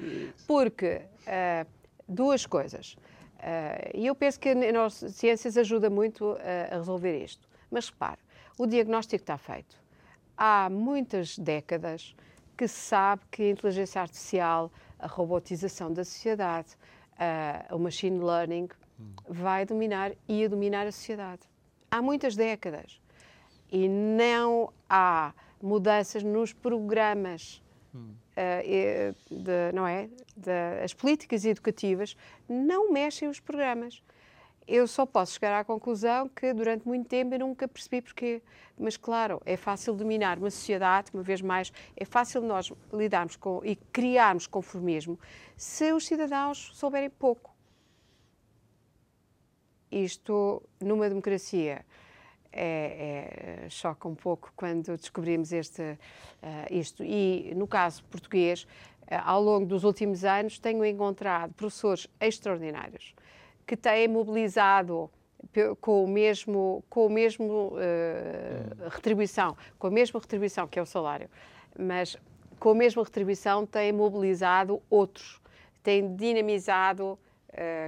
Porque 0.47 1.01
uh, 1.21 1.67
duas 2.07 2.45
coisas. 2.45 2.93
Uh, 2.93 3.91
e 3.95 4.05
eu 4.05 4.15
penso 4.15 4.39
que 4.39 4.49
a 4.49 4.55
neurociências 4.55 5.57
ajuda 5.57 5.89
muito 5.89 6.34
uh, 6.34 6.38
a 6.71 6.76
resolver 6.76 7.23
isto. 7.23 7.47
Mas 7.69 7.89
repare, 7.89 8.19
o 8.57 8.65
diagnóstico 8.65 9.23
está 9.23 9.38
feito. 9.38 9.76
Há 10.38 10.69
muitas 10.69 11.38
décadas 11.38 12.15
que 12.55 12.67
se 12.67 12.80
sabe 12.80 13.23
que 13.32 13.43
a 13.43 13.49
inteligência 13.49 14.01
artificial, 14.01 14.71
a 14.99 15.07
robotização 15.07 15.91
da 15.91 16.03
sociedade, 16.03 16.69
o 17.72 17.80
machine 17.80 18.20
learning 18.20 18.70
vai 19.28 19.66
dominar 19.66 20.11
e 20.28 20.41
ia 20.41 20.49
dominar 20.49 20.88
a 20.88 20.91
sociedade. 20.91 21.41
Há 21.89 22.01
muitas 22.01 22.36
décadas. 22.36 22.99
E 23.72 23.88
não 23.88 24.72
há 24.89 25.34
mudanças 25.61 26.24
nos 26.24 26.53
programas. 26.53 27.61
Hum. 27.93 28.13
Uh, 28.36 29.16
de, 29.34 29.72
não 29.74 29.88
é? 29.88 30.09
De, 30.36 30.84
as 30.84 30.93
políticas 30.93 31.45
educativas 31.45 32.16
não 32.49 32.91
mexem 32.91 33.30
os 33.30 33.39
programas. 33.39 34.03
Eu 34.68 34.88
só 34.88 35.05
posso 35.05 35.34
chegar 35.34 35.59
à 35.59 35.63
conclusão 35.63 36.28
que 36.28 36.51
durante 36.53 36.88
muito 36.88 37.07
tempo 37.07 37.36
eu 37.36 37.39
nunca 37.39 37.68
percebi 37.68 38.01
porquê. 38.01 38.41
Mas, 38.78 38.97
claro, 38.97 39.41
é 39.45 39.55
fácil 39.55 39.93
dominar 39.93 40.38
uma 40.38 40.49
sociedade, 40.49 41.11
uma 41.13 41.22
vez 41.22 41.41
mais, 41.41 41.72
é 41.95 42.03
fácil 42.03 42.41
nós 42.41 42.72
lidarmos 42.91 43.36
com 43.36 43.61
e 43.63 43.76
criarmos 43.76 44.47
conformismo 44.47 45.20
se 45.55 45.93
os 45.93 46.05
cidadãos 46.05 46.72
souberem 46.74 47.09
pouco 47.09 47.55
isto, 49.91 50.61
numa 50.82 51.07
democracia, 51.07 51.86
é, 52.51 53.63
é, 53.66 53.70
choca 53.70 54.07
um 54.07 54.16
pouco 54.16 54.51
quando 54.55 54.97
descobrimos 54.97 55.51
este, 55.51 55.82
uh, 55.82 55.97
isto. 56.70 57.03
E, 57.03 57.53
no 57.55 57.68
caso 57.68 58.03
português, 58.05 58.63
uh, 58.63 59.22
ao 59.24 59.41
longo 59.41 59.66
dos 59.66 59.84
últimos 59.84 60.24
anos, 60.24 60.59
tenho 60.59 60.84
encontrado 60.86 61.53
professores 61.53 62.07
extraordinários 62.20 63.13
que 63.66 63.76
têm 63.76 64.07
mobilizado 64.07 65.09
com 65.80 66.03
o 66.03 66.07
mesmo, 66.07 66.84
com 66.89 67.05
o 67.05 67.09
mesmo 67.09 67.74
uh, 67.74 68.89
retribuição, 68.89 69.55
com 69.78 69.88
a 69.88 69.91
mesma 69.91 70.20
retribuição 70.20 70.68
que 70.68 70.80
é 70.80 70.82
o 70.82 70.86
salário, 70.86 71.30
mas 71.78 72.18
com 72.59 72.72
a 72.72 72.76
mesma 72.76 73.03
retribuição 73.03 73.66
têm 73.66 73.91
mobilizado 73.91 74.82
outros, 74.89 75.41
têm 75.84 76.16
dinamizado 76.16 77.18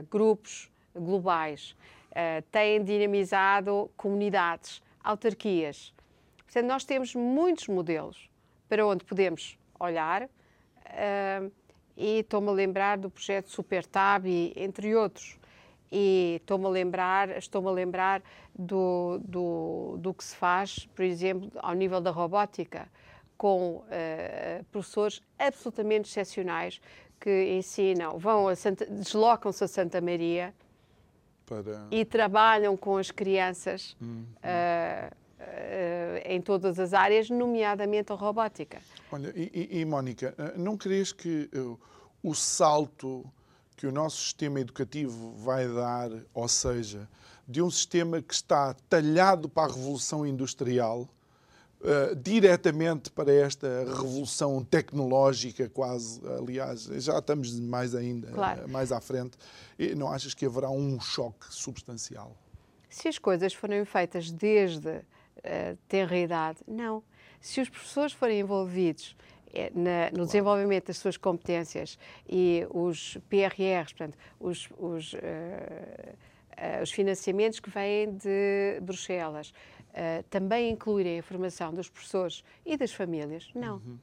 grupos 0.10 0.72
globais 0.96 1.76
uh, 2.18 2.42
têm 2.52 2.84
dinamizado 2.84 3.90
comunidades, 3.96 4.82
autarquias. 5.04 5.94
Portanto, 6.38 6.66
nós 6.66 6.84
temos 6.84 7.14
muitos 7.14 7.68
modelos 7.68 8.30
para 8.68 8.86
onde 8.86 9.06
podemos 9.06 9.58
olhar 9.80 10.24
uh, 10.24 11.52
e 11.96 12.20
estou-me 12.20 12.50
a 12.50 12.52
lembrar 12.52 12.98
do 12.98 13.10
projeto 13.10 13.50
SuperTab, 13.50 14.54
entre 14.56 14.96
outros. 14.96 15.38
E 15.92 16.38
estou-me 16.42 16.66
a 16.66 16.70
lembrar, 16.70 17.38
estou-me 17.38 17.70
a 17.70 17.72
lembrar 17.72 18.22
do, 18.58 19.20
do, 19.24 19.98
do 20.00 20.14
que 20.14 20.24
se 20.24 20.36
faz, 20.36 20.88
por 20.94 21.04
exemplo, 21.04 21.50
ao 21.58 21.74
nível 21.74 22.02
da 22.02 22.12
robótica, 22.12 22.90
com 23.38 23.78
uh, 23.78 24.64
professores 24.72 25.22
absolutamente 25.38 26.10
excepcionais 26.10 26.82
que 27.20 27.56
ensinam, 27.56 28.18
vão 28.18 28.48
deslocam-se 28.90 29.64
a 29.64 29.68
Santa 29.68 30.02
Maria 30.02 30.54
para... 31.46 31.88
e 31.90 32.04
trabalham 32.04 32.76
com 32.76 32.98
as 32.98 33.10
crianças 33.10 33.96
uh, 34.02 34.06
uh, 34.44 36.22
em 36.26 36.42
todas 36.42 36.80
as 36.80 36.94
áreas, 36.94 37.30
nomeadamente 37.30 38.12
a 38.12 38.16
robótica. 38.16 38.80
Olha, 39.12 39.32
e, 39.36 39.50
e, 39.54 39.80
e 39.80 39.86
Mónica, 39.86 40.36
não 40.58 40.76
crees 40.76 41.12
que 41.12 41.50
o 42.22 42.34
salto 42.34 43.24
que 43.78 43.86
o 43.86 43.92
nosso 43.92 44.18
sistema 44.18 44.60
educativo 44.60 45.36
vai 45.38 45.68
dar, 45.68 46.10
ou 46.34 46.48
seja, 46.48 47.08
de 47.48 47.62
um 47.62 47.70
sistema 47.70 48.22
que 48.22 48.34
está 48.34 48.74
talhado 48.90 49.48
para 49.48 49.72
a 49.72 49.74
revolução 49.74 50.26
industrial, 50.26 51.08
uh, 51.82 52.16
diretamente 52.16 53.12
para 53.12 53.32
esta 53.32 53.86
revolução 53.86 54.64
tecnológica, 54.64 55.70
quase, 55.70 56.20
aliás, 56.28 56.86
já 56.86 57.20
estamos 57.20 57.58
mais 57.60 57.94
ainda, 57.94 58.32
claro. 58.32 58.66
uh, 58.66 58.70
mais 58.70 58.92
à 58.92 59.00
frente, 59.00 59.38
e 59.78 59.94
não 59.94 60.12
achas 60.12 60.34
que 60.34 60.48
haverá 60.48 60.72
um 60.72 61.00
choque 61.00 61.46
substancial? 61.48 62.36
Se 62.90 63.08
as 63.08 63.20
coisas 63.20 63.54
forem 63.54 63.86
feitas 63.86 64.32
desde 64.32 64.90
uh, 64.90 65.78
tenra 65.88 66.18
idade, 66.18 66.58
não. 66.68 67.04
Se 67.40 67.62
os 67.62 67.70
professores 67.70 68.12
forem 68.12 68.40
envolvidos 68.40 69.16
na, 69.74 70.12
no 70.12 70.26
desenvolvimento 70.26 70.88
das 70.88 70.98
suas 70.98 71.18
competências 71.18 71.98
e 72.28 72.66
os 72.70 73.18
PRRs, 73.30 73.94
portanto, 73.94 74.18
os, 74.40 74.70
os, 74.78 75.14
uh, 75.14 75.18
uh, 75.18 76.84
os 76.84 76.92
financiamentos 76.92 77.60
que 77.60 77.70
vêm 77.70 78.12
de 78.16 78.80
Bruxelas, 78.82 79.50
uh, 79.50 80.24
também 80.30 80.72
incluírem 80.72 81.20
a 81.20 81.24
formação 81.24 81.74
dos 81.74 81.90
professores 81.90 82.44
e 82.66 82.78
das 82.78 82.92
famílias? 82.94 83.50
Não. 83.56 83.76
Uhum. 83.76 84.00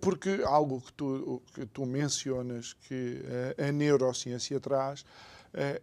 Porque 0.00 0.42
algo 0.44 0.80
que 0.80 0.92
tu, 0.92 1.42
que 1.54 1.64
tu 1.66 1.86
mencionas 1.86 2.74
que 2.74 3.22
a 3.56 3.72
neurociência 3.72 4.60
traz 4.60 5.04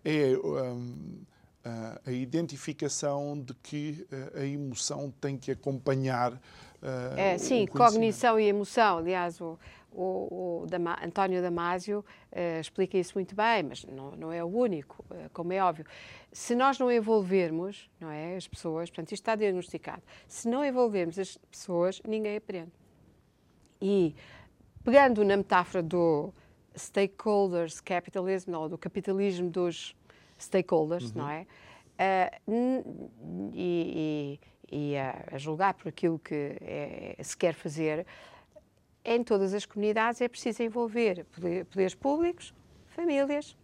é 0.05 0.38
um, 0.38 1.25
a 2.05 2.11
identificação 2.11 3.39
de 3.39 3.53
que 3.55 4.07
a 4.36 4.45
emoção 4.45 5.11
tem 5.20 5.38
que 5.38 5.51
acompanhar. 5.51 6.34
Uh, 6.34 7.18
é, 7.18 7.38
sim, 7.38 7.65
cognição 7.65 8.39
e 8.39 8.45
emoção. 8.45 8.99
Aliás, 8.99 9.41
o, 9.41 9.57
o, 9.91 10.61
o 10.63 10.65
Dama, 10.68 10.97
António 11.03 11.41
Damásio 11.41 12.05
uh, 12.32 12.59
explica 12.59 12.97
isso 12.97 13.13
muito 13.15 13.36
bem, 13.36 13.63
mas 13.63 13.84
não, 13.86 14.11
não 14.11 14.32
é 14.32 14.43
o 14.43 14.47
único, 14.47 15.03
uh, 15.09 15.30
como 15.34 15.51
é 15.51 15.61
óbvio. 15.61 15.86
Se 16.32 16.53
nós 16.53 16.78
não 16.78 16.91
envolvermos 16.91 17.89
não 17.99 18.11
é, 18.11 18.36
as 18.36 18.47
pessoas, 18.47 18.89
portanto, 18.89 19.11
isto 19.11 19.24
está 19.24 19.36
diagnosticado, 19.36 20.03
se 20.28 20.47
não 20.47 20.63
envolvermos 20.63 21.18
as 21.18 21.38
pessoas, 21.49 21.99
ninguém 22.07 22.38
aprende. 22.38 22.72
E, 23.82 24.15
pegando 24.84 25.26
na 25.26 25.36
metáfora 25.36 25.82
do 25.82 26.32
stakeholders 26.76 27.82
capitalism, 27.82 28.53
ou 28.53 28.70
do 28.70 28.78
capitalismo 28.78 29.49
dos 29.49 29.95
stakeholders, 30.38 31.11
uhum. 31.11 31.17
não 31.17 31.29
é? 31.29 31.47
Uh, 32.47 33.11
e, 33.53 34.39
e, 34.71 34.91
e 34.91 34.97
a, 34.97 35.25
a 35.31 35.38
julgar 35.38 35.73
por 35.73 35.88
aquilo 35.88 36.19
que 36.19 36.57
é, 36.61 37.15
se 37.21 37.35
quer 37.35 37.53
fazer, 37.53 38.05
em 39.03 39.23
todas 39.23 39.53
as 39.53 39.65
comunidades 39.65 40.19
é 40.21 40.27
preciso 40.27 40.61
envolver 40.61 41.25
poderes 41.71 41.95
públicos, 41.95 42.53
famílias 42.88 43.55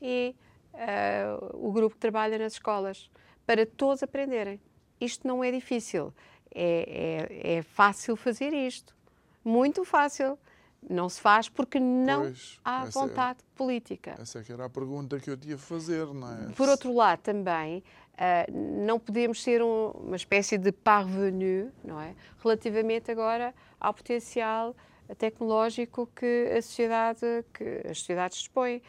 e 0.00 0.34
uh, 0.74 1.66
o 1.66 1.70
grupo 1.72 1.94
que 1.94 2.00
trabalha 2.00 2.36
nas 2.36 2.54
escolas, 2.54 3.08
para 3.46 3.64
todos 3.64 4.02
aprenderem. 4.02 4.60
Isto 5.00 5.26
não 5.26 5.42
é 5.42 5.50
difícil, 5.50 6.12
é, 6.54 7.28
é, 7.42 7.58
é 7.58 7.62
fácil 7.62 8.16
fazer 8.16 8.52
isto, 8.52 8.94
muito 9.44 9.84
fácil. 9.84 10.38
Não 10.88 11.08
se 11.08 11.20
faz 11.20 11.48
porque 11.48 11.78
não 11.78 12.22
pois, 12.22 12.58
há 12.64 12.86
é 12.86 12.90
vontade 12.90 13.38
é, 13.40 13.56
política. 13.56 14.16
Essa 14.20 14.40
é 14.40 14.42
que 14.42 14.52
era 14.52 14.64
a 14.64 14.70
pergunta 14.70 15.18
que 15.20 15.30
eu 15.30 15.36
tinha 15.36 15.54
a 15.54 15.58
fazer, 15.58 16.06
não 16.06 16.30
é? 16.30 16.52
Por 16.56 16.68
outro 16.68 16.92
lado, 16.92 17.20
também, 17.20 17.78
uh, 18.14 18.84
não 18.84 18.98
podemos 18.98 19.42
ser 19.42 19.62
um, 19.62 19.90
uma 19.90 20.16
espécie 20.16 20.58
de 20.58 20.72
parvenu, 20.72 21.70
não 21.84 22.00
é? 22.00 22.14
Relativamente 22.42 23.10
agora 23.10 23.54
ao 23.80 23.94
potencial 23.94 24.74
tecnológico 25.16 26.08
que 26.14 26.50
a 26.56 26.62
sociedade, 26.62 27.44
que 27.52 27.82
as 27.88 27.98
sociedades 27.98 28.38
dispõem. 28.38 28.82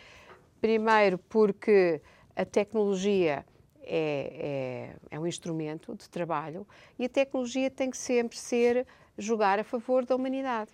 Primeiro, 0.59 1.17
porque 1.17 2.01
a 2.35 2.45
tecnologia 2.45 3.45
é, 3.81 4.95
é, 5.09 5.15
é, 5.15 5.19
um 5.19 5.27
instrumento 5.27 5.93
de 5.95 6.09
trabalho 6.09 6.65
e 6.97 7.05
a 7.05 7.09
tecnologia 7.09 7.69
tem 7.69 7.91
que 7.91 7.97
sempre 7.97 8.37
ser 8.37 8.87
jogar 9.17 9.59
a 9.59 9.63
favor 9.63 10.05
da 10.05 10.15
humanidade. 10.15 10.71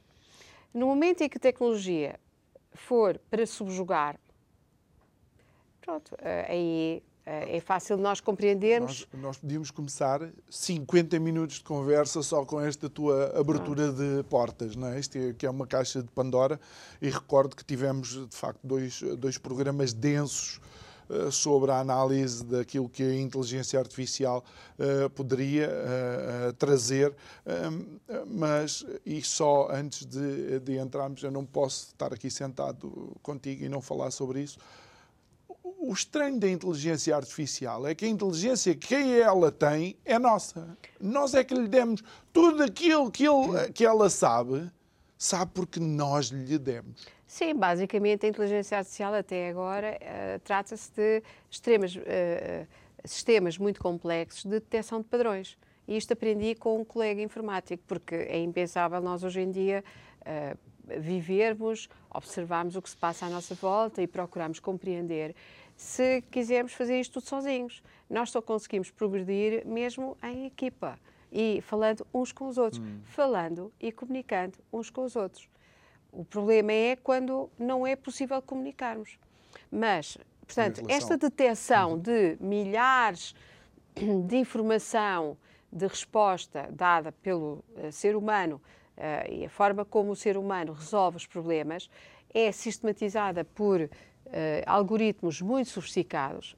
No 0.74 0.88
momento 0.88 1.22
em 1.22 1.30
que 1.30 1.38
a 1.38 1.42
tecnologia 1.42 2.20
for 2.74 3.20
para 3.30 3.46
subjugar, 3.46 4.20
pronto, 5.82 6.16
eh, 6.20 6.46
aí 6.48 7.04
eh, 7.26 7.58
é 7.58 7.60
fácil 7.60 7.98
nós 7.98 8.20
compreendermos. 8.20 9.08
Nós, 9.12 9.22
nós, 9.22 9.38
podíamos 9.38 9.72
começar 9.72 10.30
50 10.50 11.20
minutos 11.20 11.58
de 11.58 11.64
conversa 11.64 12.22
só 12.22 12.46
com 12.46 12.62
esta 12.62 12.90
tua 12.90 13.40
abertura 13.40 13.92
de 13.92 14.24
portas, 14.30 14.76
não 14.76 14.88
é? 14.88 15.00
Isto 15.00 15.18
é, 15.18 15.34
que 15.34 15.46
é 15.46 15.50
uma 15.50 15.68
caixa 15.68 16.02
de 16.02 16.10
Pandora. 16.10 16.60
E 17.02 17.10
recordo 17.10 17.56
que 17.56 17.64
tivemos, 17.64 18.28
de 18.28 18.36
facto, 18.36 18.60
dois, 18.64 19.02
dois 19.18 19.38
programas 19.38 19.94
densos 19.94 20.60
sobre 21.32 21.72
a 21.72 21.80
análise 21.80 22.44
daquilo 22.44 22.88
que 22.88 23.04
a 23.04 23.16
inteligência 23.16 23.80
artificial 23.80 24.44
uh, 24.78 25.10
poderia 25.10 25.70
uh, 25.70 26.54
trazer. 26.54 27.16
mas, 28.28 28.86
e 29.06 29.22
só 29.22 29.70
antes 29.72 30.06
de, 30.06 30.60
de 30.60 30.78
entrarmos, 30.78 31.24
eu 31.24 31.32
não 31.32 31.46
posso 31.46 31.88
estar 31.88 32.14
aqui 32.14 32.30
sentado 32.30 33.16
contigo 33.22 33.64
e 33.64 33.70
não 33.70 33.82
falar 33.82 34.12
sobre 34.12 34.42
isso 34.42 34.60
o 35.80 35.94
estranho 35.94 36.40
da 36.40 36.50
inteligência 36.50 37.16
artificial 37.16 37.88
é 37.88 37.96
que 37.96 38.06
a 38.06 38.08
inteligência 38.08 38.76
que 38.76 39.20
ela 39.20 39.52
tem 39.52 39.96
é 40.04 40.20
nossa. 40.20 40.78
Nós 41.00 41.34
é 41.34 41.44
que 41.44 41.54
lhe 41.54 41.68
demos 41.68 42.04
tudo 42.34 42.64
aquilo 42.64 43.10
que, 43.10 43.26
ele, 43.26 43.72
que 43.74 43.86
ela 43.86 44.10
sabe, 44.10 44.70
sabe 45.18 45.52
porque 45.54 45.80
nós 45.80 46.28
lhe 46.28 46.58
demos. 46.58 47.08
Sim, 47.30 47.54
basicamente 47.54 48.26
a 48.26 48.30
inteligência 48.30 48.80
artificial 48.80 49.14
até 49.14 49.50
agora 49.50 50.00
uh, 50.02 50.40
trata-se 50.40 50.92
de 50.94 51.22
extremas, 51.48 51.96
uh, 51.96 52.68
sistemas 53.06 53.56
muito 53.56 53.80
complexos 53.80 54.46
de 54.46 54.50
detecção 54.50 55.00
de 55.00 55.06
padrões. 55.06 55.56
E 55.88 55.96
isto 55.96 56.12
aprendi 56.12 56.56
com 56.56 56.82
um 56.82 56.84
colega 56.84 57.22
informático, 57.22 57.84
porque 57.86 58.16
é 58.16 58.40
impensável 58.40 59.00
nós 59.00 59.24
hoje 59.24 59.42
em 59.42 59.52
dia 59.52 59.84
uh, 60.22 61.00
vivermos, 61.00 61.88
observarmos 62.10 62.76
o 62.76 62.82
que 62.82 62.90
se 62.90 62.98
passa 62.98 63.28
à 63.28 63.30
nossa 63.30 63.54
volta 63.54 64.02
e 64.02 64.08
procurarmos 64.08 64.60
compreender 64.60 65.36
se 65.78 66.24
quisermos 66.32 66.74
fazer 66.74 67.00
isto 67.00 67.22
tudo 67.22 67.30
sozinhos. 67.30 67.84
Nós 68.10 68.32
só 68.32 68.42
conseguimos 68.42 68.90
progredir 68.90 69.68
mesmo 69.68 70.18
em 70.24 70.48
equipa 70.48 71.00
e 71.32 71.62
falando 71.62 72.08
uns 72.12 72.32
com 72.32 72.48
os 72.48 72.58
outros, 72.58 72.82
hum. 72.82 73.02
falando 73.04 73.72
e 73.80 73.92
comunicando 73.92 74.58
uns 74.74 74.90
com 74.90 75.04
os 75.04 75.16
outros. 75.16 75.48
O 76.12 76.26
problema 76.26 76.72
é 76.72 76.96
quando 76.96 77.50
não 77.58 77.86
é 77.86 77.96
possível 77.96 78.42
comunicarmos. 78.42 79.18
Mas, 79.72 80.18
portanto, 80.46 80.82
esta 80.88 81.18
detecção 81.18 81.92
uhum. 81.94 82.00
de 82.00 82.38
milhares 82.40 83.36
de 84.28 84.38
informação, 84.38 85.38
de 85.72 85.86
resposta 85.86 86.68
dada 86.72 87.12
pelo 87.12 87.64
uh, 87.76 87.92
ser 87.92 88.16
humano 88.16 88.62
uh, 88.98 89.32
e 89.32 89.46
a 89.46 89.50
forma 89.50 89.86
como 89.86 90.12
o 90.12 90.16
ser 90.16 90.38
humano 90.38 90.74
resolve 90.74 91.18
os 91.18 91.26
problemas 91.26 91.90
é 92.34 92.52
sistematizada 92.52 93.44
por 93.44 93.82
uh, 93.82 93.90
algoritmos 94.66 95.42
muito 95.42 95.70
sofisticados 95.70 96.56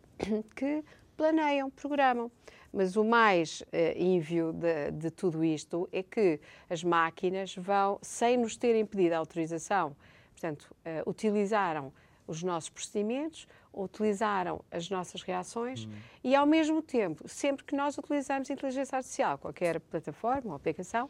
que 0.56 0.84
planeiam, 1.18 1.70
programam. 1.70 2.32
Mas 2.74 2.96
o 2.96 3.04
mais 3.04 3.62
uh, 3.62 3.66
ínvio 3.98 4.54
de, 4.54 4.92
de, 4.92 5.12
tudo 5.12 5.44
isto 5.44 5.90
é 5.92 6.02
que 6.02 6.40
as 6.70 6.84
máquinas 6.84 7.56
vão, 7.56 8.00
sem 8.02 8.38
nos 8.38 8.56
terem 8.56 8.86
pedido 8.86 9.14
autorização, 9.14 9.96
portanto, 10.32 10.74
uh, 10.86 11.10
utilizaram 11.10 11.92
os 12.26 12.42
nossos 12.44 12.70
procedimentos, 12.70 13.46
utilizaram 13.74 14.64
as 14.72 14.90
nossas 14.90 15.22
reações 15.22 15.86
hum. 15.86 15.92
e, 16.24 16.36
ao 16.36 16.46
mesmo 16.46 16.82
tempo, 16.82 17.28
sempre 17.28 17.66
que 17.66 17.76
nós 17.76 17.98
utilizamos 17.98 18.50
inteligência 18.50 18.96
artificial, 18.96 19.38
qualquer 19.38 19.80
plataforma 19.80 20.52
ou 20.52 20.56
aplicação, 20.56 21.10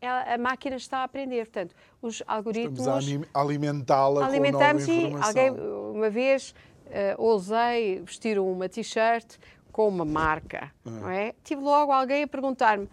a, 0.00 0.34
a 0.34 0.38
máquina 0.38 0.76
está 0.76 0.98
a 0.98 1.04
aprender. 1.04 1.46
Portanto, 1.46 1.74
os 2.00 2.22
algoritmos. 2.26 2.80
Estamos 2.80 3.28
a 3.32 3.40
alimentá-la 3.40 4.26
com 4.26 4.32
nova 4.32 4.46
informação. 4.46 5.22
Alguém, 5.22 5.50
uma 5.50 6.10
vez, 6.10 6.54
uh, 6.86 7.22
ousei 7.22 8.00
vestir 8.00 8.38
uma 8.38 8.68
t-shirt 8.68 9.36
com 9.72 9.88
uma 9.88 10.04
marca, 10.04 10.70
ah. 10.84 10.90
não 10.90 11.08
é? 11.08 11.34
Tive 11.42 11.62
logo 11.62 11.90
alguém 11.90 12.22
a 12.24 12.28
perguntar-me 12.28 12.88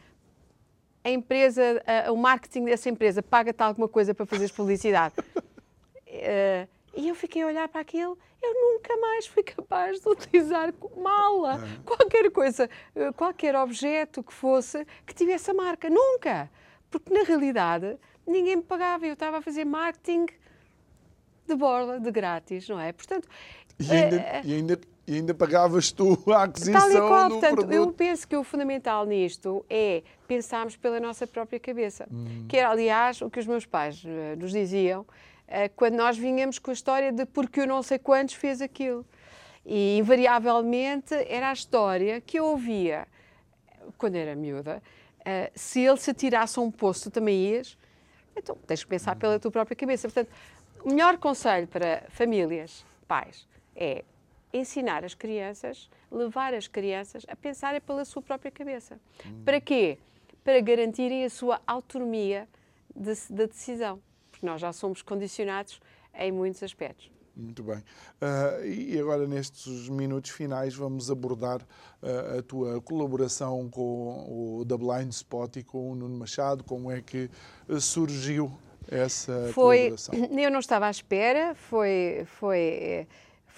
a 1.03 1.09
empresa, 1.09 1.83
a, 1.85 2.11
o 2.11 2.17
marketing 2.17 2.65
dessa 2.65 2.89
empresa 2.89 3.21
paga-te 3.21 3.61
alguma 3.61 3.87
coisa 3.87 4.13
para 4.13 4.25
fazeres 4.25 4.51
publicidade? 4.51 5.13
uh, 5.19 6.67
e 6.95 7.07
eu 7.07 7.15
fiquei 7.15 7.41
a 7.43 7.47
olhar 7.47 7.67
para 7.67 7.81
aquilo, 7.81 8.17
eu 8.41 8.53
nunca 8.53 8.95
mais 8.97 9.27
fui 9.27 9.43
capaz 9.43 9.99
de 9.99 10.09
utilizar 10.09 10.73
mala, 10.97 11.55
ah. 11.55 11.81
qualquer 11.85 12.31
coisa, 12.31 12.69
uh, 12.95 13.13
qualquer 13.13 13.55
objeto 13.55 14.23
que 14.23 14.33
fosse 14.33 14.85
que 15.05 15.13
tivesse 15.13 15.51
a 15.51 15.53
marca, 15.53 15.89
nunca! 15.89 16.49
Porque 16.89 17.13
na 17.13 17.23
realidade 17.23 17.97
ninguém 18.25 18.55
me 18.55 18.63
pagava, 18.63 19.05
eu 19.05 19.13
estava 19.13 19.37
a 19.37 19.41
fazer 19.41 19.65
marketing 19.65 20.25
de 21.47 21.55
borla, 21.55 21.99
de 21.99 22.11
grátis, 22.11 22.67
não 22.69 22.79
é? 22.79 22.91
Portanto, 22.93 23.27
e 23.79 23.91
ainda, 23.91 24.17
uh, 24.17 24.41
e 24.43 24.53
ainda 24.53 24.79
e 25.09 25.15
ainda 25.15 25.33
pagavas 25.33 25.91
tu 25.91 26.17
a 26.27 26.43
aquisição 26.43 26.79
Tal 26.79 26.91
e 26.91 26.97
qual, 26.97 27.29
portanto, 27.29 27.55
produto. 27.55 27.73
eu 27.73 27.91
penso 27.91 28.27
que 28.27 28.35
o 28.35 28.43
fundamental 28.43 29.07
nisto 29.07 29.65
é 29.67 30.03
pensarmos 30.27 30.75
pela 30.75 30.99
nossa 30.99 31.25
própria 31.25 31.59
cabeça. 31.59 32.07
Hum. 32.11 32.45
Que 32.47 32.57
era, 32.57 32.69
aliás, 32.69 33.19
o 33.21 33.29
que 33.29 33.39
os 33.39 33.47
meus 33.47 33.65
pais 33.65 34.03
uh, 34.03 34.37
nos 34.37 34.51
diziam 34.51 35.01
uh, 35.01 35.05
quando 35.75 35.95
nós 35.95 36.15
vinhamos 36.15 36.59
com 36.59 36.69
a 36.69 36.73
história 36.73 37.11
de 37.11 37.25
porque 37.25 37.61
eu 37.61 37.67
não 37.67 37.81
sei 37.81 37.97
quantos 37.97 38.35
fez 38.35 38.61
aquilo. 38.61 39.03
E, 39.65 39.97
invariavelmente, 39.97 41.15
era 41.27 41.49
a 41.49 41.53
história 41.53 42.21
que 42.21 42.37
eu 42.37 42.45
ouvia 42.45 43.07
quando 43.97 44.15
era 44.15 44.35
miúda. 44.35 44.81
Uh, 45.21 45.49
se 45.55 45.81
ele 45.81 45.97
se 45.97 46.11
atirasse 46.11 46.59
a 46.59 46.61
um 46.61 46.69
poço, 46.69 47.09
tu 47.09 47.11
também 47.11 47.35
ias? 47.47 47.75
Então, 48.37 48.55
tens 48.67 48.83
que 48.83 48.89
pensar 48.89 49.15
hum. 49.15 49.19
pela 49.19 49.39
tua 49.39 49.49
própria 49.49 49.75
cabeça. 49.75 50.07
Portanto, 50.07 50.29
o 50.83 50.89
melhor 50.89 51.17
conselho 51.17 51.67
para 51.67 52.03
famílias, 52.09 52.85
pais, 53.07 53.47
é 53.75 54.03
ensinar 54.53 55.03
as 55.03 55.13
crianças, 55.13 55.89
levar 56.11 56.53
as 56.53 56.67
crianças 56.67 57.25
a 57.27 57.35
pensarem 57.35 57.81
pela 57.81 58.03
sua 58.05 58.21
própria 58.21 58.51
cabeça. 58.51 58.99
Hum. 59.25 59.43
Para 59.45 59.61
quê? 59.61 59.97
Para 60.43 60.59
garantirem 60.59 61.23
a 61.25 61.29
sua 61.29 61.61
autonomia 61.67 62.47
da 62.95 63.13
de, 63.13 63.19
de 63.29 63.47
decisão, 63.47 64.01
porque 64.31 64.45
nós 64.45 64.59
já 64.59 64.73
somos 64.73 65.01
condicionados 65.01 65.79
em 66.13 66.31
muitos 66.31 66.63
aspectos. 66.63 67.11
Muito 67.35 67.63
bem. 67.63 67.77
Uh, 67.77 68.65
e 68.65 68.99
agora, 68.99 69.25
nestes 69.25 69.87
minutos 69.87 70.31
finais, 70.31 70.75
vamos 70.75 71.09
abordar 71.09 71.61
uh, 71.61 72.39
a 72.39 72.41
tua 72.41 72.81
colaboração 72.81 73.69
com 73.69 74.59
o 74.59 74.65
The 74.65 74.75
Blind 74.75 75.11
Spot 75.11 75.55
e 75.55 75.63
com 75.63 75.91
o 75.91 75.95
Nuno 75.95 76.17
Machado. 76.17 76.65
Como 76.65 76.91
é 76.91 77.01
que 77.01 77.29
surgiu 77.79 78.51
essa 78.89 79.51
foi, 79.53 79.77
colaboração? 79.77 80.15
Eu 80.37 80.51
não 80.51 80.59
estava 80.59 80.87
à 80.87 80.91
espera, 80.91 81.55
foi. 81.55 82.23
foi 82.25 83.07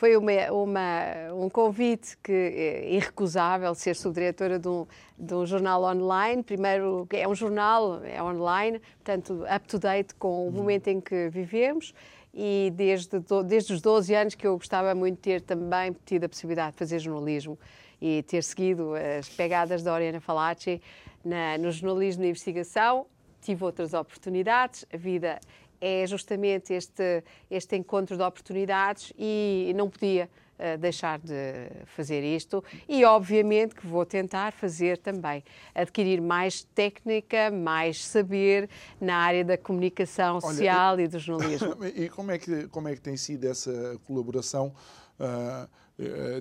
foi 0.02 0.18
uma, 0.18 0.52
uma, 0.52 1.32
um 1.32 1.47
convite 1.47 2.18
que 2.24 2.32
é 2.32 2.91
irrecusável 2.91 3.76
ser 3.76 3.95
subdiretora 3.95 4.58
de 4.58 4.68
um, 4.68 4.88
de 5.16 5.36
um 5.36 5.45
jornal 5.45 5.84
online. 5.84 6.41
Primeiro, 6.41 7.08
é 7.14 7.28
um 7.28 7.36
jornal, 7.36 8.04
é 8.04 8.20
online, 8.24 8.80
portanto, 8.80 9.43
up-to-date 9.43 10.16
com 10.16 10.28
o 10.28 10.45
uhum. 10.45 10.54
momento 10.54 10.88
em 10.88 10.99
que 10.99 11.30
vivemos. 11.30 11.93
E 12.34 12.74
desde, 12.76 13.12
desde 13.45 13.74
os 13.74 13.80
12 13.80 14.16
anos 14.16 14.34
que 14.34 14.47
eu 14.47 14.58
gostava 14.58 14.95
muito 14.95 15.18
de 15.18 15.22
ter 15.22 15.41
também 15.41 15.95
tido 16.04 16.24
a 16.24 16.30
possibilidade 16.30 16.72
de 16.72 16.80
fazer 16.80 16.97
jornalismo 16.97 17.60
e 18.02 18.24
ter 18.24 18.43
seguido 18.43 18.93
as 18.95 19.30
pegadas 19.30 19.84
da 19.84 19.93
Oriana 19.93 20.20
Falacci 20.20 20.82
na, 21.24 21.60
no 21.60 21.72
jornalismo 21.72 22.24
de 22.24 22.30
investigação. 22.30 23.06
Tive 23.39 23.64
outras 23.64 23.93
oportunidades, 23.93 24.84
a 24.91 24.97
vida 24.97 25.39
é 25.82 26.06
justamente 26.06 26.74
este, 26.74 27.24
este 27.50 27.76
encontro 27.76 28.16
de 28.16 28.24
oportunidades 28.24 29.12
e 29.18 29.74
não 29.76 29.90
podia 29.90 30.30
uh, 30.60 30.78
deixar 30.78 31.18
de 31.20 31.34
fazer 31.88 32.24
isto 32.24 32.64
e 32.88 33.04
obviamente 33.04 33.74
que 33.74 33.88
vou 33.88 34.06
tentar 34.06 34.54
fazer 34.54 35.00
também, 35.00 35.44
adquirir 35.74 36.22
mais 36.22 36.64
técnica, 36.64 37.50
mais 37.50 38.06
saber 38.06 38.70
na 39.00 39.18
área 39.18 39.44
da 39.44 39.58
comunicação 39.58 40.40
social 40.40 40.94
Olha, 40.94 41.02
e, 41.02 41.06
e 41.06 41.08
do 41.08 41.20
jornalismo. 41.20 41.76
E 41.96 42.08
como 42.10 42.32
é 42.32 42.38
que, 42.38 42.68
como 42.68 42.88
é 42.88 42.96
que 42.96 43.02
tem 43.02 43.18
sido 43.18 43.46
essa 43.46 44.00
colaboração? 44.06 44.74
Uh, 45.20 45.68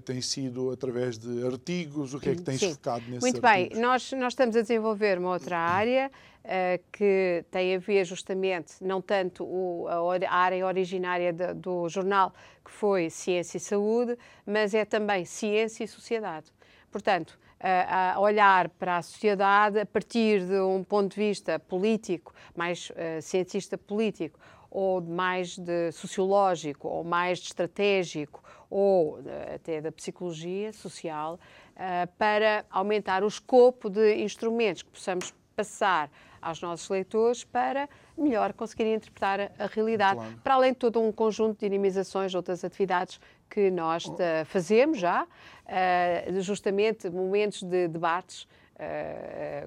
tem 0.05 0.21
sido 0.21 0.71
através 0.71 1.19
de 1.19 1.47
artigos? 1.47 2.15
O 2.15 2.21
que 2.21 2.31
é 2.31 2.35
que 2.35 2.43
tens 2.43 2.61
Sim. 2.61 2.73
focado 2.73 3.05
nesse 3.09 3.21
Muito 3.21 3.45
artigos? 3.45 3.75
bem, 3.75 3.83
nós, 3.83 4.13
nós 4.13 4.33
estamos 4.33 4.57
a 4.57 4.63
desenvolver 4.63 5.19
uma 5.19 5.31
outra 5.31 5.59
área 5.59 6.11
uh, 6.45 6.83
que 6.93 7.45
tem 7.51 7.75
a 7.75 7.79
ver 7.79 8.05
justamente, 8.05 8.75
não 8.81 9.01
tanto 9.03 9.45
o, 9.45 9.87
a, 9.89 10.35
área 10.35 10.67
originária 10.67 11.33
de, 11.33 11.55
do 11.55 11.89
jornal, 11.89 12.35
que 12.65 12.71
foi 12.71 13.11
Ciência 13.11 13.59
e 13.59 13.61
Saúde, 13.61 14.17
mas 14.47 14.75
é 14.75 14.85
também 14.85 15.25
Ciência 15.25 15.85
e 15.85 15.89
Sociedade. 15.89 16.53
Portanto, 16.91 17.39
a 17.63 18.19
olhar 18.19 18.71
para 18.71 18.97
a 18.97 19.03
sociedade 19.03 19.79
a 19.79 19.85
partir 19.85 20.47
de 20.47 20.59
um 20.61 20.83
ponto 20.83 21.15
de 21.15 21.21
vista 21.21 21.59
político, 21.59 22.33
mais 22.57 22.91
uh, 22.91 23.21
cientista 23.21 23.77
político, 23.77 24.39
ou 24.71 25.01
mais 25.01 25.59
de 25.59 25.91
sociológico, 25.93 26.87
ou 26.89 27.03
mais 27.03 27.39
de 27.39 27.47
estratégico, 27.47 28.43
ou 28.71 29.19
até 29.55 29.81
da 29.81 29.91
psicologia 29.91 30.73
social, 30.73 31.35
uh, 31.75 32.07
para 32.17 32.65
aumentar 32.71 33.25
o 33.25 33.27
escopo 33.27 33.91
de 33.91 34.23
instrumentos 34.23 34.83
que 34.83 34.91
possamos 34.91 35.35
passar 35.57 36.11
aos 36.41 36.63
nossos 36.63 36.89
leitores 36.89 37.45
para 37.45 37.89
melhor 38.17 38.53
conseguirem 38.53 38.95
interpretar 38.95 39.53
a 39.59 39.67
realidade, 39.67 40.17
claro. 40.17 40.41
para 40.43 40.55
além 40.55 40.73
de 40.73 40.79
todo 40.79 41.01
um 41.01 41.13
conjunto 41.13 41.59
de 41.59 41.69
dinamizações 41.69 42.35
outras 42.35 42.65
atividades 42.65 43.21
que 43.49 43.71
nós 43.71 44.07
oh. 44.07 44.17
fazemos 44.47 44.99
já, 44.99 45.27
justamente 46.39 47.11
momentos 47.11 47.63
de 47.63 47.89
debates, 47.89 48.47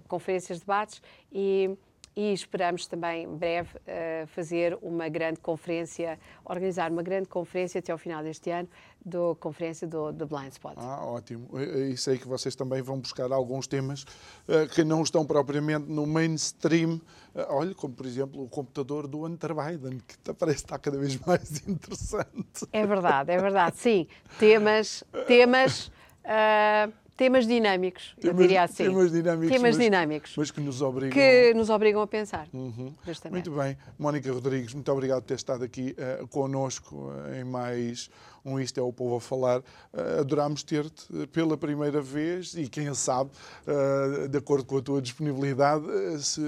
conferências 0.08 0.60
de 0.60 0.66
debates 0.66 1.02
e 1.32 1.78
e 2.16 2.32
esperamos 2.32 2.86
também 2.86 3.24
em 3.24 3.36
breve 3.36 3.76
uh, 3.78 4.28
fazer 4.28 4.78
uma 4.82 5.10
grande 5.10 5.40
conferência, 5.40 6.20
organizar 6.46 6.92
uma 6.92 7.02
grande 7.02 7.28
conferência 7.28 7.80
até 7.80 7.92
ao 7.92 7.98
final 7.98 8.24
deste 8.24 8.50
ano, 8.50 8.70
da 9.04 9.36
conferência 9.40 9.88
do, 9.88 10.12
do 10.12 10.26
Blind 10.26 10.52
Spot. 10.52 10.74
Ah, 10.78 11.06
ótimo. 11.06 11.50
E 11.60 11.98
sei 11.98 12.18
que 12.18 12.28
vocês 12.28 12.56
também 12.56 12.82
vão 12.82 13.00
buscar 13.00 13.32
alguns 13.32 13.68
temas 13.68 14.04
uh, 14.48 14.68
que 14.74 14.84
não 14.84 15.02
estão 15.02 15.26
propriamente 15.26 15.90
no 15.90 16.06
mainstream. 16.06 17.02
Uh, 17.36 17.46
olha, 17.50 17.74
como 17.74 17.94
por 17.94 18.06
exemplo 18.06 18.44
o 18.44 18.48
computador 18.48 19.08
do 19.08 19.26
Hunter 19.26 19.54
Biden, 19.56 20.00
que 20.00 20.34
parece 20.34 20.60
estar 20.60 20.78
cada 20.80 20.98
vez 20.98 21.18
mais 21.20 21.62
interessante. 21.68 22.68
É 22.72 22.86
verdade, 22.86 23.32
é 23.32 23.38
verdade. 23.38 23.78
Sim, 23.78 24.08
temas, 24.40 25.04
temas 25.28 25.92
temas 27.16 27.48
dinâmicos, 27.48 28.16
temas, 28.20 28.40
eu 28.40 28.42
diria 28.42 28.64
assim. 28.64 28.86
Temas 28.86 29.12
dinâmicos. 29.12 29.56
Temas 29.56 29.78
mas, 29.78 29.86
dinâmicos. 29.86 30.34
Mas 30.38 30.52
que 30.52 30.62
nos 30.62 30.82
obrigam. 30.82 31.14
Que 31.14 31.54
nos 31.54 31.70
obrigam 31.70 32.02
a 32.02 32.08
pensar. 32.08 32.48
Uhum. 32.54 32.94
Muito 33.32 33.52
bem. 33.52 33.78
Mónica 33.98 34.32
Rodrigues, 34.32 34.74
muito 34.74 34.92
obrigado 34.92 35.22
por 35.22 35.28
ter 35.28 35.36
estado 35.36 35.64
aqui 35.64 35.96
uh, 36.22 36.28
connosco 36.28 36.96
uh, 36.96 37.36
em 37.36 37.44
mais 37.44 38.10
um 38.46 38.60
Isto 38.60 38.80
é 38.80 38.84
o 38.84 38.92
Povo 38.92 39.16
a 39.16 39.22
Falar. 39.22 39.60
Uh, 39.60 40.20
adorámos 40.20 40.64
ter-te 40.64 41.28
pela 41.28 41.58
primeira 41.58 42.02
vez 42.02 42.54
e, 42.56 42.68
quem 42.68 42.94
sabe, 42.94 43.32
uh, 43.68 44.28
de 44.28 44.38
acordo 44.38 44.66
com 44.66 44.78
a 44.78 44.82
tua 44.82 45.02
disponibilidade, 45.02 45.86
uh, 45.86 46.20
se 46.20 46.42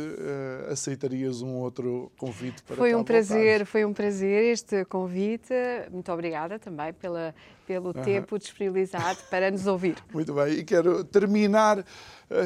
aceitarias 0.69 1.41
um 1.41 1.55
outro 1.55 2.11
convite 2.17 2.61
para 2.63 2.75
Foi 2.75 2.93
um 2.95 3.03
prazer, 3.03 3.65
foi 3.65 3.85
um 3.85 3.93
prazer 3.93 4.43
este 4.51 4.83
convite. 4.85 5.53
Muito 5.91 6.11
obrigada 6.11 6.59
também 6.59 6.91
pela, 6.93 7.33
pelo 7.65 7.93
tempo 7.93 8.37
disponibilizado 8.37 9.19
para 9.29 9.49
nos 9.49 9.65
ouvir. 9.65 9.95
Muito 10.13 10.33
bem. 10.33 10.53
E 10.53 10.63
quero 10.63 11.03
terminar 11.03 11.85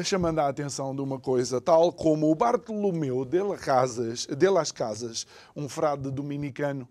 chamando 0.04 0.40
a 0.40 0.48
atenção 0.48 0.94
de 0.94 1.00
uma 1.00 1.18
coisa, 1.18 1.58
tal 1.58 1.90
como 1.90 2.30
o 2.30 2.34
Bartolomeu 2.34 3.24
de 3.24 3.42
las 3.42 3.60
Casas, 3.60 4.26
de 4.26 4.50
las 4.50 4.70
Casas 4.70 5.26
um 5.56 5.68
frade 5.70 6.10
dominicano, 6.10 6.86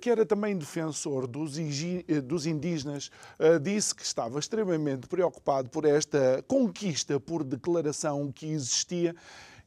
que 0.00 0.10
era 0.10 0.26
também 0.26 0.56
defensor 0.56 1.26
dos, 1.26 1.58
eh, 1.58 2.50
indígenas, 2.50 3.10
eh, 3.38 3.58
disse 3.58 3.94
que 3.94 4.02
estava 4.02 4.38
extremamente 4.38 5.06
preocupado 5.06 5.68
por 5.70 5.84
esta 5.84 6.42
conquista 6.46 7.18
por 7.18 7.44
declaração 7.44 8.30
que 8.32 8.46
existia 8.46 9.14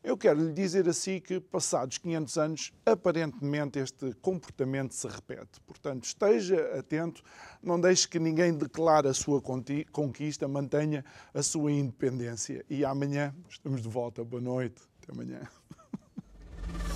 Eu 0.06 0.16
quero 0.16 0.40
lhe 0.40 0.54
dizer 0.54 0.88
assim 0.88 1.20
que, 1.20 1.40
passados 1.40 1.98
500 1.98 2.38
anos, 2.38 2.74
aparentemente 2.86 3.80
este 3.80 4.14
comportamento 4.22 4.94
se 4.94 5.08
repete. 5.08 5.60
Portanto, 5.66 6.04
esteja 6.04 6.78
atento, 6.78 7.24
não 7.60 7.82
deixe 7.82 8.08
que 8.08 8.20
ninguém 8.20 8.54
declare 8.54 9.08
a 9.08 9.16
sua 9.16 9.42
conquista, 9.42 10.48
mantenha 10.48 11.04
a 11.34 11.42
sua 11.42 11.72
independência. 11.72 12.64
E 12.70 12.86
amanhã 12.86 13.34
estamos 13.50 13.82
de 13.82 13.90
volta. 13.90 14.24
Boa 14.24 14.40
noite. 14.40 14.80
Até 15.02 15.12
amanhã. 15.12 15.42